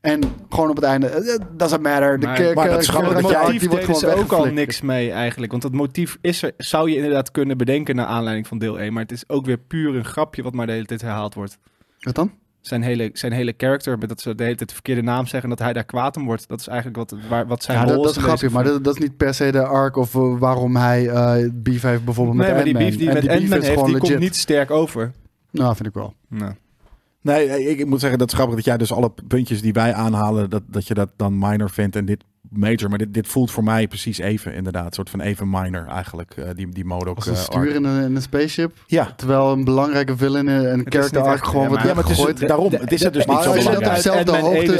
En 0.00 0.20
gewoon 0.48 0.70
op 0.70 0.76
het 0.76 0.84
einde, 0.84 1.06
eh, 1.06 1.38
doesn't 1.56 1.82
matter. 1.82 2.20
De 2.20 2.26
Maar- 2.26 2.36
maar 2.54 2.68
dat 3.22 3.30
jij- 3.30 3.42
motief 3.42 3.66
wordt 3.68 3.84
gewoon 3.84 4.00
ze 4.00 4.14
ook 4.14 4.32
al 4.32 4.44
niks 4.46 4.80
mee 4.80 5.10
eigenlijk. 5.12 5.50
Want 5.50 5.62
dat 5.62 5.72
motief 5.72 6.18
is 6.20 6.42
er, 6.42 6.52
zou 6.56 6.90
je 6.90 6.96
inderdaad 6.96 7.30
kunnen 7.30 7.56
bedenken 7.56 7.96
naar 7.96 8.06
aanleiding 8.06 8.46
van 8.46 8.58
deel 8.58 8.80
1. 8.80 8.92
Maar 8.92 9.02
het 9.02 9.12
is 9.12 9.28
ook 9.28 9.46
weer 9.46 9.58
puur 9.58 9.94
een 9.96 10.04
grapje 10.04 10.42
wat 10.42 10.52
maar 10.54 10.66
de 10.66 10.72
hele 10.72 10.84
tijd 10.84 11.00
herhaald 11.00 11.34
wordt. 11.34 11.58
Wat 11.98 12.14
dan? 12.14 12.32
Zijn 12.60 12.82
hele, 12.82 13.10
zijn 13.12 13.32
hele 13.32 13.54
character, 13.56 13.98
met 13.98 14.08
dat 14.08 14.20
ze 14.20 14.34
de 14.34 14.42
hele 14.42 14.56
tijd 14.56 14.68
de 14.68 14.74
verkeerde 14.74 15.02
naam 15.02 15.26
zeggen 15.26 15.42
en 15.42 15.48
dat 15.48 15.58
hij 15.58 15.72
daar 15.72 15.84
kwaad 15.84 16.16
om 16.16 16.24
wordt. 16.24 16.48
Dat 16.48 16.60
is 16.60 16.66
eigenlijk 16.66 16.96
wat, 16.98 17.14
waar, 17.28 17.46
wat 17.46 17.62
zijn 17.62 17.78
Ja, 17.78 17.84
rol 17.84 17.92
dat, 17.94 18.02
dat 18.02 18.10
is 18.10 18.16
is 18.16 18.22
grapje, 18.22 18.50
maar 18.50 18.64
dat, 18.64 18.84
dat 18.84 18.94
is 18.94 19.00
niet 19.00 19.16
per 19.16 19.34
se 19.34 19.52
de 19.52 19.64
arc 19.64 19.96
of 19.96 20.14
eh, 20.14 20.38
waarom 20.38 20.76
hij 20.76 21.08
eh 21.08 21.50
beef 21.52 21.82
heeft 21.82 22.04
bijvoorbeeld 22.04 22.36
Nee, 22.36 22.46
met 22.46 22.56
maar 22.56 22.64
die 22.64 22.74
beef 22.74 22.96
die 22.96 23.08
En 23.08 23.14
met 23.14 23.28
Ant-Man 23.28 23.58
is 23.58 23.66
heeft, 23.66 23.78
gewoon 23.78 23.90
die 23.90 23.98
komt 23.98 24.18
niet 24.18 24.36
sterk 24.36 24.70
over. 24.70 25.12
Nou, 25.50 25.76
vind 25.76 25.88
ik 25.88 25.94
wel. 25.94 26.14
Nou. 26.28 26.54
Nee, 27.22 27.68
ik, 27.68 27.78
ik 27.78 27.86
moet 27.86 28.00
zeggen 28.00 28.18
dat 28.18 28.28
het 28.28 28.36
grappig 28.36 28.56
dat 28.56 28.64
jij 28.64 28.76
dus 28.76 28.92
alle 28.92 29.12
puntjes 29.28 29.62
die 29.62 29.72
wij 29.72 29.94
aanhalen, 29.94 30.50
dat, 30.50 30.62
dat 30.66 30.86
je 30.86 30.94
dat 30.94 31.10
dan 31.16 31.38
minor 31.38 31.70
vindt 31.70 31.96
en 31.96 32.04
dit 32.04 32.24
major. 32.50 32.88
Maar 32.88 32.98
dit, 32.98 33.14
dit 33.14 33.26
voelt 33.28 33.50
voor 33.50 33.64
mij 33.64 33.88
precies 33.88 34.18
even 34.18 34.54
inderdaad. 34.54 34.86
Een 34.86 34.92
soort 34.92 35.10
van 35.10 35.20
even 35.20 35.50
minor 35.50 35.86
eigenlijk, 35.86 36.32
eh, 36.36 36.44
die, 36.54 36.68
die 36.68 36.84
mode 36.84 37.10
ook. 37.10 37.16
Als 37.16 37.26
een 37.26 37.34
eh, 37.34 37.40
stuur 37.40 37.74
in 37.74 37.84
een, 37.84 38.04
in 38.04 38.16
een 38.16 38.22
spaceship. 38.22 38.72
Ja. 38.86 39.12
Terwijl 39.16 39.52
een 39.52 39.64
belangrijke 39.64 40.16
villain 40.16 40.48
en 40.48 40.82
character 40.88 41.22
arc 41.22 41.34
echt- 41.34 41.44
gewoon 41.46 41.62
ja, 41.62 41.68
wordt 41.68 41.82
maar- 41.84 41.94
Ja, 41.94 41.94
maar 42.00 42.28
het 42.28 42.40
is, 42.40 42.48
daarom, 42.48 42.72
het 42.72 42.92
is 42.92 43.02
het 43.02 43.12
dus 43.12 43.26
Maar 43.26 43.34
niet 43.36 43.44
zo 43.44 43.50
als 43.50 43.58
je 43.62 43.64
dat 43.64 43.78
op 43.78 43.84
belangrijk. 43.84 43.96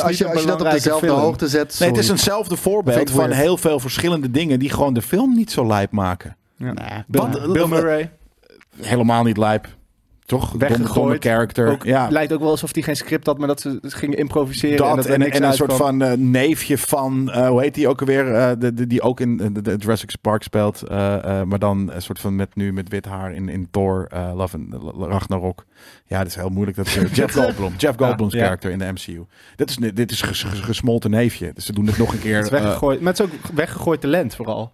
als 0.00 0.18
je, 0.18 0.24
een 0.24 0.30
als 0.30 0.40
je 0.40 0.46
dat 0.46 0.60
op 0.60 0.70
dezelfde 0.70 1.08
hoogte 1.10 1.48
zet, 1.48 1.76
Nee, 1.80 1.88
het 1.88 1.98
is 1.98 2.08
eenzelfde 2.08 2.56
voorbeeld 2.56 3.10
van 3.10 3.18
weird. 3.18 3.34
heel 3.42 3.56
veel 3.56 3.80
verschillende 3.80 4.30
dingen 4.30 4.58
die 4.58 4.70
gewoon 4.70 4.94
de 4.94 5.02
film 5.02 5.34
niet 5.34 5.50
zo 5.50 5.66
lijp 5.66 5.90
maken. 5.92 6.36
Ja. 6.56 6.72
Nee. 6.72 7.04
Bill, 7.06 7.20
Want- 7.20 7.52
Bill 7.52 7.66
Murray. 7.66 8.10
Helemaal 8.80 9.22
niet 9.24 9.36
lijp. 9.36 9.68
Toch? 10.30 10.52
Weggegooid. 10.52 11.24
Character. 11.24 11.68
Ook, 11.68 11.84
ja, 11.84 12.08
Lijkt 12.10 12.32
ook 12.32 12.40
wel 12.40 12.50
alsof 12.50 12.74
hij 12.74 12.82
geen 12.82 12.96
script 12.96 13.26
had, 13.26 13.38
maar 13.38 13.48
dat 13.48 13.60
ze 13.60 13.78
gingen 13.82 14.18
improviseren. 14.18 14.78
en 14.88 14.96
dat 14.96 14.96
dat 14.96 15.06
en, 15.06 15.18
niks 15.18 15.38
en 15.38 15.42
een 15.42 15.52
soort 15.52 15.72
van 15.72 16.02
eh, 16.02 16.12
neefje 16.12 16.78
van, 16.78 17.30
eh, 17.30 17.48
hoe 17.48 17.60
heet 17.60 17.74
die 17.74 17.88
ook 17.88 18.00
alweer? 18.00 18.34
eh, 18.34 18.50
de, 18.58 18.74
de, 18.74 18.86
die 18.86 19.02
ook 19.02 19.20
in 19.20 19.36
de, 19.36 19.62
de 19.62 19.76
Jurassic 19.78 20.10
Park 20.20 20.42
speelt. 20.42 20.90
maar 20.90 21.58
dan 21.58 21.90
een 21.92 22.02
soort 22.02 22.18
van 22.18 22.36
met 22.36 22.54
nu 22.54 22.72
met 22.72 22.88
wit 22.88 23.04
haar 23.04 23.32
in, 23.32 23.48
in 23.48 23.68
Thor, 23.70 24.08
Love 24.34 24.56
and 24.56 24.96
Ragnarok. 25.10 25.64
Ja, 26.06 26.18
dat 26.18 26.26
is 26.26 26.34
heel 26.34 26.48
moeilijk. 26.48 26.76
Dat 26.76 26.86
is, 26.86 26.94
Jeff 27.18 27.34
Goldblum. 27.34 27.72
Jeff 27.76 27.98
Goldblum's 27.98 28.32
ja. 28.32 28.42
character 28.44 28.70
in 28.70 28.78
de 28.78 28.92
MCU. 28.92 29.24
Dit 29.56 29.70
is, 29.70 29.76
dit 29.94 30.10
is 30.10 30.22
ges- 30.22 30.42
ges- 30.42 30.60
gesmolten 30.60 31.10
neefje. 31.10 31.52
Dus 31.54 31.64
ze 31.64 31.72
doen 31.72 31.86
het 31.86 31.98
nog 31.98 32.12
een 32.12 32.20
keer. 32.20 32.36
Het 32.36 32.44
is 32.44 32.50
weggegooid. 32.50 33.00
maar 33.00 33.12
het 33.12 33.20
is 33.20 33.26
ook 33.26 33.54
weggegooid 33.54 34.00
talent 34.00 34.34
vooral. 34.34 34.72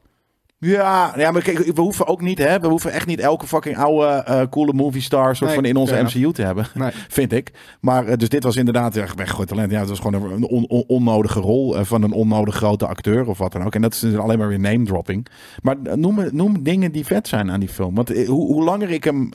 Ja, 0.58 1.12
ja, 1.16 1.30
maar 1.30 1.42
kijk, 1.42 1.58
we 1.58 1.80
hoeven 1.80 2.06
ook 2.06 2.20
niet, 2.20 2.38
hè, 2.38 2.60
we 2.60 2.66
hoeven 2.66 2.92
echt 2.92 3.06
niet 3.06 3.20
elke 3.20 3.46
fucking 3.46 3.76
oude 3.78 4.06
eh, 4.06 4.42
coole 4.50 4.72
movie 4.72 5.00
star 5.02 5.36
soort 5.36 5.50
Nee, 5.50 5.58
van 5.58 5.68
in 5.68 5.76
onze 5.76 6.02
MCU 6.02 6.32
te 6.32 6.42
hebben, 6.42 6.66
Nee. 6.74 6.90
vind 7.08 7.32
ik. 7.32 7.50
Maar 7.80 8.06
eh, 8.06 8.16
dus 8.16 8.28
dit 8.28 8.42
was 8.42 8.56
inderdaad 8.56 8.96
echt 8.96 9.14
weggegooid 9.16 9.48
talent. 9.48 9.70
Ja, 9.70 9.78
het 9.80 9.88
was 9.88 9.98
gewoon 9.98 10.32
een 10.32 10.44
on- 10.48 10.68
on- 10.68 10.84
onnodige 10.86 11.40
rol 11.40 11.76
eh, 11.76 11.84
van 11.84 12.02
een 12.02 12.12
onnodig 12.12 12.54
grote 12.54 12.86
acteur 12.86 13.26
of 13.28 13.38
wat 13.38 13.52
dan 13.52 13.64
ook. 13.64 13.74
En 13.74 13.82
dat 13.82 13.92
is 13.92 13.98
dus 14.00 14.16
alleen 14.16 14.38
maar 14.38 14.48
weer 14.48 14.60
name 14.60 14.84
dropping. 14.84 15.26
Maar 15.62 15.76
noem, 15.94 16.28
noem 16.32 16.62
dingen 16.62 16.92
die 16.92 17.06
vet 17.06 17.28
zijn 17.28 17.50
aan 17.50 17.60
die 17.60 17.68
film. 17.68 17.94
Want 17.94 18.08
hoe, 18.08 18.26
hoe 18.52 18.64
langer 18.64 18.90
ik 18.90 19.04
hem, 19.04 19.30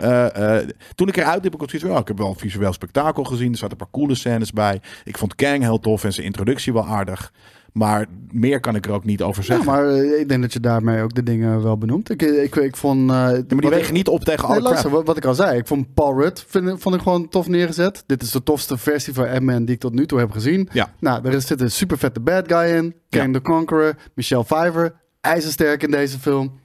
toen 0.96 1.08
ik 1.08 1.18
eruit 1.18 1.44
heb, 1.44 1.54
ik 1.54 1.70
zoiets 1.70 1.88
van, 1.90 1.98
ik 2.02 2.08
heb 2.08 2.18
wel 2.18 2.28
een 2.30 2.36
visueel 2.38 2.74
spektakel 2.74 3.24
gezien. 3.24 3.52
Er 3.52 3.58
zaten 3.58 3.72
een 3.72 3.86
paar 3.86 4.00
coole 4.02 4.16
scènes 4.16 4.52
bij. 4.52 4.82
Ik 5.04 5.18
vond 5.18 5.36
Kang 5.36 5.62
heel 5.62 5.80
tof 5.80 6.04
en 6.04 6.14
zijn 6.14 6.26
introductie 6.26 6.74
wel 6.74 6.86
aardig. 6.88 7.32
Maar 7.72 8.06
meer 8.32 8.60
kan 8.60 8.76
ik 8.76 8.86
er 8.86 8.92
ook 8.92 9.06
niet 9.06 9.22
over 9.22 9.42
Ja, 9.42 9.48
zeggen. 9.48 9.66
maar 9.66 9.88
eh, 9.90 10.20
ik 10.20 10.30
denk 10.30 10.42
dat 10.42 10.54
je 10.54 10.60
daarmee 10.60 11.02
ook 11.02 11.14
de 11.14 11.24
dingen 11.24 11.64
wel 11.64 11.78
benoemt. 11.78 12.10
Ik, 12.10 12.22
ik, 12.22 12.56
ik 12.56 12.76
vond... 12.78 13.00
eh, 13.00 13.16
Ja, 13.16 13.22
maar 13.32 13.42
die 13.48 13.70
wegen 13.70 13.86
ik- 13.88 13.92
niet 13.92 14.08
op 14.08 14.24
tegen 14.24 14.44
alle 14.46 14.54
Nee, 14.54 14.64
luister, 14.64 14.90
wat, 14.90 15.06
wat 15.06 15.18
ik 15.18 15.26
al 15.26 15.34
zei. 15.34 15.58
Ik 15.58 15.68
vond 15.68 15.94
Paul 15.94 16.22
Rudd 16.22 16.46
vind, 16.48 16.82
vond 16.82 16.96
ik 16.96 17.02
gewoon 17.02 17.30
tof 17.30 17.48
neergezet. 17.48 18.04
Dit 18.06 18.22
is 18.22 18.32
de 18.32 18.44
tofste 18.44 18.78
versie 18.78 19.14
van 19.14 19.28
Ant-Man 19.30 19.66
die 19.66 19.76
ik 19.76 19.82
tot 19.82 19.94
nu 19.94 20.06
toe 20.06 20.20
heb 20.20 20.32
gezien. 20.32 20.70
Ja. 20.72 20.94
Nou, 21.00 21.28
er 21.30 21.42
zit 21.42 21.62
een 21.62 21.72
super 21.72 21.98
vette 21.98 22.20
bad 22.20 22.52
guy 22.54 22.76
in. 22.76 22.96
Kang 23.10 23.34
the 23.34 23.42
Conqueror, 23.42 23.96
Michelle 24.16 24.44
Pfeiffer. 24.44 24.94
IJzersterk 25.22 25.84
in 25.84 25.92
deze 25.92 26.20
film. 26.20 26.60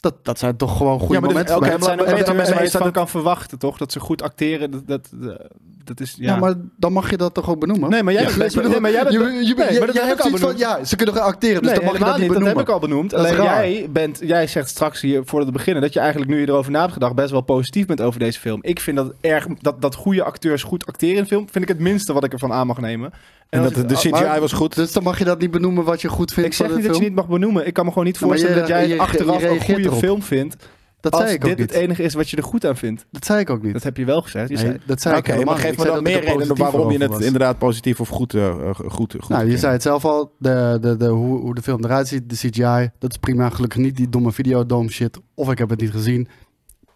Dat, 0.00 0.14
dat 0.24 0.38
zijn 0.38 0.56
toch 0.56 0.76
gewoon 0.76 0.98
goede 0.98 1.14
Ja, 1.14 1.20
maar 1.20 1.28
dit- 1.28 1.36
momenten. 1.48 1.54
voor 1.54 1.72
Het 1.74 1.84
zijn 1.84 2.00
ook 2.00 2.06
maar- 2.06 2.14
mensen 2.16 2.34
maar- 2.36 2.46
waar 2.54 2.64
je 2.64 2.70
het 2.70 2.82
van 2.82 2.92
kan 2.92 3.08
verwachten, 3.08 3.58
toch? 3.58 3.76
Dat 3.78 3.92
ze 3.92 4.00
goed 4.00 4.22
acteren. 4.22 4.70
Dat, 4.70 4.86
dat, 4.86 5.08
dat, 5.14 5.46
dat 5.84 6.00
is, 6.00 6.14
ja. 6.18 6.32
ja. 6.34 6.38
maar 6.40 6.54
dan 6.76 6.92
mag 6.92 7.10
je 7.10 7.16
dat 7.16 7.34
toch 7.34 7.50
ook 7.50 7.60
benoemen? 7.60 7.90
Nee, 7.90 8.02
maar 8.02 8.12
jij, 8.12 8.22
Ja, 8.22 8.28
bent- 8.36 8.50
Ik 8.50 8.54
bedoel, 8.56 8.70
nee, 8.70 8.80
maar 8.80 8.90
jij 8.90 9.02
bent... 9.02 9.14
je, 9.14 9.20
je, 9.20 9.26
nee, 9.26 9.46
je, 9.46 9.54
maar 9.54 9.70
je 9.72 9.78
dat 9.78 9.94
heb 9.94 9.94
hebt 9.94 10.12
ik 10.12 10.20
al 10.20 10.24
zoiets 10.24 10.40
van, 10.40 10.52
benoemd. 10.52 10.58
ja, 10.78 10.84
ze 10.84 10.96
kunnen 10.96 11.14
gaan 11.14 11.24
acteren, 11.24 11.62
dus 11.62 11.70
nee, 11.70 11.80
dan 11.80 11.88
mag 11.88 11.98
je 11.98 12.04
dat 12.04 12.08
niet 12.08 12.18
niet. 12.18 12.28
Dat 12.28 12.38
benoemen. 12.38 12.58
heb 12.58 12.68
ik 12.68 12.74
al 12.74 12.80
benoemd. 12.88 13.14
Alleen 13.14 13.42
jij, 13.42 13.88
bent, 13.90 14.18
jij 14.22 14.46
zegt 14.46 14.68
straks 14.68 15.00
hier 15.00 15.22
voordat 15.24 15.48
we 15.48 15.54
beginnen 15.54 15.82
dat 15.82 15.92
je 15.92 16.00
eigenlijk 16.00 16.30
nu 16.30 16.40
je 16.40 16.46
erover 16.48 16.70
na 16.72 16.80
hebt 16.80 16.92
gedacht 16.92 17.14
best 17.14 17.30
wel 17.30 17.40
positief 17.40 17.86
bent 17.86 18.00
over 18.00 18.20
deze 18.20 18.40
film. 18.40 18.58
Ik 18.62 18.80
vind 18.80 18.96
dat 18.96 19.12
erg 19.20 19.46
dat, 19.60 19.82
dat 19.82 19.94
goede 19.94 20.22
acteurs 20.24 20.62
goed 20.62 20.86
acteren 20.86 21.14
in 21.14 21.20
een 21.20 21.26
film 21.28 21.48
vind 21.50 21.64
ik 21.64 21.70
het 21.70 21.78
minste 21.80 22.12
wat 22.12 22.24
ik 22.24 22.32
ervan 22.32 22.52
aan 22.52 22.66
mag 22.66 22.80
nemen. 22.80 23.12
En 23.48 23.62
dat, 23.62 23.76
ik- 23.76 23.88
de 23.88 23.94
CGI 23.94 24.10
maar- 24.10 24.40
was 24.40 24.52
goed. 24.52 24.74
Dus 24.74 24.92
dan 24.92 25.02
mag 25.02 25.18
je 25.18 25.24
dat 25.24 25.38
niet 25.40 25.50
benoemen 25.50 25.84
wat 25.84 26.00
je 26.00 26.08
goed 26.08 26.32
vindt 26.32 26.48
ik 26.48 26.54
zeg 26.56 26.76
niet 26.76 26.86
dat 26.86 26.96
je 26.96 27.02
niet 27.02 27.14
mag 27.14 27.28
benoemen. 27.28 27.66
Ik 27.66 27.74
kan 27.74 27.84
me 27.84 27.90
gewoon 27.90 28.06
niet 28.06 28.18
voorstellen 28.18 28.56
dat 28.56 28.68
jij 28.68 28.88
je- 28.88 28.94
je 28.94 29.00
achteraf 29.00 29.42
een 29.42 29.60
goede 29.60 29.80
erop. 29.82 29.98
film 29.98 30.22
vindt. 30.22 30.56
Dat 31.00 31.12
als 31.14 31.22
zei 31.24 31.34
ik 31.34 31.42
ook 31.44 31.48
dit 31.50 31.58
niet. 31.58 31.70
het 31.70 31.78
enige 31.82 32.02
is 32.02 32.14
wat 32.14 32.30
je 32.30 32.36
er 32.36 32.42
goed 32.42 32.66
aan 32.66 32.76
vindt. 32.76 33.06
Dat 33.10 33.24
zei 33.24 33.40
ik 33.40 33.50
ook 33.50 33.62
niet. 33.62 33.72
Dat 33.72 33.82
heb 33.82 33.96
je 33.96 34.04
wel 34.04 34.22
gezegd. 34.22 34.48
Je 34.48 34.54
Nee, 34.54 34.64
zei, 34.64 34.78
dat 34.86 35.00
zei 35.00 35.14
Oké, 35.16 35.24
ik 35.26 35.32
helemaal 35.32 35.54
maar 35.54 35.62
geef 35.62 35.72
Ik 35.72 35.78
me 35.78 35.84
dan 35.84 35.96
ik 35.96 36.02
meer 36.02 36.16
er 36.16 36.24
redenen 36.24 36.56
waarom 36.56 36.90
je 36.90 36.98
het 36.98 37.08
was. 37.10 37.20
inderdaad 37.22 37.58
positief 37.58 38.00
of 38.00 38.08
goed, 38.08 38.34
eh, 38.34 38.54
goed, 38.74 39.14
goed 39.20 39.28
Nou, 39.28 39.50
je 39.50 39.58
zei 39.58 39.72
het 39.72 39.82
zelf 39.82 40.04
al, 40.04 40.32
de, 40.38 40.78
de, 40.80 40.96
de, 40.96 41.06
hoe, 41.06 41.40
hoe 41.40 41.54
de 41.54 41.62
film 41.62 41.84
eruit 41.84 42.08
ziet, 42.08 42.28
de 42.30 42.34
CGI, 42.36 42.90
dat 42.98 43.10
is 43.10 43.16
prima. 43.16 43.48
Gelukkig 43.50 43.78
niet 43.80 43.96
die 43.96 44.08
domme 44.08 44.32
videodome 44.32 44.90
shit. 44.90 45.18
Of 45.34 45.50
ik 45.50 45.58
heb 45.58 45.70
het 45.70 45.80
niet 45.80 45.90
gezien. 45.90 46.28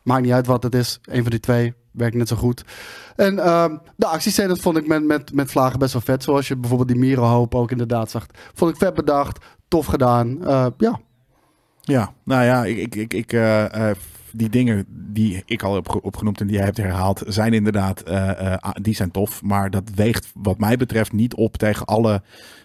Maakt 0.03 0.23
niet 0.23 0.33
uit 0.33 0.47
wat 0.47 0.63
het 0.63 0.75
is. 0.75 0.99
Een 1.03 1.23
van 1.23 1.31
die 1.31 1.41
twee 1.41 1.75
werkt 1.93 2.17
net 2.17 2.29
zo 2.29 2.37
goed. 2.37 2.65
En 3.17 3.39
ehm, 3.39 3.77
de 3.97 4.07
actiescènes 4.07 4.61
vond 4.61 4.77
ik 4.77 4.87
met, 4.87 5.05
met, 5.05 5.33
met 5.35 5.51
vlagen 5.51 5.79
best 5.79 5.93
wel 5.93 6.03
vet. 6.03 6.23
Zoals 6.23 6.49
je 6.49 6.57
bijvoorbeeld 6.57 6.89
die 6.89 6.99
mierenhoop 6.99 7.55
ook 7.55 7.71
inderdaad 7.71 8.11
zag. 8.11 8.27
Vond 8.55 8.71
ik 8.71 8.77
vet 8.79 8.95
bedacht, 8.95 9.45
tof 9.69 9.87
gedaan. 9.87 10.45
Eh, 10.47 10.67
ja, 10.79 11.01
Ja, 11.81 12.13
nou 12.25 12.45
ja, 12.45 12.65
ik, 12.65 12.95
ik, 12.95 13.15
ik, 13.15 13.33
eh, 13.33 13.91
eh, 13.91 13.97
die 14.33 14.49
dingen 14.49 14.85
die 14.89 15.43
ik 15.47 15.63
al 15.63 15.75
heb 15.75 15.89
ge- 15.89 16.03
opgenoemd 16.03 16.41
en 16.41 16.47
die 16.47 16.57
jij 16.57 16.65
hebt 16.65 16.77
herhaald, 16.77 17.23
zijn 17.27 17.53
inderdaad, 17.53 18.03
die 18.83 18.95
zijn 18.95 19.11
tof. 19.11 19.43
Maar 19.43 19.71
dat 19.71 19.91
weegt 19.95 20.31
wat 20.35 20.59
mij 20.59 20.77
betreft 20.77 21.13
niet 21.13 21.35
op 21.35 21.57
tegen 21.57 21.87
alle 21.87 22.23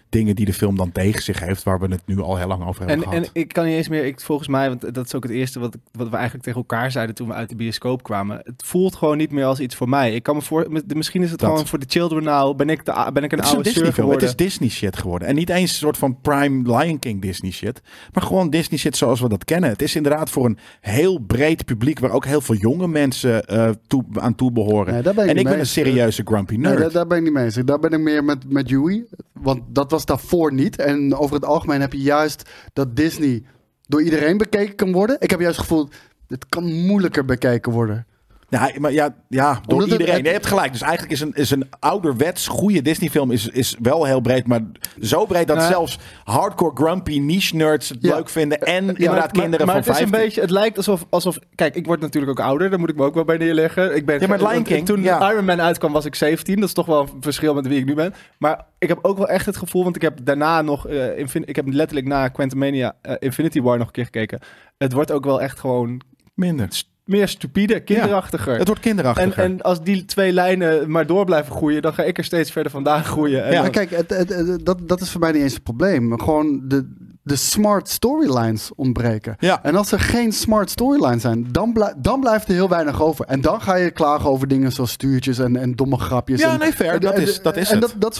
dingen 0.08 0.34
die 0.36 0.46
de 0.46 0.52
film 0.52 0.76
dan 0.76 0.92
tegen 0.92 1.22
zich 1.22 1.40
heeft, 1.40 1.62
waar 1.62 1.80
we 1.80 1.86
het 1.88 2.02
nu 2.06 2.20
al 2.20 2.36
heel 2.36 2.46
lang 2.46 2.66
over 2.66 2.78
hebben 2.86 2.96
En, 2.96 3.02
gehad. 3.10 3.24
en 3.24 3.30
ik 3.32 3.52
kan 3.52 3.64
niet 3.64 3.74
eens 3.74 3.88
meer, 3.88 4.04
ik, 4.04 4.20
volgens 4.20 4.48
mij, 4.48 4.68
want 4.68 4.94
dat 4.94 5.06
is 5.06 5.14
ook 5.14 5.22
het 5.22 5.32
eerste 5.32 5.58
wat, 5.58 5.76
wat 5.92 6.08
we 6.08 6.14
eigenlijk 6.14 6.44
tegen 6.44 6.60
elkaar 6.60 6.90
zeiden 6.90 7.14
toen 7.14 7.28
we 7.28 7.34
uit 7.34 7.48
de 7.48 7.56
bioscoop 7.56 8.02
kwamen. 8.02 8.40
Het 8.44 8.62
voelt 8.64 8.94
gewoon 8.96 9.16
niet 9.16 9.30
meer 9.30 9.44
als 9.44 9.60
iets 9.60 9.74
voor 9.74 9.88
mij. 9.88 10.14
Ik 10.14 10.22
kan 10.22 10.34
me 10.36 10.42
voor, 10.42 10.66
met- 10.68 10.94
misschien 10.94 11.22
is 11.22 11.30
het 11.30 11.40
Dat. 11.40 11.48
gewoon 11.50 11.66
voor 11.66 11.78
de 11.78 11.86
children 11.88 12.22
nou. 12.22 12.54
Ben 12.54 12.68
ik, 12.70 12.84
de, 12.84 13.10
ben 13.12 13.24
ik 13.24 13.32
een 13.32 13.38
het 13.38 13.46
oude 13.48 13.62
Disney 13.62 13.74
film. 13.82 13.86
Het 13.86 13.94
geworden? 13.94 14.28
is 14.28 14.36
Disney 14.36 14.68
shit 14.68 14.96
geworden. 14.96 15.28
En 15.28 15.34
niet 15.34 15.50
eens 15.50 15.70
een 15.70 15.76
soort 15.76 15.96
van 15.96 16.20
prime 16.20 16.76
Lion 16.78 16.98
King 16.98 17.22
Disney 17.22 17.50
shit. 17.50 17.80
Maar 18.12 18.22
gewoon 18.22 18.50
Disney 18.50 18.78
shit 18.78 18.96
zoals 18.96 19.20
we 19.20 19.28
dat 19.28 19.44
kennen. 19.44 19.70
Het 19.70 19.82
is 19.82 19.96
inderdaad 19.96 20.30
voor 20.30 20.44
een 20.44 20.58
heel 20.80 21.18
breed 21.18 21.64
publiek. 21.64 21.98
Waar 21.98 22.10
ook 22.10 22.24
heel 22.24 22.40
veel 22.40 22.54
jonge 22.54 22.88
mensen 22.88 23.46
eh, 23.46 23.68
toe, 23.86 24.04
aan 24.14 24.34
toe 24.34 24.52
behoren. 24.52 24.92
Nee, 24.92 25.02
ik 25.02 25.18
en 25.30 25.36
ik 25.36 25.44
ben 25.44 25.58
een 25.58 25.66
serieuze 25.66 26.22
grumpy 26.24 26.52
nee, 26.56 26.60
nerd. 26.62 26.78
daar, 26.78 26.92
daar 26.92 27.06
ben 27.06 27.16
ik 27.18 27.24
niet 27.24 27.32
mee 27.32 27.44
eens. 27.44 27.54
Daar 27.54 27.78
ben 27.78 27.90
ik 27.92 28.00
meer 28.00 28.24
met, 28.24 28.52
met 28.52 28.68
Yui. 28.68 29.04
Want 29.32 29.60
dat 29.68 29.90
was 29.90 29.95
daarvoor 30.04 30.52
niet. 30.52 30.76
En 30.76 31.14
over 31.14 31.34
het 31.34 31.44
algemeen 31.44 31.80
heb 31.80 31.92
je 31.92 32.00
juist 32.00 32.50
dat 32.72 32.96
Disney 32.96 33.42
door 33.86 34.02
iedereen 34.02 34.36
bekeken 34.36 34.74
kan 34.74 34.92
worden. 34.92 35.16
Ik 35.20 35.30
heb 35.30 35.40
juist 35.40 35.56
het 35.56 35.66
gevoel, 35.66 35.88
het 36.28 36.46
kan 36.48 36.86
moeilijker 36.86 37.24
bekeken 37.24 37.72
worden. 37.72 38.06
Ja, 38.48 38.70
maar 38.78 38.92
ja, 38.92 39.14
ja 39.28 39.52
door 39.66 39.74
Omdat 39.82 39.90
iedereen. 39.98 40.14
het- 40.16 40.26
je 40.26 40.32
hebt 40.32 40.46
gelijk. 40.46 40.72
Dus 40.72 40.80
eigenlijk 40.80 41.12
is 41.12 41.20
een, 41.20 41.32
is 41.34 41.50
een 41.50 41.68
ouderwets 41.78 42.46
goede 42.46 42.82
Disney-film 42.82 43.30
is, 43.30 43.48
is 43.48 43.76
wel 43.82 44.04
heel 44.04 44.20
breed, 44.20 44.46
maar 44.46 44.60
zo 45.00 45.24
breed 45.26 45.46
dat 45.46 45.56
Nou, 45.56 45.68
zelfs 45.70 45.98
hardcore 46.24 46.76
grumpy 46.76 47.18
niche 47.18 47.56
nerds 47.56 47.88
het 47.88 47.98
Ja. 48.00 48.14
leuk 48.14 48.28
vinden 48.28 48.58
en 48.60 48.84
Ja, 48.84 48.92
inderdaad 48.92 49.16
maar- 49.16 49.28
kinderen 49.42 49.66
maar, 49.66 49.74
van 49.74 49.84
het 49.84 49.94
is 49.94 50.00
een 50.00 50.08
15. 50.08 50.20
beetje, 50.26 50.40
het 50.40 50.50
lijkt 50.50 50.76
alsof, 50.76 51.04
alsof, 51.10 51.38
kijk, 51.54 51.74
ik 51.74 51.86
word 51.86 52.00
natuurlijk 52.00 52.38
ook 52.40 52.46
ouder, 52.46 52.70
daar 52.70 52.78
moet 52.78 52.88
ik 52.90 52.96
me 52.96 53.04
ook 53.04 53.14
wel 53.14 53.24
bij 53.24 53.36
neerleggen. 53.36 53.96
Ik 53.96 54.06
ben, 54.06 54.20
Ja, 54.20 54.26
maar 54.26 54.38
Lion 54.38 54.52
want 54.52 54.66
King, 54.66 54.86
toen 54.86 55.02
ja. 55.02 55.30
Iron 55.32 55.44
Man 55.44 55.60
uitkwam 55.60 55.92
was 55.92 56.04
ik 56.04 56.14
17, 56.14 56.56
dat 56.60 56.68
is 56.68 56.74
toch 56.74 56.86
wel 56.86 57.00
een 57.00 57.08
verschil 57.22 57.54
met 57.54 57.66
wie 57.66 57.78
ik 57.78 57.84
nu 57.84 57.94
ben. 57.94 58.14
Maar 58.38 58.64
ik 58.78 58.88
heb 58.88 58.98
ook 59.02 59.16
wel 59.16 59.28
echt 59.28 59.46
het 59.46 59.56
gevoel, 59.56 59.82
want 59.84 59.96
ik 59.96 60.02
heb 60.02 60.18
daarna 60.22 60.62
nog, 60.62 60.88
Infin- 61.16 61.46
ik 61.46 61.56
heb 61.56 61.64
letterlijk 61.68 62.06
na 62.06 62.28
Quantumania 62.28 62.94
eh, 63.02 63.14
Infinity 63.18 63.60
War 63.62 63.78
nog 63.78 63.86
een 63.86 63.92
keer 63.92 64.04
gekeken. 64.04 64.40
Het 64.78 64.92
wordt 64.92 65.12
ook 65.12 65.24
wel 65.24 65.40
echt 65.42 65.58
gewoon 65.60 66.00
Minder. 66.34 66.68
Meer 67.06 67.28
stupide, 67.28 67.80
kinderachtiger. 67.80 68.58
Het 68.58 68.66
wordt 68.66 68.82
En, 68.82 68.86
kinderachtiger. 68.88 69.42
en 69.44 69.62
als 69.62 69.82
die 69.82 70.04
twee 70.04 70.32
lijnen 70.32 70.90
maar 70.90 71.06
door 71.06 71.24
blijven 71.24 71.52
groeien, 71.52 71.82
dan 71.82 71.94
ga 71.94 72.02
ik 72.02 72.18
er 72.18 72.24
steeds 72.24 72.50
verder 72.50 72.72
vandaan 72.72 73.04
groeien. 73.04 73.44
En 73.44 73.52
Ja. 73.52 73.62
dan- 73.62 73.70
kijk, 73.70 73.90
het, 73.90 74.10
het- 74.10 74.28
het- 74.28 74.66
dat, 74.66 74.88
dat 74.88 75.00
is 75.00 75.10
voor 75.10 75.20
mij 75.20 75.32
niet 75.32 75.42
eens 75.42 75.54
het 75.54 75.62
probleem. 75.62 76.20
Gewoon 76.20 76.60
de, 76.68 76.88
de 77.26 77.36
smart 77.36 77.88
storylines 77.88 78.70
ontbreken. 78.76 79.36
Ja. 79.38 79.62
En 79.62 79.76
als 79.76 79.92
er 79.92 80.00
geen 80.00 80.32
smart 80.32 80.70
storylines 80.70 81.22
zijn, 81.22 81.46
dan, 81.52 81.72
blij- 81.72 81.94
dan 81.96 82.20
blijft 82.20 82.48
er 82.48 82.54
heel 82.54 82.68
weinig 82.68 83.02
over. 83.02 83.24
En 83.24 83.40
dan 83.40 83.60
ga 83.60 83.74
je 83.76 83.90
klagen 83.90 84.30
over 84.30 84.48
dingen 84.48 84.72
zoals 84.72 84.90
stuurtjes 84.90 85.38
en, 85.38 85.56
en 85.56 85.74
domme 85.74 85.96
grapjes. 85.98 86.40
Ja, 86.40 86.52
en, 86.52 86.58
nee, 86.58 86.72
fair. 86.72 86.92
en- 86.94 87.00
Dat 87.00 87.14
en- 87.14 87.22
is- 87.22 87.42
dat 87.42 87.56
is 87.56 87.70
En 87.70 87.78
het. 87.80 87.90
dat, 87.90 87.94
dat 88.00 88.12
is 88.12 88.18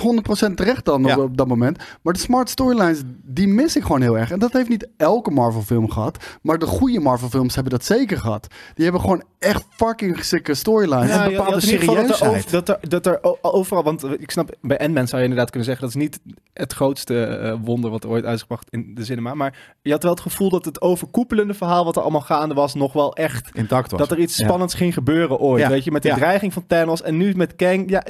100% 0.50 0.56
terecht 0.56 0.84
dan 0.84 1.02
Ja. 1.02 1.16
op, 1.16 1.22
op 1.24 1.36
dat 1.36 1.46
moment. 1.48 1.78
Maar 2.02 2.12
de 2.12 2.18
smart 2.18 2.50
storylines, 2.50 3.00
die 3.24 3.48
mis 3.48 3.76
ik 3.76 3.82
gewoon 3.82 4.00
heel 4.02 4.18
erg. 4.18 4.30
En 4.30 4.38
dat 4.38 4.52
heeft 4.52 4.68
niet 4.68 4.88
elke 4.96 5.30
Marvel 5.30 5.62
film 5.62 5.90
gehad. 5.90 6.24
Maar 6.42 6.58
de 6.58 6.66
goede 6.66 7.00
Marvel 7.00 7.28
films 7.28 7.54
hebben 7.54 7.72
dat 7.72 7.84
zeker 7.84 8.18
gehad. 8.18 8.46
Die 8.74 8.84
hebben 8.84 9.00
gewoon 9.02 9.22
echt 9.38 9.64
fucking 9.70 10.24
sikke 10.24 10.54
storylines. 10.54 11.08
Ja, 11.08 11.24
En 11.24 11.30
bepaalde 11.30 11.54
er 11.54 11.62
serieusheid. 11.62 12.22
over- 12.22 12.50
Dat 12.50 12.68
er, 12.68 12.78
dat 12.88 13.06
er 13.06 13.18
overal, 13.42 13.82
want 13.82 14.04
ik 14.18 14.30
snap, 14.30 14.54
bij 14.60 14.78
Ant-Man 14.78 15.06
zou 15.06 15.16
je 15.22 15.28
inderdaad 15.28 15.50
kunnen 15.50 15.68
zeggen, 15.68 15.86
dat 15.86 15.96
is 15.96 16.02
niet 16.02 16.20
het 16.52 16.72
grootste 16.72 17.24
eh, 17.24 17.54
wonder 17.64 17.90
wat 17.90 18.04
er 18.04 18.10
ooit 18.10 18.24
uitgebracht 18.24 18.66
in 18.70 18.94
de 18.96 19.04
cinema. 19.04 19.34
Maar 19.34 19.74
je 19.82 19.90
had 19.90 20.02
wel 20.02 20.12
het 20.12 20.20
gevoel 20.20 20.50
dat 20.50 20.64
het 20.64 20.80
overkoepelende 20.80 21.54
verhaal 21.54 21.84
wat 21.84 21.96
er 21.96 22.02
allemaal 22.02 22.20
gaande 22.20 22.54
was, 22.54 22.74
nog 22.74 22.92
wel 22.92 23.14
echt, 23.14 23.50
Intact 23.54 23.90
was. 23.90 24.00
dat 24.00 24.10
er 24.10 24.18
iets 24.18 24.36
Ja. 24.36 24.44
spannends 24.46 24.74
ging 24.74 24.94
gebeuren 24.94 25.38
ooit. 25.38 25.62
Ja. 25.62 25.68
Weet 25.68 25.84
je, 25.84 25.90
met 25.90 26.02
de 26.02 26.08
Ja. 26.08 26.14
dreiging 26.14 26.52
van 26.52 26.66
Thanos 26.66 27.02
en 27.02 27.16
nu 27.16 27.34
met 27.34 27.56
Kang. 27.56 27.90
Ja, 27.90 28.04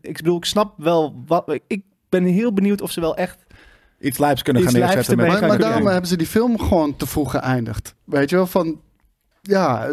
ik 0.00 0.16
bedoel, 0.16 0.36
ik 0.36 0.44
snap 0.44 0.74
wel 0.76 1.22
wat, 1.26 1.60
ik 1.66 1.82
ben 2.08 2.24
heel 2.24 2.52
benieuwd 2.52 2.80
of 2.80 2.90
ze 2.90 3.00
wel 3.00 3.16
echt 3.16 3.38
Iets 4.00 4.18
lijps 4.18 4.42
kunnen 4.42 4.62
Iets 4.62 4.70
gaan 4.72 4.80
neerzetten. 4.80 5.16
Met, 5.16 5.26
Maar, 5.26 5.46
maar 5.48 5.58
daarom 5.58 5.86
hebben 5.86 6.08
ze 6.08 6.16
die 6.16 6.26
film 6.26 6.58
gewoon 6.58 6.96
te 6.96 7.06
vroeg 7.06 7.30
geëindigd. 7.30 7.94
Weet 8.04 8.30
je 8.30 8.36
wel, 8.36 8.46
van... 8.46 8.80
Ja, 9.42 9.88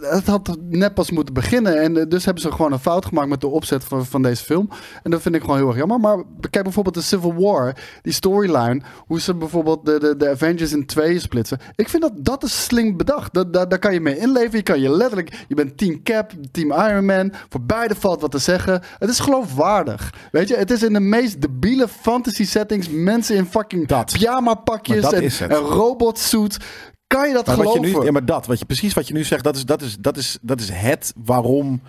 het 0.00 0.26
had 0.26 0.56
net 0.68 0.94
pas 0.94 1.10
moeten 1.10 1.34
beginnen. 1.34 1.80
En 1.80 1.96
eh, 1.96 2.04
dus 2.08 2.24
hebben 2.24 2.42
ze 2.42 2.52
gewoon 2.52 2.72
een 2.72 2.78
fout 2.78 3.06
gemaakt 3.06 3.28
met 3.28 3.40
de 3.40 3.46
opzet 3.46 3.84
van, 3.84 4.06
van 4.06 4.22
deze 4.22 4.44
film. 4.44 4.68
En 5.02 5.10
dat 5.10 5.22
vind 5.22 5.34
ik 5.34 5.40
gewoon 5.40 5.56
heel 5.56 5.68
erg 5.68 5.76
jammer. 5.76 6.00
Maar 6.00 6.22
kijk 6.50 6.64
bijvoorbeeld 6.64 6.94
de 6.94 7.02
Civil 7.02 7.34
War, 7.34 7.76
die 8.02 8.12
storyline. 8.12 8.80
Hoe 9.06 9.20
ze 9.20 9.34
bijvoorbeeld 9.34 9.86
de, 9.86 10.00
de, 10.00 10.16
de 10.16 10.30
Avengers 10.30 10.72
in 10.72 10.86
tweeën 10.86 11.20
splitsen. 11.20 11.58
Ik 11.74 11.88
vind 11.88 12.02
dat 12.02 12.12
dat 12.16 12.42
is 12.42 12.64
slim 12.64 12.96
bedacht. 12.96 13.34
Dat, 13.34 13.52
daar, 13.52 13.68
daar 13.68 13.78
kan 13.78 13.92
je 13.92 14.00
mee 14.00 14.18
inleven. 14.18 14.56
Je 14.56 14.62
kan 14.62 14.80
je 14.80 14.90
letterlijk... 14.90 15.44
Je 15.48 15.54
bent 15.54 15.78
team 15.78 16.02
Cap, 16.02 16.32
team 16.50 16.72
Iron 16.72 17.04
Man. 17.04 17.32
Voor 17.48 17.62
beide 17.62 17.94
valt 17.94 18.20
wat 18.20 18.30
te 18.30 18.38
zeggen. 18.38 18.82
Het 18.98 19.10
is 19.10 19.20
geloofwaardig. 19.20 20.12
Weet 20.32 20.48
je, 20.48 20.56
het 20.56 20.70
is 20.70 20.82
in 20.82 20.92
de 20.92 21.00
meest 21.00 21.40
debiele 21.40 21.88
fantasy 21.88 22.44
settings. 22.44 22.88
Mensen 22.88 23.36
in 23.36 23.46
fucking 23.46 23.86
Dat. 23.86 24.12
pyjama 24.12 24.54
pakjes 24.54 25.02
dat 25.02 25.12
en, 25.12 25.50
en 25.50 25.56
robotsuit. 25.56 26.56
Kan 27.06 27.28
je 27.28 27.34
dat 27.34 27.46
maar 27.46 27.56
wat 27.56 27.64
je 27.64 27.72
geloven? 27.72 27.98
nu, 28.00 28.04
ja, 28.06 28.12
maar 28.12 28.24
dat, 28.24 28.46
wat 28.46 28.58
je, 28.58 28.64
precies 28.64 28.94
wat 28.94 29.08
je 29.08 29.14
nu 29.14 29.24
zegt, 29.24 29.44
dat 29.44 29.56
is, 29.56 29.64
dat, 29.64 29.82
is, 29.82 29.96
dat, 30.00 30.16
is, 30.16 30.38
dat 30.40 30.60
is 30.60 30.68
het 30.72 31.12
waarom 31.24 31.82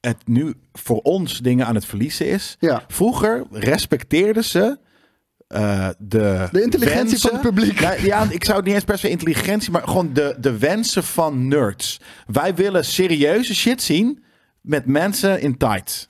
het 0.00 0.16
nu 0.24 0.54
voor 0.72 1.00
ons 1.00 1.38
dingen 1.38 1.66
aan 1.66 1.74
het 1.74 1.84
verliezen 1.84 2.26
is. 2.26 2.56
Ja. 2.60 2.84
Vroeger 2.88 3.44
respecteerden 3.50 4.44
ze 4.44 4.78
eh, 5.48 5.88
de, 5.98 6.48
De 6.52 6.62
intelligentie 6.62 7.02
wensen- 7.08 7.20
van 7.20 7.32
het 7.32 7.40
publiek. 7.40 7.80
Nou, 7.80 8.04
ja, 8.04 8.26
ik 8.30 8.44
zou 8.44 8.56
het 8.56 8.66
niet 8.66 8.74
eens 8.74 8.84
per 8.84 8.98
se 8.98 9.08
intelligentie, 9.08 9.70
maar 9.70 9.82
gewoon 9.82 10.12
de, 10.12 10.36
de 10.38 10.58
wensen 10.58 11.04
van 11.04 11.48
nerds. 11.48 12.00
Wij 12.26 12.54
willen 12.54 12.84
serieuze 12.84 13.54
shit 13.54 13.82
zien 13.82 14.24
met 14.60 14.86
mensen 14.86 15.40
in 15.40 15.56
tights. 15.56 16.06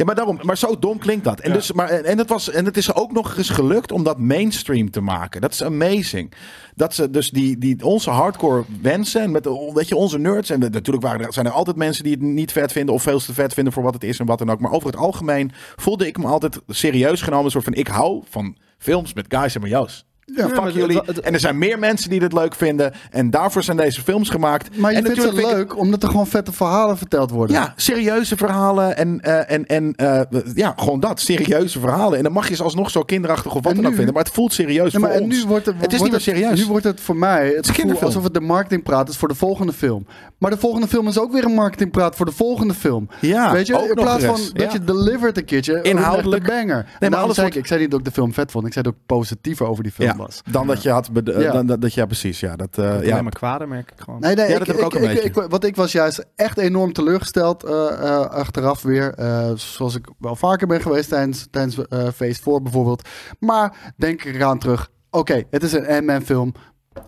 Ja, 0.00 0.06
maar 0.06 0.14
daarom. 0.14 0.38
Maar 0.42 0.58
zo 0.58 0.78
dom 0.78 0.98
klinkt 0.98 1.24
dat. 1.24 1.40
En, 1.40 1.48
Ja. 1.50 1.56
dus, 1.56 1.72
maar, 1.72 1.88
en, 1.88 2.18
het 2.18 2.28
was, 2.28 2.50
en 2.50 2.64
het 2.64 2.76
is 2.76 2.94
ook 2.94 3.12
nog 3.12 3.36
eens 3.36 3.48
gelukt 3.48 3.92
om 3.92 4.02
dat 4.04 4.18
mainstream 4.18 4.90
te 4.90 5.00
maken. 5.00 5.40
Dat 5.40 5.52
is 5.52 5.62
amazing. 5.62 6.32
Dat 6.74 6.94
ze 6.94 7.10
dus 7.10 7.30
die, 7.30 7.58
die 7.58 7.84
onze 7.84 8.10
hardcore 8.10 8.64
wensen. 8.82 9.20
En 9.22 9.30
met 9.30 9.42
de- 9.44 9.70
weet 9.74 9.88
je, 9.88 9.96
onze 9.96 10.18
nerds. 10.18 10.50
En 10.50 10.58
natuurlijk 10.60 11.04
waren 11.04 11.26
er, 11.26 11.32
zijn 11.32 11.46
er 11.46 11.52
altijd 11.52 11.76
mensen 11.76 12.04
die 12.04 12.12
het 12.12 12.22
niet 12.22 12.52
vet 12.52 12.72
vinden. 12.72 12.94
Of 12.94 13.02
veel 13.02 13.18
te 13.18 13.34
vet 13.34 13.54
vinden 13.54 13.72
voor 13.72 13.82
wat 13.82 13.94
het 13.94 14.04
is 14.04 14.18
en 14.18 14.26
wat 14.26 14.38
dan 14.38 14.50
ook. 14.50 14.60
Maar 14.60 14.72
over 14.72 14.86
het 14.86 14.96
algemeen 14.96 15.52
voelde 15.76 16.06
ik 16.06 16.18
me 16.18 16.26
altijd 16.26 16.60
serieus 16.68 17.22
genomen. 17.22 17.44
Een 17.44 17.50
soort 17.50 17.64
van 17.64 17.74
ik 17.74 17.88
hou 17.88 18.22
van 18.30 18.56
films 18.78 19.14
met 19.14 19.24
guys 19.28 19.54
en 19.54 19.60
majo's. 19.60 20.04
Ja, 20.36 20.46
Fuck 20.46 20.56
maar 20.56 20.64
het- 20.64 20.74
jullie. 20.74 20.96
het- 20.96 21.06
het- 21.06 21.20
en 21.20 21.32
er 21.32 21.40
zijn 21.40 21.58
meer 21.58 21.78
mensen 21.78 22.10
die 22.10 22.20
dit 22.20 22.32
leuk 22.32 22.54
vinden. 22.54 22.92
En 23.10 23.30
daarvoor 23.30 23.62
zijn 23.62 23.76
deze 23.76 24.02
films 24.02 24.28
gemaakt. 24.28 24.76
Maar 24.78 24.90
je 24.90 24.96
en 24.98 25.04
vindt 25.04 25.22
het 25.22 25.34
leuk 25.34 25.76
omdat 25.78 26.02
er 26.02 26.08
gewoon 26.08 26.26
vette 26.26 26.52
verhalen 26.52 26.98
verteld 26.98 27.30
worden. 27.30 27.56
ja, 27.56 27.72
serieuze 27.76 28.36
verhalen 28.36 28.96
en, 28.96 29.20
eh, 29.20 29.50
en, 29.54 29.66
en 29.66 29.94
eh, 29.94 30.20
ja, 30.54 30.74
gewoon 30.76 31.00
dat. 31.00 31.20
Serieuze 31.20 31.80
verhalen. 31.80 32.16
En 32.18 32.24
dan 32.24 32.32
mag 32.32 32.48
je 32.48 32.54
ze 32.54 32.62
alsnog 32.62 32.90
zo 32.90 33.02
kinderachtig 33.02 33.54
of 33.54 33.64
wat 33.64 33.74
dan 33.76 33.86
ook 33.86 33.94
vinden. 33.94 34.14
Maar 34.14 34.22
het 34.24 34.32
voelt 34.32 34.52
serieus 34.52 34.92
Ja, 34.92 34.98
maar 34.98 35.10
voor 35.10 35.18
en 35.18 35.24
ons. 35.24 35.42
nu 35.42 35.48
wordt 35.48 35.66
het, 35.66 35.74
het 35.80 35.92
is 35.92 35.98
wordt 35.98 36.14
niet 36.14 36.26
meer 36.26 36.36
serieus. 36.36 36.58
Nu 36.58 36.66
wordt 36.66 36.84
het 36.84 37.00
voor 37.00 37.16
mij 37.16 37.46
het 37.46 37.56
gevoel 37.56 37.74
kinderfilm. 37.74 38.06
alsof 38.06 38.22
het 38.24 38.34
de 38.34 38.40
marketingpraat 38.40 39.08
is 39.08 39.16
voor 39.16 39.28
de 39.28 39.34
volgende 39.34 39.72
film. 39.72 40.06
Maar 40.38 40.50
de 40.50 40.58
volgende 40.58 40.86
film 40.88 41.08
is 41.08 41.18
ook 41.18 41.32
weer 41.32 41.44
een 41.44 41.54
marketingpraat 41.54 42.16
voor 42.16 42.26
de 42.26 42.32
volgende 42.32 42.74
film. 42.74 43.08
Ja, 43.20 43.52
Weet 43.52 43.66
je, 43.66 43.76
ook 43.82 43.88
in 43.88 43.94
plaats 43.94 44.24
van 44.24 44.40
dat 44.52 44.72
je 44.72 44.84
delivert 44.84 45.36
een 45.36 45.44
keertje. 45.44 45.82
Inhoudelijk. 45.82 46.42
Een 46.42 46.48
banger. 46.48 46.66
maar 46.66 46.84
en 46.98 47.10
daarom 47.10 47.22
alles 47.22 47.36
zei 47.36 47.48
ik, 47.54 47.66
zei 47.66 47.80
niet 47.80 47.90
dat 47.90 47.98
ik 47.98 48.04
de 48.04 48.10
film 48.12 48.34
vet 48.34 48.50
vond. 48.50 48.66
Ik 48.66 48.72
zei 48.72 48.88
ik 48.88 48.94
positiever 49.06 49.66
over 49.66 49.82
die 49.82 49.92
film 49.92 50.08
ja, 50.08 50.14
was. 50.20 50.42
dan 50.50 50.66
dat 50.66 50.82
je 50.82 50.90
had... 50.90 51.10
Ja. 51.24 51.52
dan, 51.52 51.66
dat, 51.66 51.80
dat, 51.80 51.94
ja, 51.94 52.06
precies. 52.06 52.40
Ja, 52.40 52.56
dat, 52.56 52.78
eh, 52.78 52.90
alleen 52.90 53.04
ja. 53.06 53.22
maar 53.22 53.32
kwader, 53.32 53.68
merk 53.68 53.90
ik 53.90 54.00
gewoon. 54.00 54.20
Nee, 54.20 54.34
nee, 54.34 54.46
Ja, 54.48 54.52
ik, 54.52 54.58
dat 54.58 54.66
heb 54.66 54.76
ik 54.76 54.84
ook 54.84 54.94
een 54.94 55.02
ik, 55.02 55.08
beetje. 55.22 55.42
ik- 55.42 55.50
wat 55.50 55.64
ik 55.64 55.76
was 55.76 55.92
juist 55.92 56.26
echt 56.36 56.58
enorm 56.58 56.92
teleurgesteld 56.92 57.64
eh, 57.64 57.72
eh, 57.92 58.20
achteraf 58.26 58.82
weer. 58.82 59.14
eh, 59.14 59.50
zoals 59.54 59.94
ik 59.94 60.08
wel 60.18 60.36
vaker 60.36 60.66
ben 60.66 60.80
geweest 60.80 61.08
tijdens, 61.08 61.46
tijdens 61.50 61.86
eh, 61.88 61.98
Phase 62.14 62.42
4 62.42 62.62
bijvoorbeeld. 62.62 63.08
Maar 63.38 63.92
denk 63.96 64.24
ik 64.24 64.34
eraan 64.34 64.58
terug. 64.58 64.88
Oké, 65.10 65.42
het 65.50 65.62
is 65.62 65.72
een 65.72 65.86
Ant-Man 65.88 66.22
film. 66.22 66.52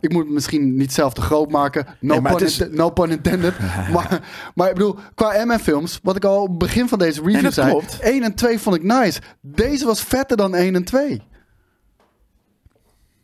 Ik 0.01 0.12
moet 0.12 0.25
het 0.25 0.33
misschien 0.33 0.77
niet 0.77 0.92
zelf 0.92 1.12
te 1.12 1.20
groot 1.20 1.51
maken. 1.51 1.87
No, 2.01 2.12
Nee, 2.14 2.22
pun, 2.22 2.33
het 2.33 2.40
is- 2.40 2.61
inte- 2.61 2.77
no 2.77 2.90
pun 2.90 3.11
intended. 3.11 3.55
maar, 3.94 4.20
maar 4.55 4.68
ik 4.68 4.75
bedoel, 4.75 4.96
qua 5.14 5.35
Ant-Man 5.35 5.59
films, 5.59 6.01
wat 6.03 6.16
ik 6.16 6.25
al 6.25 6.42
op 6.42 6.48
het 6.48 6.59
begin 6.59 6.88
van 6.88 6.98
deze 6.98 7.22
review 7.25 7.53
zei. 7.53 7.70
klopt. 7.70 7.98
1 8.01 8.22
en 8.22 8.35
2 8.35 8.59
vond 8.59 8.77
ik 8.77 8.83
nice. 8.83 9.20
Deze 9.40 9.85
was 9.85 10.03
vetter 10.03 10.37
dan 10.37 10.55
1 10.55 10.75
en 10.75 10.85
2. 10.85 11.22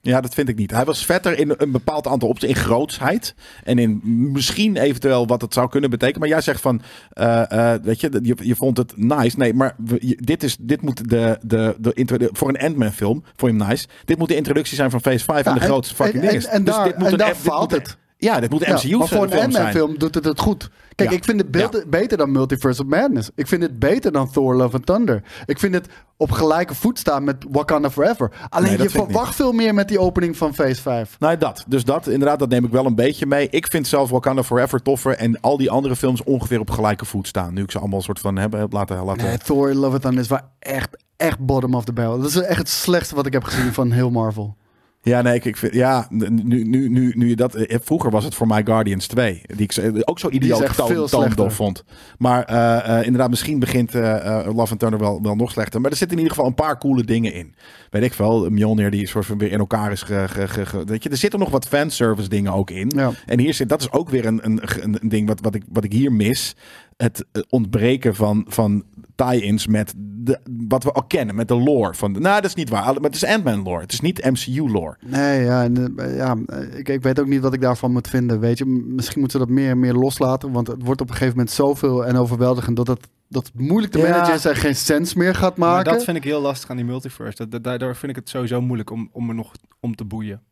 Ja, 0.03 0.21
dat 0.21 0.35
vind 0.35 0.49
ik 0.49 0.57
niet. 0.57 0.71
Hij 0.71 0.85
was 0.85 1.05
vetter 1.05 1.39
in 1.39 1.55
een 1.57 1.71
bepaald 1.73 2.07
aantal 2.07 2.29
opties. 2.29 2.49
In 2.49 2.55
grootsheid. 2.57 3.35
En 3.65 3.79
in 3.79 4.01
misschien 4.33 4.77
eventueel 4.77 5.27
wat 5.27 5.41
het 5.41 5.55
zou 5.55 5.69
kunnen 5.69 5.91
betekenen. 5.91 6.21
Maar 6.21 6.29
jij 6.29 6.41
zegt 6.41 6.61
van, 6.61 6.83
eh, 7.13 7.75
weet 7.83 8.01
je, 8.01 8.19
je, 8.23 8.35
je 8.43 8.57
vond 8.57 8.77
het 8.77 8.93
nice. 8.97 9.39
Nee, 9.39 9.55
maar 9.55 9.77
dit, 10.19 10.43
is, 10.43 10.57
dit 10.61 10.83
moet 10.83 11.09
de, 11.11 11.39
de, 11.43 11.77
de, 11.79 12.29
voor 12.33 12.49
een 12.49 12.59
Ant-Man 12.59 12.93
film, 12.93 13.25
voor 13.37 13.49
hem 13.49 13.57
nice. 13.69 13.87
Dit 14.05 14.19
moet 14.19 14.29
de 14.29 14.37
introductie 14.37 14.77
zijn 14.77 14.91
van 14.91 15.01
Phase 15.01 15.25
5 15.25 15.47
en 15.47 15.55
de 15.55 15.61
grootste 15.61 15.95
fucking 15.95 16.23
en- 16.23 16.29
ding 16.31 16.43
is. 16.43 16.47
en- 16.47 16.53
en 16.53 16.65
Dus 16.65 16.75
daar- 16.75 16.85
dit 16.85 16.97
moet 16.99 17.07
en 17.07 17.13
een- 17.13 17.19
daar 17.19 17.29
dit 17.29 17.37
moet 17.45 17.53
faalt 17.53 17.73
een- 17.73 17.79
het. 17.79 17.97
Ja, 18.21 18.41
dit 18.41 18.51
moet 18.51 18.63
een 18.63 18.69
Ja, 18.69 18.75
MCU 18.77 18.97
maar 18.97 19.09
voor 19.09 19.23
een 19.23 19.29
film 19.31 19.43
Ant-Man 19.43 19.63
zijn. 19.63 19.75
film 19.75 19.99
doet 19.99 20.15
het 20.15 20.25
het 20.25 20.41
goed. 20.41 20.71
Kijk, 20.95 21.11
Ja. 21.11 21.17
ik 21.17 21.25
vind 21.25 21.41
het 21.41 21.51
beter, 21.51 21.89
beter 21.89 22.19
dan 22.19 22.33
Multiverse 22.33 22.83
of 22.83 22.89
Madness. 22.89 23.31
Ik 23.35 23.47
vind 23.47 23.63
het 23.63 23.79
beter 23.79 24.13
dan 24.13 24.31
Thor 24.31 24.55
Love 24.55 24.77
and 24.77 24.87
Thunder. 24.87 25.23
Ik 25.47 25.59
vind 25.59 25.75
het 25.75 25.87
op 26.17 26.31
gelijke 26.31 26.75
voet 26.75 26.99
staan 26.99 27.25
met 27.25 27.37
Wakanda 27.51 27.91
Forever. 27.91 28.31
Alleen 28.49 28.69
Nee, 28.69 28.77
dat 28.79 28.93
je 28.93 28.99
verwacht 28.99 29.35
veel 29.35 29.53
meer 29.53 29.75
met 29.75 29.89
die 29.89 29.99
opening 30.01 30.37
van 30.37 30.55
Phase 30.55 30.83
5. 30.83 31.17
Nou, 31.19 31.37
dat. 31.37 31.65
Dus 31.69 31.85
dat, 31.85 32.07
inderdaad, 32.07 32.39
dat 32.39 32.49
neem 32.49 32.65
ik 32.65 32.71
wel 32.71 32.87
een 32.87 32.95
beetje 32.95 33.27
mee. 33.27 33.49
Ik 33.51 33.67
vind 33.67 33.87
zelf 33.87 34.11
Wakanda 34.11 34.43
Forever 34.43 34.83
toffer. 34.83 35.17
En 35.17 35.41
al 35.41 35.57
die 35.57 35.71
andere 35.71 35.97
films 35.97 36.25
ongeveer 36.25 36.61
op 36.61 36.71
gelijke 36.71 37.05
voet 37.05 37.27
staan. 37.27 37.55
Nu 37.55 37.63
ik 37.63 37.71
ze 37.71 37.79
allemaal 37.79 37.99
een 37.99 38.05
soort 38.05 38.21
van 38.21 38.37
hebben 38.37 38.67
laten... 38.71 39.05
laten 39.05 39.25
Nee, 39.27 39.39
Thor 39.39 39.75
Love 39.75 39.93
and 39.93 40.03
Thunder 40.03 40.21
is 40.21 40.29
wel 40.29 40.41
echt, 40.59 40.97
echt 41.17 41.39
bottom 41.39 41.75
of 41.75 41.85
the 41.85 41.93
barrel. 41.93 42.19
Dat 42.21 42.29
is 42.29 42.37
echt 42.41 42.59
het 42.59 42.69
slechtste 42.69 43.15
wat 43.15 43.27
ik 43.27 43.33
heb 43.33 43.45
gezien 43.45 43.73
van 43.73 43.91
heel 43.91 44.11
Marvel. 44.11 44.57
Ja, 45.03 45.23
nee, 45.23 45.35
ik, 45.35 45.45
ik 45.45 45.57
vind, 45.57 45.75
ja, 45.75 46.07
nu, 46.11 46.29
nu, 46.65 46.89
nu, 46.89 47.13
nu 47.17 47.29
je 47.29 47.37
dat, 47.37 47.55
eh, 47.55 47.79
vroeger 47.83 48.11
was 48.11 48.25
het 48.25 48.35
voor 48.35 48.47
mij 48.47 48.63
Guardians 48.65 49.07
2, 49.07 49.43
die 49.47 49.61
ik 49.61 49.73
zo- 49.73 49.93
ook 50.01 50.19
zo 50.19 50.29
idioot 50.31 50.59
veel 50.87 51.07
toondof 51.37 51.55
vond. 51.55 51.85
Maar 52.19 52.45
eh, 52.45 52.99
eh, 52.99 53.05
inderdaad, 53.05 53.31
misschien 53.31 53.59
begint 53.59 53.95
eh, 53.95 54.17
eh, 54.39 54.55
Love 54.55 54.71
and 54.71 54.79
Thunder 54.81 54.99
wel, 54.99 55.23
wel 55.23 55.35
nog 55.37 55.51
slechter. 55.51 55.81
Maar 55.81 55.91
er 55.91 55.97
zitten 55.97 56.17
in 56.17 56.23
ieder 56.23 56.37
geval 56.37 56.51
een 56.51 56.57
paar 56.65 56.79
coole 56.79 57.05
dingen 57.05 57.33
in. 57.33 57.55
Weet 57.91 58.03
ik 58.03 58.13
wel, 58.15 58.51
Mjolnir 58.51 58.91
die 58.91 59.07
soort 59.07 59.27
van 59.27 59.39
weer 59.39 59.53
in 59.53 59.59
elkaar 59.59 59.93
is 59.93 60.03
ge, 60.03 60.25
ge, 60.29 60.49
ge- 60.49 60.67
ge- 60.67 60.85
weet 60.85 61.03
je, 61.03 61.09
er 61.09 61.17
zitten 61.17 61.39
nog 61.41 61.51
wat 61.51 61.69
fanservice 61.69 62.29
dingen 62.29 62.53
ook 62.53 62.71
in. 62.71 62.93
Ja. 62.97 63.11
En 63.27 63.39
hier 63.39 63.55
zit, 63.55 63.69
dat 63.69 63.81
is 63.81 63.93
ook 63.93 64.11
weer 64.11 64.27
een, 64.27 64.41
een, 64.45 64.61
een, 64.81 65.09
ding 65.09 65.29
wat, 65.29 65.41
wat, 65.41 65.55
ik, 65.55 65.63
wat 65.69 65.85
ik 65.85 65.93
hier 65.93 66.13
mis. 66.13 66.57
het 66.97 67.25
eh, 67.33 67.43
ontbreken 67.49 68.15
van, 68.15 68.45
van 68.49 68.85
tie-ins 69.27 69.67
met 69.67 69.95
de, 69.97 70.39
wat 70.69 70.85
we 70.85 70.93
al 70.93 71.03
kennen, 71.05 71.35
met 71.35 71.49
de 71.49 71.55
lore. 71.55 71.95
Van, 71.95 72.13
nou, 72.13 72.23
dat 72.41 72.45
is 72.45 72.55
niet 72.55 72.69
waar. 72.69 72.85
Maar 72.85 73.03
het 73.03 73.15
is 73.15 73.25
Ant-Man 73.25 73.63
lore. 73.63 73.81
Het 73.81 73.93
is 73.93 74.01
niet 74.01 74.25
MCU 74.25 74.71
lore. 74.71 74.97
Nee, 75.07 75.45
ja, 75.45 75.63
en, 75.63 75.97
eh, 75.97 76.17
ja 76.17 76.37
eh, 76.47 76.79
ik, 76.79 76.89
ik 76.89 77.03
weet 77.03 77.21
ook 77.21 77.27
niet 77.27 77.41
wat 77.41 77.55
ik 77.55 77.61
daarvan 77.61 77.93
moet 77.93 78.09
vinden. 78.09 78.41
Weet 78.41 78.59
je, 78.59 78.65
misschien 78.67 79.21
moeten 79.21 79.41
ze 79.41 79.47
dat 79.47 79.55
meer 79.55 79.71
en 79.71 79.79
meer 79.79 79.95
loslaten. 79.95 80.53
Want 80.53 80.67
het 80.67 80.83
wordt 80.85 81.01
op 81.01 81.09
een 81.09 81.15
gegeven 81.15 81.37
moment 81.37 81.55
zoveel 81.55 82.07
en 82.07 82.17
overweldigend 82.17 82.77
dat 82.77 82.87
het, 82.87 83.09
dat 83.29 83.47
het 83.47 83.61
moeilijk 83.61 83.93
te 83.93 83.99
Ja. 83.99 84.09
managen 84.09 84.35
is 84.35 84.45
en 84.45 84.57
geen 84.57 84.77
sens 84.77 85.15
meer 85.15 85.35
gaat 85.35 85.57
Maar 85.57 85.69
maken. 85.75 85.93
dat 85.93 86.05
vind 86.05 86.17
ik 86.17 86.25
heel 86.25 86.41
lastig 86.41 86.71
aan 86.71 86.77
die 86.77 86.85
multiverse. 86.85 87.37
Dat, 87.37 87.51
dat- 87.51 87.65
daardoor 87.65 87.97
vind 87.97 88.11
ik 88.11 88.17
het 88.17 88.29
sowieso 88.29 88.61
moeilijk 88.61 88.91
om, 88.91 89.09
om 89.13 89.29
er 89.29 89.35
nog 89.35 89.53
om 89.81 89.95
te 89.95 90.05
boeien. 90.05 90.43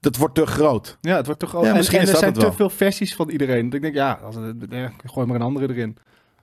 Dat 0.00 0.16
wordt 0.16 0.34
te 0.34 0.46
groot. 0.46 0.98
Ja, 1.00 1.16
het 1.16 1.26
wordt 1.26 1.40
toch 1.40 1.54
al. 1.54 1.62
Ja, 1.64 1.70
en, 1.70 1.76
misschien 1.76 1.98
en 1.98 2.02
is 2.04 2.08
er 2.08 2.14
dat 2.14 2.22
zijn 2.24 2.32
het 2.34 2.42
te 2.42 2.48
wel. 2.48 2.56
veel 2.68 2.76
versies 2.76 3.14
van 3.14 3.30
iedereen. 3.30 3.64
Dat 3.64 3.74
ik 3.74 3.80
denk, 3.82 3.94
ja, 3.94 4.12
als 4.24 4.34
het, 4.34 4.68
eh, 4.70 4.84
gooi 5.04 5.26
maar 5.26 5.36
een 5.36 5.42
andere 5.42 5.68
erin. 5.68 5.96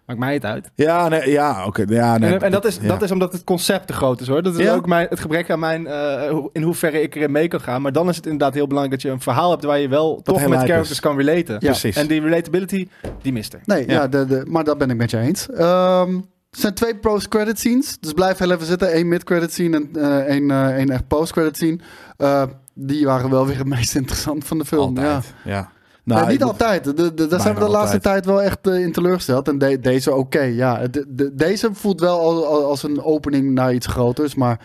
Maakt 0.10 0.20
mij 0.22 0.34
het 0.34 0.45
uit. 0.45 0.72
Ja, 0.76 1.07
nee, 1.07 1.30
ja, 1.32 1.66
oké. 1.66 1.84
ja, 1.88 2.18
nee, 2.18 2.34
en, 2.34 2.41
en 2.41 2.51
dat, 2.51 2.66
is, 2.66 2.78
ja. 2.82 2.88
dat 2.88 3.01
is 3.01 3.12
omdat 3.12 3.32
het 3.32 3.43
concept 3.43 3.88
te 3.88 3.93
groot 3.93 4.22
is 4.22 4.28
hoor. 4.28 4.43
Dat 4.43 4.55
is 4.60 4.66
Ja. 4.66 4.74
ook 4.74 4.86
mijn, 4.88 5.07
het 5.10 5.20
gebrek 5.20 5.49
aan 5.49 5.60
mijn, 5.60 5.88
eh, 5.88 6.38
in 6.51 6.62
hoeverre 6.62 7.01
ik 7.01 7.16
erin 7.16 7.32
mee 7.32 7.47
kan 7.47 7.62
gaan. 7.62 7.82
Maar 7.82 7.91
dan 7.91 8.10
is 8.10 8.16
het 8.16 8.26
inderdaad 8.26 8.53
heel 8.53 8.68
belangrijk 8.68 9.01
dat 9.01 9.10
je 9.12 9.16
een 9.16 9.22
verhaal 9.22 9.49
hebt 9.51 9.64
waar 9.64 9.80
je 9.80 9.88
wel 9.88 10.22
toch 10.24 10.47
met 10.47 10.60
characters 10.60 10.89
is. 10.91 10.99
kan 10.99 11.18
relaten. 11.18 11.53
Ja. 11.53 11.57
Precies. 11.60 11.95
En 11.95 12.07
die 12.07 12.22
relatability, 12.22 12.88
die 13.22 13.34
mist 13.34 13.53
er. 13.53 13.60
Nee, 13.66 13.88
ja, 13.88 13.93
Ja. 13.93 14.07
de, 14.07 14.26
de, 14.26 14.45
maar 14.47 14.64
dat 14.64 14.78
ben 14.78 14.89
ik 14.89 14.97
met 14.97 15.12
je 15.12 15.18
eens. 15.18 15.49
Ehm, 15.49 16.14
er 16.51 16.60
zijn 16.60 16.74
twee 16.74 16.95
post-credit 16.95 17.60
scenes. 17.60 17.97
Dus 17.99 18.14
blijf 18.14 18.38
heel 18.38 18.51
even 18.51 18.66
zitten. 18.66 18.97
Eén 18.97 19.07
mid-credit 19.07 19.51
scene 19.53 19.76
en 19.78 19.89
eh, 20.01 20.18
één, 20.18 20.51
eh, 20.51 20.68
één 20.76 20.89
echt 20.89 21.07
post-credit 21.07 21.55
scene. 21.55 21.80
Eh, 22.18 22.43
die 22.74 23.05
waren 23.05 23.30
wel 23.30 23.45
weer 23.47 23.57
het 23.57 23.68
meest 23.68 23.95
interessant 24.01 24.45
van 24.45 24.57
de 24.57 24.66
film. 24.66 24.95
Ja. 24.99 25.05
Altijd. 25.14 25.34
Ja. 25.43 25.72
Nou, 26.18 26.28
niet 26.32 26.43
altijd. 26.43 26.84
De, 26.84 27.14
de, 27.14 27.28
daar 27.28 27.39
zijn 27.41 27.53
we 27.53 27.60
de 27.60 27.66
laatste 27.70 27.93
altijd. 27.95 28.03
tijd 28.03 28.26
wel 28.26 28.41
echt 28.41 28.68
eh, 28.68 28.80
in 28.80 28.91
teleurgesteld. 28.91 29.47
En 29.47 29.57
de- 29.57 29.80
deze 29.80 30.14
oké, 30.16 30.41
ja. 30.41 30.88
De, 30.88 31.05
de- 31.07 31.36
deze 31.36 31.70
voelt 31.74 31.99
wel 31.99 32.20
al- 32.20 32.45
al- 32.45 32.66
als 32.66 32.84
een 32.84 33.03
opening 33.03 33.51
naar 33.53 33.74
iets 33.74 33.88
groters. 33.88 34.36
Maar 34.36 34.60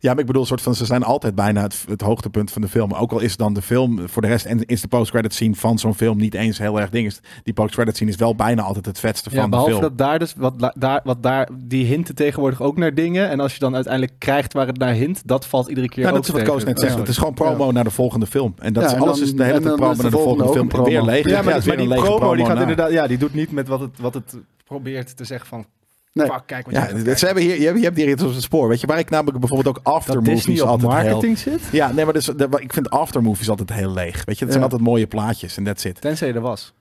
Ja, 0.00 0.10
maar 0.10 0.20
ik 0.20 0.26
bedoel, 0.26 0.46
soort 0.46 0.62
van, 0.62 0.74
ze 0.74 0.84
zijn 0.84 1.02
altijd 1.02 1.34
bijna 1.34 1.62
het, 1.62 1.84
het 1.88 2.00
hoogtepunt 2.00 2.50
van 2.50 2.62
de 2.62 2.68
film. 2.68 2.92
Ook 2.92 3.12
al 3.12 3.20
is 3.20 3.36
dan 3.36 3.52
de 3.52 3.62
film 3.62 4.08
voor 4.08 4.22
de 4.22 4.28
rest 4.28 4.44
en 4.46 4.64
is 4.64 4.80
de 4.80 4.88
post-credit 4.88 5.34
scene 5.34 5.54
van 5.54 5.78
zo'n 5.78 5.94
film 5.94 6.16
niet 6.18 6.34
eens 6.34 6.58
heel 6.58 6.80
erg 6.80 6.90
ding. 6.90 7.06
Is 7.06 7.20
Die 7.42 7.54
post-credit 7.54 7.94
scene 7.96 8.10
is 8.10 8.16
wel 8.16 8.34
bijna 8.34 8.62
altijd 8.62 8.86
het 8.86 8.98
vetste 9.00 9.28
Ja, 9.32 9.34
van 9.40 9.44
de 9.44 9.50
behalve 9.50 9.70
film. 9.72 9.82
dat 9.88 9.98
daar 9.98 10.18
dus, 10.18 10.34
wat, 10.36 10.72
daar, 10.78 11.00
wat 11.04 11.22
daar, 11.22 11.48
die 11.64 11.84
hinten 11.84 12.14
tegenwoordig 12.14 12.62
ook 12.62 12.76
naar 12.76 12.94
dingen. 12.94 13.28
En 13.28 13.40
als 13.40 13.52
je 13.52 13.58
dan 13.58 13.74
uiteindelijk 13.74 14.14
krijgt 14.18 14.52
waar 14.52 14.66
het 14.66 14.78
naar 14.78 14.92
hint, 14.94 15.22
dat 15.24 15.46
valt 15.46 15.68
iedere 15.68 15.88
keer 15.88 16.02
Ja, 16.02 16.08
ook 16.08 16.14
dat 16.16 16.24
is 16.24 16.30
wat. 16.30 16.42
Koos 16.42 16.64
net 16.64 16.80
zegt. 16.80 16.98
Het 16.98 17.08
is 17.08 17.16
gewoon 17.16 17.34
promo 17.34 17.70
naar 17.72 17.84
de 17.84 17.90
volgende 17.90 18.26
film. 18.26 18.54
En 18.58 18.72
dat 18.72 18.82
Ja, 18.82 18.88
is, 18.88 18.94
en 18.94 19.00
alles 19.02 19.18
dan- 19.18 19.26
is 19.26 19.34
de 19.34 19.44
hele 19.44 19.60
tijd 19.60 19.74
promo 19.76 19.94
naar 19.94 20.10
de 20.10 20.10
volgende, 20.10 20.52
film. 20.52 20.68
Weer 20.68 20.82
promo. 20.82 21.04
leeg. 21.04 21.28
Ja, 21.28 21.42
maar, 21.42 21.60
die 21.76 21.88
lege 21.88 22.02
promo, 22.02 22.34
die 22.34 22.44
gaat 22.44 22.54
na. 22.54 22.60
inderdaad, 22.60 22.90
ja, 22.90 23.06
die 23.06 23.18
doet 23.18 23.34
niet 23.34 23.52
met 23.52 23.68
wat 23.68 23.80
het, 23.80 23.98
wat 24.00 24.14
het 24.14 24.36
probeert 24.64 25.16
te 25.16 25.24
zeggen 25.24 25.46
van, 25.48 25.64
Nee. 26.12 26.26
fuck, 26.26 26.42
kijk 26.46 26.64
wat 26.64 26.74
Ja, 26.74 26.88
je 27.04 27.18
ze 27.18 27.24
hebben 27.26 27.42
hier, 27.44 27.60
je, 27.60 27.66
hebt, 27.66 27.78
je 27.78 27.84
hebt 27.84 27.96
hier 27.96 28.08
iets 28.08 28.22
op 28.22 28.32
het 28.32 28.42
spoor. 28.42 28.68
Weet 28.68 28.80
je, 28.80 28.86
waar 28.86 28.98
ik 28.98 29.10
namelijk 29.10 29.38
bijvoorbeeld 29.38 29.76
ook 29.76 29.84
dat 29.84 29.94
aftermovies 29.94 30.44
Disney 30.44 30.60
op 30.60 30.68
altijd 30.68 30.92
heel... 30.92 31.02
marketing 31.10 31.38
zit. 31.38 31.60
Ja, 31.72 31.92
nee, 31.92 32.04
maar 32.04 32.14
dus, 32.14 32.24
de- 32.24 32.48
ik 32.58 32.72
vind 32.72 32.90
aftermovies 32.90 33.48
altijd 33.50 33.72
heel 33.72 33.92
leeg. 33.92 34.24
Weet 34.24 34.38
je, 34.38 34.42
het 34.44 34.52
zijn 34.52 34.64
altijd 34.64 34.82
mooie 34.82 35.06
plaatjes 35.06 35.56
en 35.56 35.64
that's 35.64 35.84
it. 35.84 36.00
Tenzij 36.00 36.34
er 36.34 36.40
was. 36.40 36.74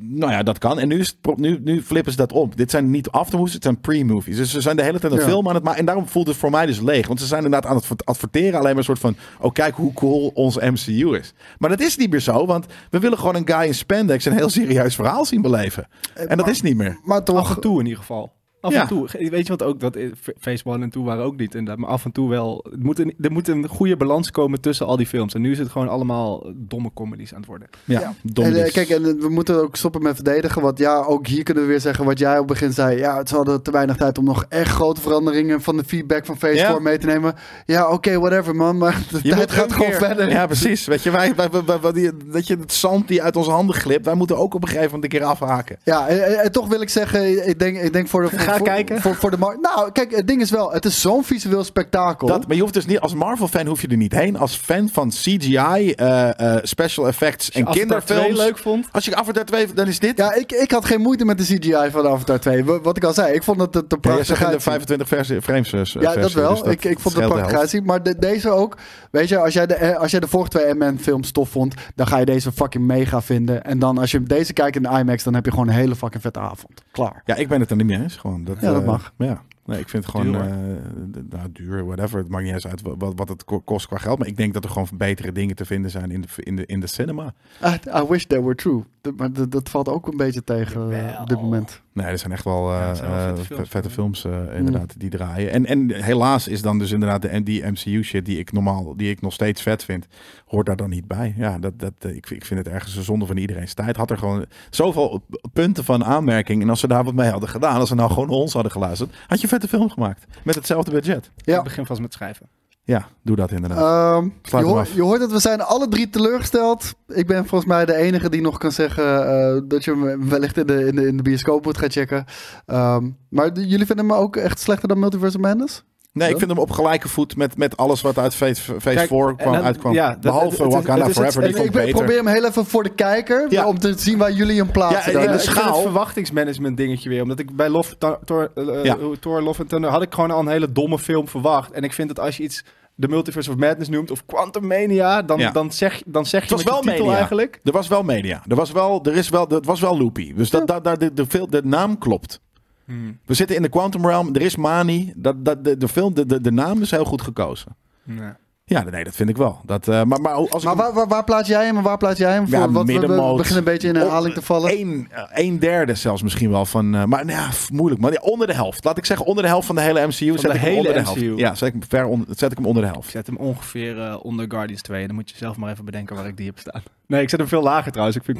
Nou 0.00 0.32
ja, 0.32 0.42
dat 0.42 0.58
kan. 0.58 0.78
En 0.78 0.88
nu, 0.88 0.98
is 0.98 1.16
het 1.22 1.36
nu, 1.38 1.60
nu 1.64 1.82
flippen 1.82 2.12
ze 2.12 2.18
dat 2.18 2.32
om. 2.32 2.50
Dit 2.54 2.70
zijn 2.70 2.90
niet 2.90 3.10
aftermovies, 3.10 3.54
het 3.54 3.62
zijn 3.62 3.80
pre-movies. 3.80 4.36
Dus 4.36 4.50
ze 4.50 4.60
zijn 4.60 4.76
de 4.76 4.82
hele 4.82 4.98
tijd 4.98 5.12
een 5.12 5.18
Ja. 5.18 5.24
film 5.24 5.48
aan 5.48 5.54
het 5.54 5.64
maken. 5.64 5.80
En 5.80 5.86
daarom 5.86 6.08
voelt 6.08 6.26
het 6.26 6.36
voor 6.36 6.50
mij 6.50 6.66
dus 6.66 6.80
leeg. 6.80 7.06
Want 7.06 7.20
ze 7.20 7.26
zijn 7.26 7.44
inderdaad 7.44 7.70
aan 7.70 7.76
het 7.76 8.04
adverteren. 8.06 8.52
Alleen 8.52 8.68
maar 8.68 8.76
een 8.76 8.84
soort 8.84 8.98
van, 8.98 9.16
oh 9.40 9.52
kijk 9.52 9.74
hoe 9.74 9.92
cool 9.92 10.30
ons 10.34 10.56
MCU 10.58 11.16
is. 11.16 11.34
Maar 11.58 11.70
dat 11.70 11.80
is 11.80 11.96
niet 11.96 12.10
meer 12.10 12.20
zo. 12.20 12.46
Want 12.46 12.66
we 12.90 12.98
willen 12.98 13.18
gewoon 13.18 13.34
een 13.36 13.48
guy 13.48 13.66
in 13.66 13.74
spandex 13.74 14.24
een 14.24 14.32
heel 14.36 14.48
serieus 14.50 14.94
verhaal 14.94 15.24
zien 15.24 15.42
beleven. 15.42 15.88
En 16.28 16.36
dat 16.36 16.48
is 16.48 16.62
niet 16.62 16.76
meer. 16.76 16.98
Maar 17.04 17.18
Af 17.18 17.24
toch, 17.24 17.54
en 17.54 17.60
toe 17.60 17.78
in 17.78 17.84
ieder 17.84 17.98
geval. 18.00 18.32
Af 18.66 18.72
Ja. 18.72 18.80
en 18.80 18.86
toe. 18.88 19.08
Weet 19.30 19.46
je 19.46 19.56
wat 19.56 19.62
ook, 19.62 19.80
dat 19.80 19.96
F- 20.22 20.28
Phase 20.38 20.62
1 20.64 20.82
en 20.82 20.90
2 20.90 21.04
waren 21.04 21.24
ook 21.24 21.36
niet 21.36 21.54
inderdaad. 21.54 21.78
Maar 21.82 21.90
af 21.90 22.04
en 22.04 22.12
toe 22.12 22.28
wel. 22.28 22.64
Het 22.70 22.82
moet 22.82 22.98
een, 22.98 23.14
er 23.20 23.32
moet 23.32 23.48
een 23.48 23.68
goede 23.68 23.96
balans 23.96 24.30
komen 24.30 24.60
tussen 24.60 24.86
al 24.86 24.96
die 24.96 25.06
films. 25.06 25.34
En 25.34 25.40
nu 25.40 25.50
is 25.52 25.58
het 25.58 25.68
gewoon 25.68 25.88
allemaal 25.88 26.46
domme 26.54 26.90
comedies 26.94 27.32
aan 27.32 27.38
het 27.38 27.48
worden. 27.48 27.68
Ja, 27.84 28.00
Ja. 28.00 28.14
dom 28.22 28.44
en, 28.44 28.64
eh, 28.64 28.72
kijk, 28.72 28.88
en 28.88 29.04
eh, 29.04 29.12
we 29.20 29.28
moeten 29.28 29.62
ook 29.62 29.76
stoppen 29.76 30.02
met 30.02 30.14
verdedigen. 30.14 30.62
Want 30.62 30.78
ja, 30.78 30.96
ook 31.02 31.26
hier 31.26 31.42
kunnen 31.42 31.62
we 31.62 31.68
weer 31.68 31.80
zeggen 31.80 32.04
wat 32.04 32.18
jij 32.18 32.32
op 32.32 32.48
het 32.48 32.58
begin 32.58 32.72
zei. 32.72 32.98
Ja, 32.98 33.16
het 33.18 33.30
hadden 33.30 33.62
te 33.62 33.70
weinig 33.70 33.96
tijd 33.96 34.18
om 34.18 34.24
nog 34.24 34.44
echt 34.48 34.70
grote 34.70 35.00
veranderingen 35.00 35.62
van 35.62 35.76
de 35.76 35.84
feedback 35.84 36.26
van 36.26 36.36
Phase 36.38 36.54
Ja. 36.54 36.70
4 36.72 36.82
mee 36.82 36.98
te 36.98 37.06
nemen. 37.06 37.34
Ja, 37.66 37.90
oké, 37.90 38.18
whatever 38.18 38.54
man. 38.56 38.78
Maar 38.78 38.92
de 39.10 39.18
Je 39.22 39.28
tijd 39.28 39.36
moet 39.40 39.50
gaat 39.50 39.72
gewoon 39.72 39.88
keer- 39.88 39.98
verder. 39.98 40.28
Ja, 40.30 40.46
precies. 40.46 40.86
Weet 40.86 41.02
je, 41.02 41.10
wij, 41.10 41.34
wij, 41.34 41.48
wij, 41.50 41.64
wij- 41.64 41.80
wij- 41.80 41.92
die, 41.92 42.10
dat 42.32 42.46
je 42.46 42.56
het 42.56 42.72
zand 42.72 43.08
die 43.08 43.22
uit 43.22 43.36
onze 43.36 43.50
handen 43.50 43.74
glipt, 43.76 44.04
wij 44.04 44.14
moeten 44.14 44.36
ook 44.38 44.54
op 44.54 44.62
een 44.62 44.68
gegeven 44.68 44.90
moment 44.94 45.12
een 45.12 45.18
keer 45.18 45.28
afhaken. 45.28 45.76
Ja, 45.84 46.06
en, 46.08 46.24
en- 46.26 46.38
en 46.42 46.52
toch 46.52 46.68
wil 46.68 46.80
ik 46.80 46.88
zeggen, 46.88 47.48
ik 47.48 47.58
denk, 47.58 47.76
ik 47.78 47.92
denk 47.92 48.08
voor 48.08 48.22
de... 48.22 48.28
Voor, 48.28 48.38
Voor, 48.56 48.66
kijken. 48.66 49.00
Voor, 49.00 49.14
voor 49.14 49.30
de 49.30 49.38
markt. 49.38 49.60
Nou, 49.60 49.92
kijk, 49.92 50.16
het 50.16 50.26
ding 50.28 50.40
is 50.40 50.50
wel, 50.50 50.72
het 50.72 50.84
is 50.84 51.00
zo'n 51.00 51.24
visueel 51.24 51.64
spektakel. 51.64 52.26
Dat, 52.28 52.46
maar 52.46 52.56
je 52.56 52.62
hoeft 52.62 52.74
dus 52.74 52.86
niet, 52.86 53.00
als 53.00 53.14
Marvel-fan 53.14 53.66
hoef 53.66 53.80
je 53.82 53.88
er 53.88 53.96
niet 53.96 54.12
heen. 54.12 54.36
Als 54.38 54.56
fan 54.56 54.88
van 54.92 55.08
CGI, 55.10 55.92
eh, 55.92 56.40
eh, 56.40 56.58
special 56.62 57.06
effects 57.06 57.50
en 57.50 57.64
Als 57.66 57.76
je 57.76 57.82
Avatar 57.84 58.00
kinderfilms. 58.02 58.36
2 58.38 58.46
leuk 58.46 58.58
vond. 58.58 58.86
Als 58.92 59.04
je 59.04 59.16
Avatar 59.16 59.44
2, 59.44 59.72
dan 59.74 59.86
is 59.86 59.98
dit. 59.98 60.16
Ja, 60.18 60.34
ik, 60.34 60.52
ik 60.52 60.70
had 60.70 60.84
geen 60.84 61.00
moeite 61.00 61.24
met 61.24 61.38
de 61.38 61.44
CGI 61.44 61.90
van 61.90 62.06
Avatar 62.06 62.40
2. 62.40 62.64
Wa- 62.64 62.80
Wat 62.80 62.96
ik 62.96 63.04
al 63.04 63.12
zei, 63.12 63.34
ik 63.34 63.42
vond 63.42 63.60
het 63.60 63.72
te 63.72 63.78
Ja, 63.78 63.84
je 63.90 63.98
prachtig 64.00 64.26
zegt 64.26 64.40
in 64.40 64.46
de 64.46 64.52
uitzien. 64.52 64.70
25 64.72 65.08
versie, 65.08 65.42
frames. 65.42 65.72
eh, 65.72 66.02
Ja, 66.02 66.12
versie, 66.12 66.20
dat 66.20 66.32
wel. 66.32 66.50
dus 66.50 66.58
dat 66.62 66.72
ik, 66.72 66.84
ik 66.84 66.98
vond 67.00 67.16
het 67.16 67.28
prachtig 67.28 67.58
uitzien. 67.58 67.84
Maar 67.84 68.02
de- 68.02 68.18
deze 68.18 68.50
ook. 68.50 68.76
Weet 69.10 69.28
je, 69.28 69.38
als 69.38 69.52
jij, 69.52 69.66
de, 69.66 69.96
als 69.98 70.10
jij 70.10 70.20
de 70.20 70.28
vorige 70.28 70.50
twee 70.50 70.74
M&M 70.74 70.96
films 70.98 71.30
tof 71.30 71.48
vond, 71.48 71.74
dan 71.94 72.06
ga 72.06 72.18
je 72.18 72.24
deze 72.24 72.52
fucking 72.52 72.84
mega 72.86 73.22
vinden. 73.22 73.64
En 73.64 73.78
dan 73.78 73.98
als 73.98 74.10
je 74.10 74.22
deze 74.22 74.52
kijkt 74.52 74.76
in 74.76 74.82
de 74.82 74.88
IMAX, 74.88 75.22
dan 75.22 75.34
heb 75.34 75.44
je 75.44 75.50
gewoon 75.50 75.68
een 75.68 75.74
hele 75.74 75.96
fucking 75.96 76.22
vette 76.22 76.38
avond. 76.40 76.72
Klaar. 76.92 77.22
Ja, 77.24 77.34
ik 77.34 77.48
ben 77.48 77.60
het 77.60 77.70
er 77.70 77.76
niet 77.76 77.86
mee 77.86 77.98
eens. 77.98 78.16
Gewoon. 78.16 78.35
Dat, 78.44 78.60
Ja, 78.60 78.72
dat 78.72 78.80
eh, 78.80 78.86
mag. 78.86 79.12
Ja. 79.16 79.42
Nee, 79.66 79.80
ik 79.80 79.88
vind 79.88 80.02
het 80.06 80.12
gewoon 80.16 80.32
Duur, 80.32 80.40
eh, 80.40 81.22
nou, 81.30 81.48
duur, 81.52 81.84
whatever. 81.84 82.18
Het 82.18 82.28
maakt 82.28 82.44
niet 82.44 82.52
eens 82.52 82.66
uit 82.66 82.82
wat, 82.82 83.12
wat 83.16 83.28
het 83.28 83.44
ko- 83.44 83.60
kost 83.60 83.86
qua 83.86 83.96
geld. 83.96 84.18
Maar 84.18 84.26
ik 84.28 84.36
denk 84.36 84.54
dat 84.54 84.64
er 84.64 84.70
gewoon 84.70 84.88
betere 84.94 85.32
dingen 85.32 85.56
te 85.56 85.64
vinden 85.64 85.90
zijn 85.90 86.10
in 86.10 86.20
de, 86.20 86.28
in 86.36 86.56
de, 86.56 86.66
in 86.66 86.80
de 86.80 86.86
cinema. 86.86 87.34
I, 87.64 87.78
I 87.98 88.06
wish 88.08 88.24
they 88.24 88.42
were 88.42 88.54
true. 88.54 88.82
Dat- 89.00 89.16
Maar 89.16 89.32
dat, 89.32 89.50
dat 89.50 89.68
valt 89.68 89.88
ook 89.88 90.06
een 90.06 90.16
beetje 90.16 90.44
tegen 90.44 90.92
eh, 91.14 91.20
op 91.20 91.28
dit 91.28 91.40
moment. 91.40 91.80
Nee, 91.92 92.06
er 92.06 92.18
zijn 92.18 92.32
echt 92.32 92.44
wel, 92.44 92.72
eh, 92.72 92.78
Ja, 92.78 92.94
zijn 92.94 93.10
wel 93.10 93.36
vette 93.36 93.44
films, 93.44 93.68
vette 93.68 93.88
ja. 93.88 93.94
films 93.94 94.24
eh, 94.24 94.56
inderdaad 94.56 94.94
die 94.98 95.10
draaien. 95.10 95.50
En, 95.52 95.66
en 95.66 96.02
helaas 96.02 96.48
is 96.48 96.62
dan 96.62 96.78
dus 96.78 96.92
inderdaad 96.92 97.22
de, 97.22 97.42
die 97.42 97.66
MCU 97.66 98.02
shit 98.02 98.24
die 98.24 98.38
ik 98.38 98.52
normaal, 98.52 98.96
die 98.96 99.10
ik 99.10 99.20
nog 99.20 99.32
steeds 99.32 99.62
vet 99.62 99.84
vind, 99.84 100.06
hoort 100.46 100.66
daar 100.66 100.76
dan 100.76 100.90
niet 100.90 101.06
bij. 101.06 101.34
Ja, 101.36 101.58
dat, 101.58 101.72
dat, 101.78 101.92
ik, 102.00 102.30
ik 102.30 102.44
vind 102.44 102.64
het 102.64 102.68
ergens 102.74 102.96
een 102.96 103.02
zonde 103.02 103.26
van 103.26 103.36
iedereen's 103.36 103.74
tijd. 103.74 103.96
Had 103.96 104.10
er 104.10 104.18
gewoon 104.18 104.44
zoveel 104.70 105.22
punten 105.52 105.84
van 105.84 106.04
aanmerking. 106.04 106.62
En 106.62 106.70
als 106.70 106.80
ze 106.80 106.88
daar 106.88 107.04
wat 107.04 107.14
mee 107.14 107.30
hadden 107.30 107.48
gedaan, 107.48 107.80
als 107.80 107.88
ze 107.88 107.94
nou 107.94 108.10
gewoon 108.12 108.28
ons 108.28 108.52
hadden 108.52 108.72
geluisterd, 108.72 109.14
had 109.26 109.40
je 109.40 109.48
vette 109.60 109.68
film 109.76 109.90
gemaakt. 109.90 110.24
Met 110.44 110.54
hetzelfde 110.54 110.90
budget. 110.90 111.30
Ja. 111.36 111.56
Ik 111.58 111.64
begin 111.64 111.86
vast 111.86 112.00
met 112.00 112.12
schrijven. 112.12 112.48
Ja, 112.82 113.06
doe 113.22 113.36
dat 113.36 113.50
inderdaad. 113.50 113.78
Ehm, 113.78 114.24
je, 114.24 114.30
Sluit 114.42 114.64
hem 114.64 114.74
hoor- 114.74 114.82
af. 114.82 114.94
je 114.94 115.02
hoort 115.02 115.20
het, 115.20 115.32
we 115.32 115.38
zijn 115.38 115.60
alle 115.60 115.88
drie 115.88 116.10
teleurgesteld. 116.10 116.94
Ik 117.08 117.26
ben 117.26 117.46
volgens 117.46 117.70
mij 117.70 117.84
de 117.84 117.94
enige 117.94 118.28
die 118.30 118.40
nog 118.40 118.58
kan 118.58 118.72
zeggen 118.72 119.28
eh, 119.28 119.60
dat 119.64 119.84
je 119.84 119.90
hem 119.90 120.28
wellicht 120.28 120.56
in 120.56 120.66
de, 120.66 120.86
in, 120.86 120.94
de, 120.96 121.06
in 121.06 121.16
de 121.16 121.22
bioscoop 121.22 121.64
moet 121.64 121.78
gaan 121.78 121.90
checken. 121.90 122.24
Ehm, 122.66 123.10
maar 123.28 123.52
de- 123.52 123.66
jullie 123.68 123.86
vinden 123.86 124.08
hem 124.08 124.14
ook 124.16 124.36
echt 124.36 124.60
slechter 124.60 124.88
dan 124.88 124.98
Multiverse 124.98 125.36
of 125.36 125.42
Madness? 125.42 125.84
Nee, 126.16 126.30
ik 126.30 126.38
vind 126.38 126.50
hem 126.50 126.60
op 126.60 126.70
gelijke 126.70 127.08
voet 127.08 127.36
met, 127.36 127.56
met 127.58 127.76
alles 127.76 128.00
wat 128.00 128.18
uit 128.18 128.34
Phase, 128.34 128.62
phase 128.62 128.96
Kijk, 128.96 129.08
4 129.08 129.28
en 129.28 129.36
kwam, 129.36 129.52
dan- 129.52 129.62
uitkwam. 129.64 129.92
ja, 129.92 130.16
Behalve 130.20 130.62
het- 130.62 130.72
Wakanda 130.72 131.06
het 131.06 131.10
is 131.10 131.16
het- 131.16 131.32
Forever, 131.32 131.42
die 131.54 131.64
Ik, 131.64 131.72
beter. 131.72 131.94
probeer 131.94 132.16
hem 132.16 132.26
heel 132.26 132.44
even 132.44 132.64
voor 132.66 132.82
de 132.82 132.94
kijker, 132.94 133.46
Ja. 133.48 133.66
om 133.66 133.78
te 133.78 133.94
zien 133.98 134.18
waar 134.18 134.32
jullie 134.32 134.56
hem 134.58 134.70
plaatsen. 134.70 135.12
Ja, 135.12 135.18
en 135.18 135.24
ik 135.24 135.32
de 135.32 135.38
schaal- 135.38 135.72
het 135.72 135.82
verwachtingsmanagement 135.82 136.76
dingetje 136.76 137.08
weer. 137.08 137.22
Omdat 137.22 137.38
ik 137.38 137.56
bij 137.56 137.68
Love, 137.68 137.98
Thor, 137.98 138.18
Thor, 138.24 138.50
eh, 138.54 138.84
Ja. 138.84 138.96
Thor, 139.20 139.42
Love 139.42 139.60
and 139.60 139.68
Thunder 139.68 139.90
had 139.90 140.02
ik 140.02 140.14
gewoon 140.14 140.30
al 140.30 140.40
een 140.40 140.48
hele 140.48 140.72
domme 140.72 140.98
film 140.98 141.28
verwacht. 141.28 141.70
En 141.72 141.82
ik 141.82 141.92
vind 141.92 142.08
dat 142.08 142.20
als 142.20 142.36
je 142.36 142.42
iets 142.42 142.64
de 142.94 143.08
Multiverse 143.08 143.50
of 143.50 143.56
Madness 143.56 143.88
noemt 143.90 144.10
of 144.10 144.26
Quantum 144.26 144.66
Mania, 144.66 145.22
dan, 145.22 145.38
Ja. 145.38 145.50
dan, 145.50 145.72
zeg, 145.72 146.02
dan 146.06 146.26
zeg 146.26 146.44
je 146.44 146.54
was 146.54 146.62
wel 146.62 146.80
titel 146.80 146.96
media. 146.98 147.14
eigenlijk. 147.16 147.60
Er 147.64 147.72
was 147.72 147.88
wel 147.88 148.02
media. 148.02 148.42
Er 148.48 148.56
was 148.56 148.72
wel, 148.72 149.00
er 149.04 149.16
is 149.16 149.28
wel, 149.28 149.46
het 149.48 149.66
was 149.66 149.80
wel 149.80 149.98
loopy. 149.98 150.34
Dus 150.34 150.50
dat, 150.50 150.66
dat, 150.66 150.84
dat, 150.84 151.00
de, 151.00 151.12
de, 151.14 151.24
veel- 151.28 151.50
de 151.50 151.60
naam 151.64 151.98
klopt. 151.98 152.40
Hmm. 152.86 153.18
We 153.26 153.34
zitten 153.34 153.56
in 153.56 153.62
de 153.62 153.68
Quantum 153.68 154.06
Realm. 154.06 154.34
Er 154.34 154.42
is 154.42 154.56
Mani. 154.56 155.12
Dat, 155.16 155.44
dat, 155.44 155.64
de, 155.64 155.76
de, 155.76 155.88
film, 155.88 156.14
de, 156.14 156.26
de, 156.26 156.40
de 156.40 156.52
naam 156.52 156.82
is 156.82 156.90
heel 156.90 157.04
goed 157.04 157.22
gekozen. 157.22 157.76
Nee. 158.04 158.30
Ja, 158.68 158.82
nee, 158.82 159.04
dat 159.04 159.14
vind 159.14 159.28
ik 159.28 159.36
wel. 159.36 159.60
Dat, 159.64 159.88
eh, 159.88 160.02
maar, 160.04 160.20
maar 160.20 160.32
als 160.32 160.64
Maar 160.64 160.72
ik 160.72 160.78
waar, 160.80 160.92
waar, 160.92 161.08
waar 161.08 161.24
plaats 161.24 161.48
jij 161.48 161.64
hem 161.66 161.76
en 161.76 161.82
waar 161.82 161.96
plaats 161.96 162.18
jij 162.18 162.32
hem? 162.32 162.46
Ja, 162.46 162.62
Voor, 162.62 162.72
wat 162.72 162.86
we- 162.86 162.92
we 162.92 162.98
middenmoot. 162.98 163.36
beginnen 163.36 163.58
een 163.66 163.72
beetje 163.72 163.88
in 163.88 163.94
herhaling 163.96 164.34
te 164.34 164.42
vallen. 164.42 164.78
Een, 164.80 165.08
eh, 165.10 165.22
een 165.46 165.58
derde 165.58 165.94
zelfs 165.94 166.22
misschien 166.22 166.50
wel 166.50 166.64
van. 166.66 166.94
eh, 166.94 167.04
maar 167.04 167.24
nou 167.24 167.38
ja, 167.38 167.48
moeilijk. 167.72 168.00
Maar 168.00 168.12
ja, 168.12 168.20
onder 168.22 168.46
de 168.46 168.54
helft. 168.54 168.84
Laat 168.84 168.98
ik 168.98 169.04
zeggen, 169.04 169.26
onder 169.26 169.42
de 169.42 169.48
helft 169.48 169.66
van 169.66 169.74
de 169.76 169.80
hele 169.82 170.06
MCU. 170.06 170.10
zet 170.12 170.40
de 170.40 170.48
ik 170.48 170.52
hem 170.52 170.60
hele 170.60 170.76
onder 170.76 170.92
de 170.94 171.00
MCU. 171.10 171.24
helft. 171.26 171.40
Ja, 171.40 171.54
zet 171.54 171.68
ik, 171.68 171.74
hem 171.80 171.88
ver 171.88 172.04
onder, 172.06 172.26
zet 172.36 172.50
ik 172.50 172.56
hem 172.56 172.66
onder 172.66 172.82
de 172.82 172.88
Ik 172.88 172.94
helft. 172.94 173.10
zet 173.10 173.26
hem 173.26 173.36
ongeveer 173.36 174.18
onder 174.20 174.44
Guardians 174.48 174.82
2. 174.82 175.06
Dan 175.06 175.14
moet 175.16 175.30
je 175.30 175.36
zelf 175.36 175.56
maar 175.56 175.70
even 175.72 175.84
bedenken 175.84 176.16
waar 176.16 176.26
ik 176.26 176.36
die 176.36 176.46
heb 176.46 176.58
staan. 176.58 176.82
Nee, 177.06 177.22
ik 177.22 177.30
zet 177.30 177.38
hem 177.38 177.48
veel 177.48 177.62
lager 177.62 177.92
trouwens. 177.92 178.18
Ik 178.18 178.24
vind 178.24 178.38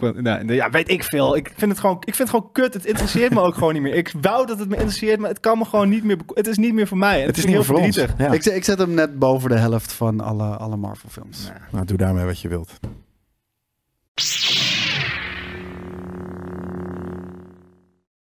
ja, 0.48 0.70
weet 0.70 0.90
ik 0.90 1.02
veel. 1.02 1.36
Ik 1.36 1.52
vind 1.56 1.70
het 1.70 1.80
gewoon, 1.80 1.96
ik 1.96 2.14
vind 2.14 2.18
het 2.18 2.30
gewoon 2.30 2.52
kut. 2.52 2.74
Het 2.74 2.84
interesseert 2.84 3.32
me 3.32 3.40
ook 3.40 3.54
gewoon 3.54 3.72
niet 3.72 3.82
meer. 3.82 3.94
Ik 3.94 4.12
wou 4.20 4.46
dat 4.46 4.58
het 4.58 4.68
me 4.68 4.74
interesseert, 4.74 5.20
maar 5.20 5.28
het 5.28 5.40
kan 5.40 5.58
me 5.58 5.64
gewoon 5.64 5.88
niet 5.88 6.04
meer. 6.04 6.18
Het 6.34 6.46
is 6.46 6.56
niet 6.56 6.74
meer 6.74 6.86
voor 6.86 6.98
mij. 6.98 7.20
Het, 7.20 7.36
is 7.36 7.44
niet 7.44 7.54
heel 7.54 7.64
voor 7.64 7.80
Ja. 8.18 8.32
Ik, 8.32 8.44
ik, 8.44 8.64
zet 8.64 8.78
hem 8.78 8.94
net 8.94 9.18
boven 9.18 9.50
de 9.50 9.56
helft 9.56 9.92
van 9.92 10.20
alle, 10.20 10.56
alle 10.56 10.76
Marvel 10.76 11.08
films. 11.08 11.50
Nou, 11.70 11.84
doe 11.84 11.96
daarmee 11.96 12.24
wat 12.24 12.40
je 12.40 12.48
wilt. 12.48 12.78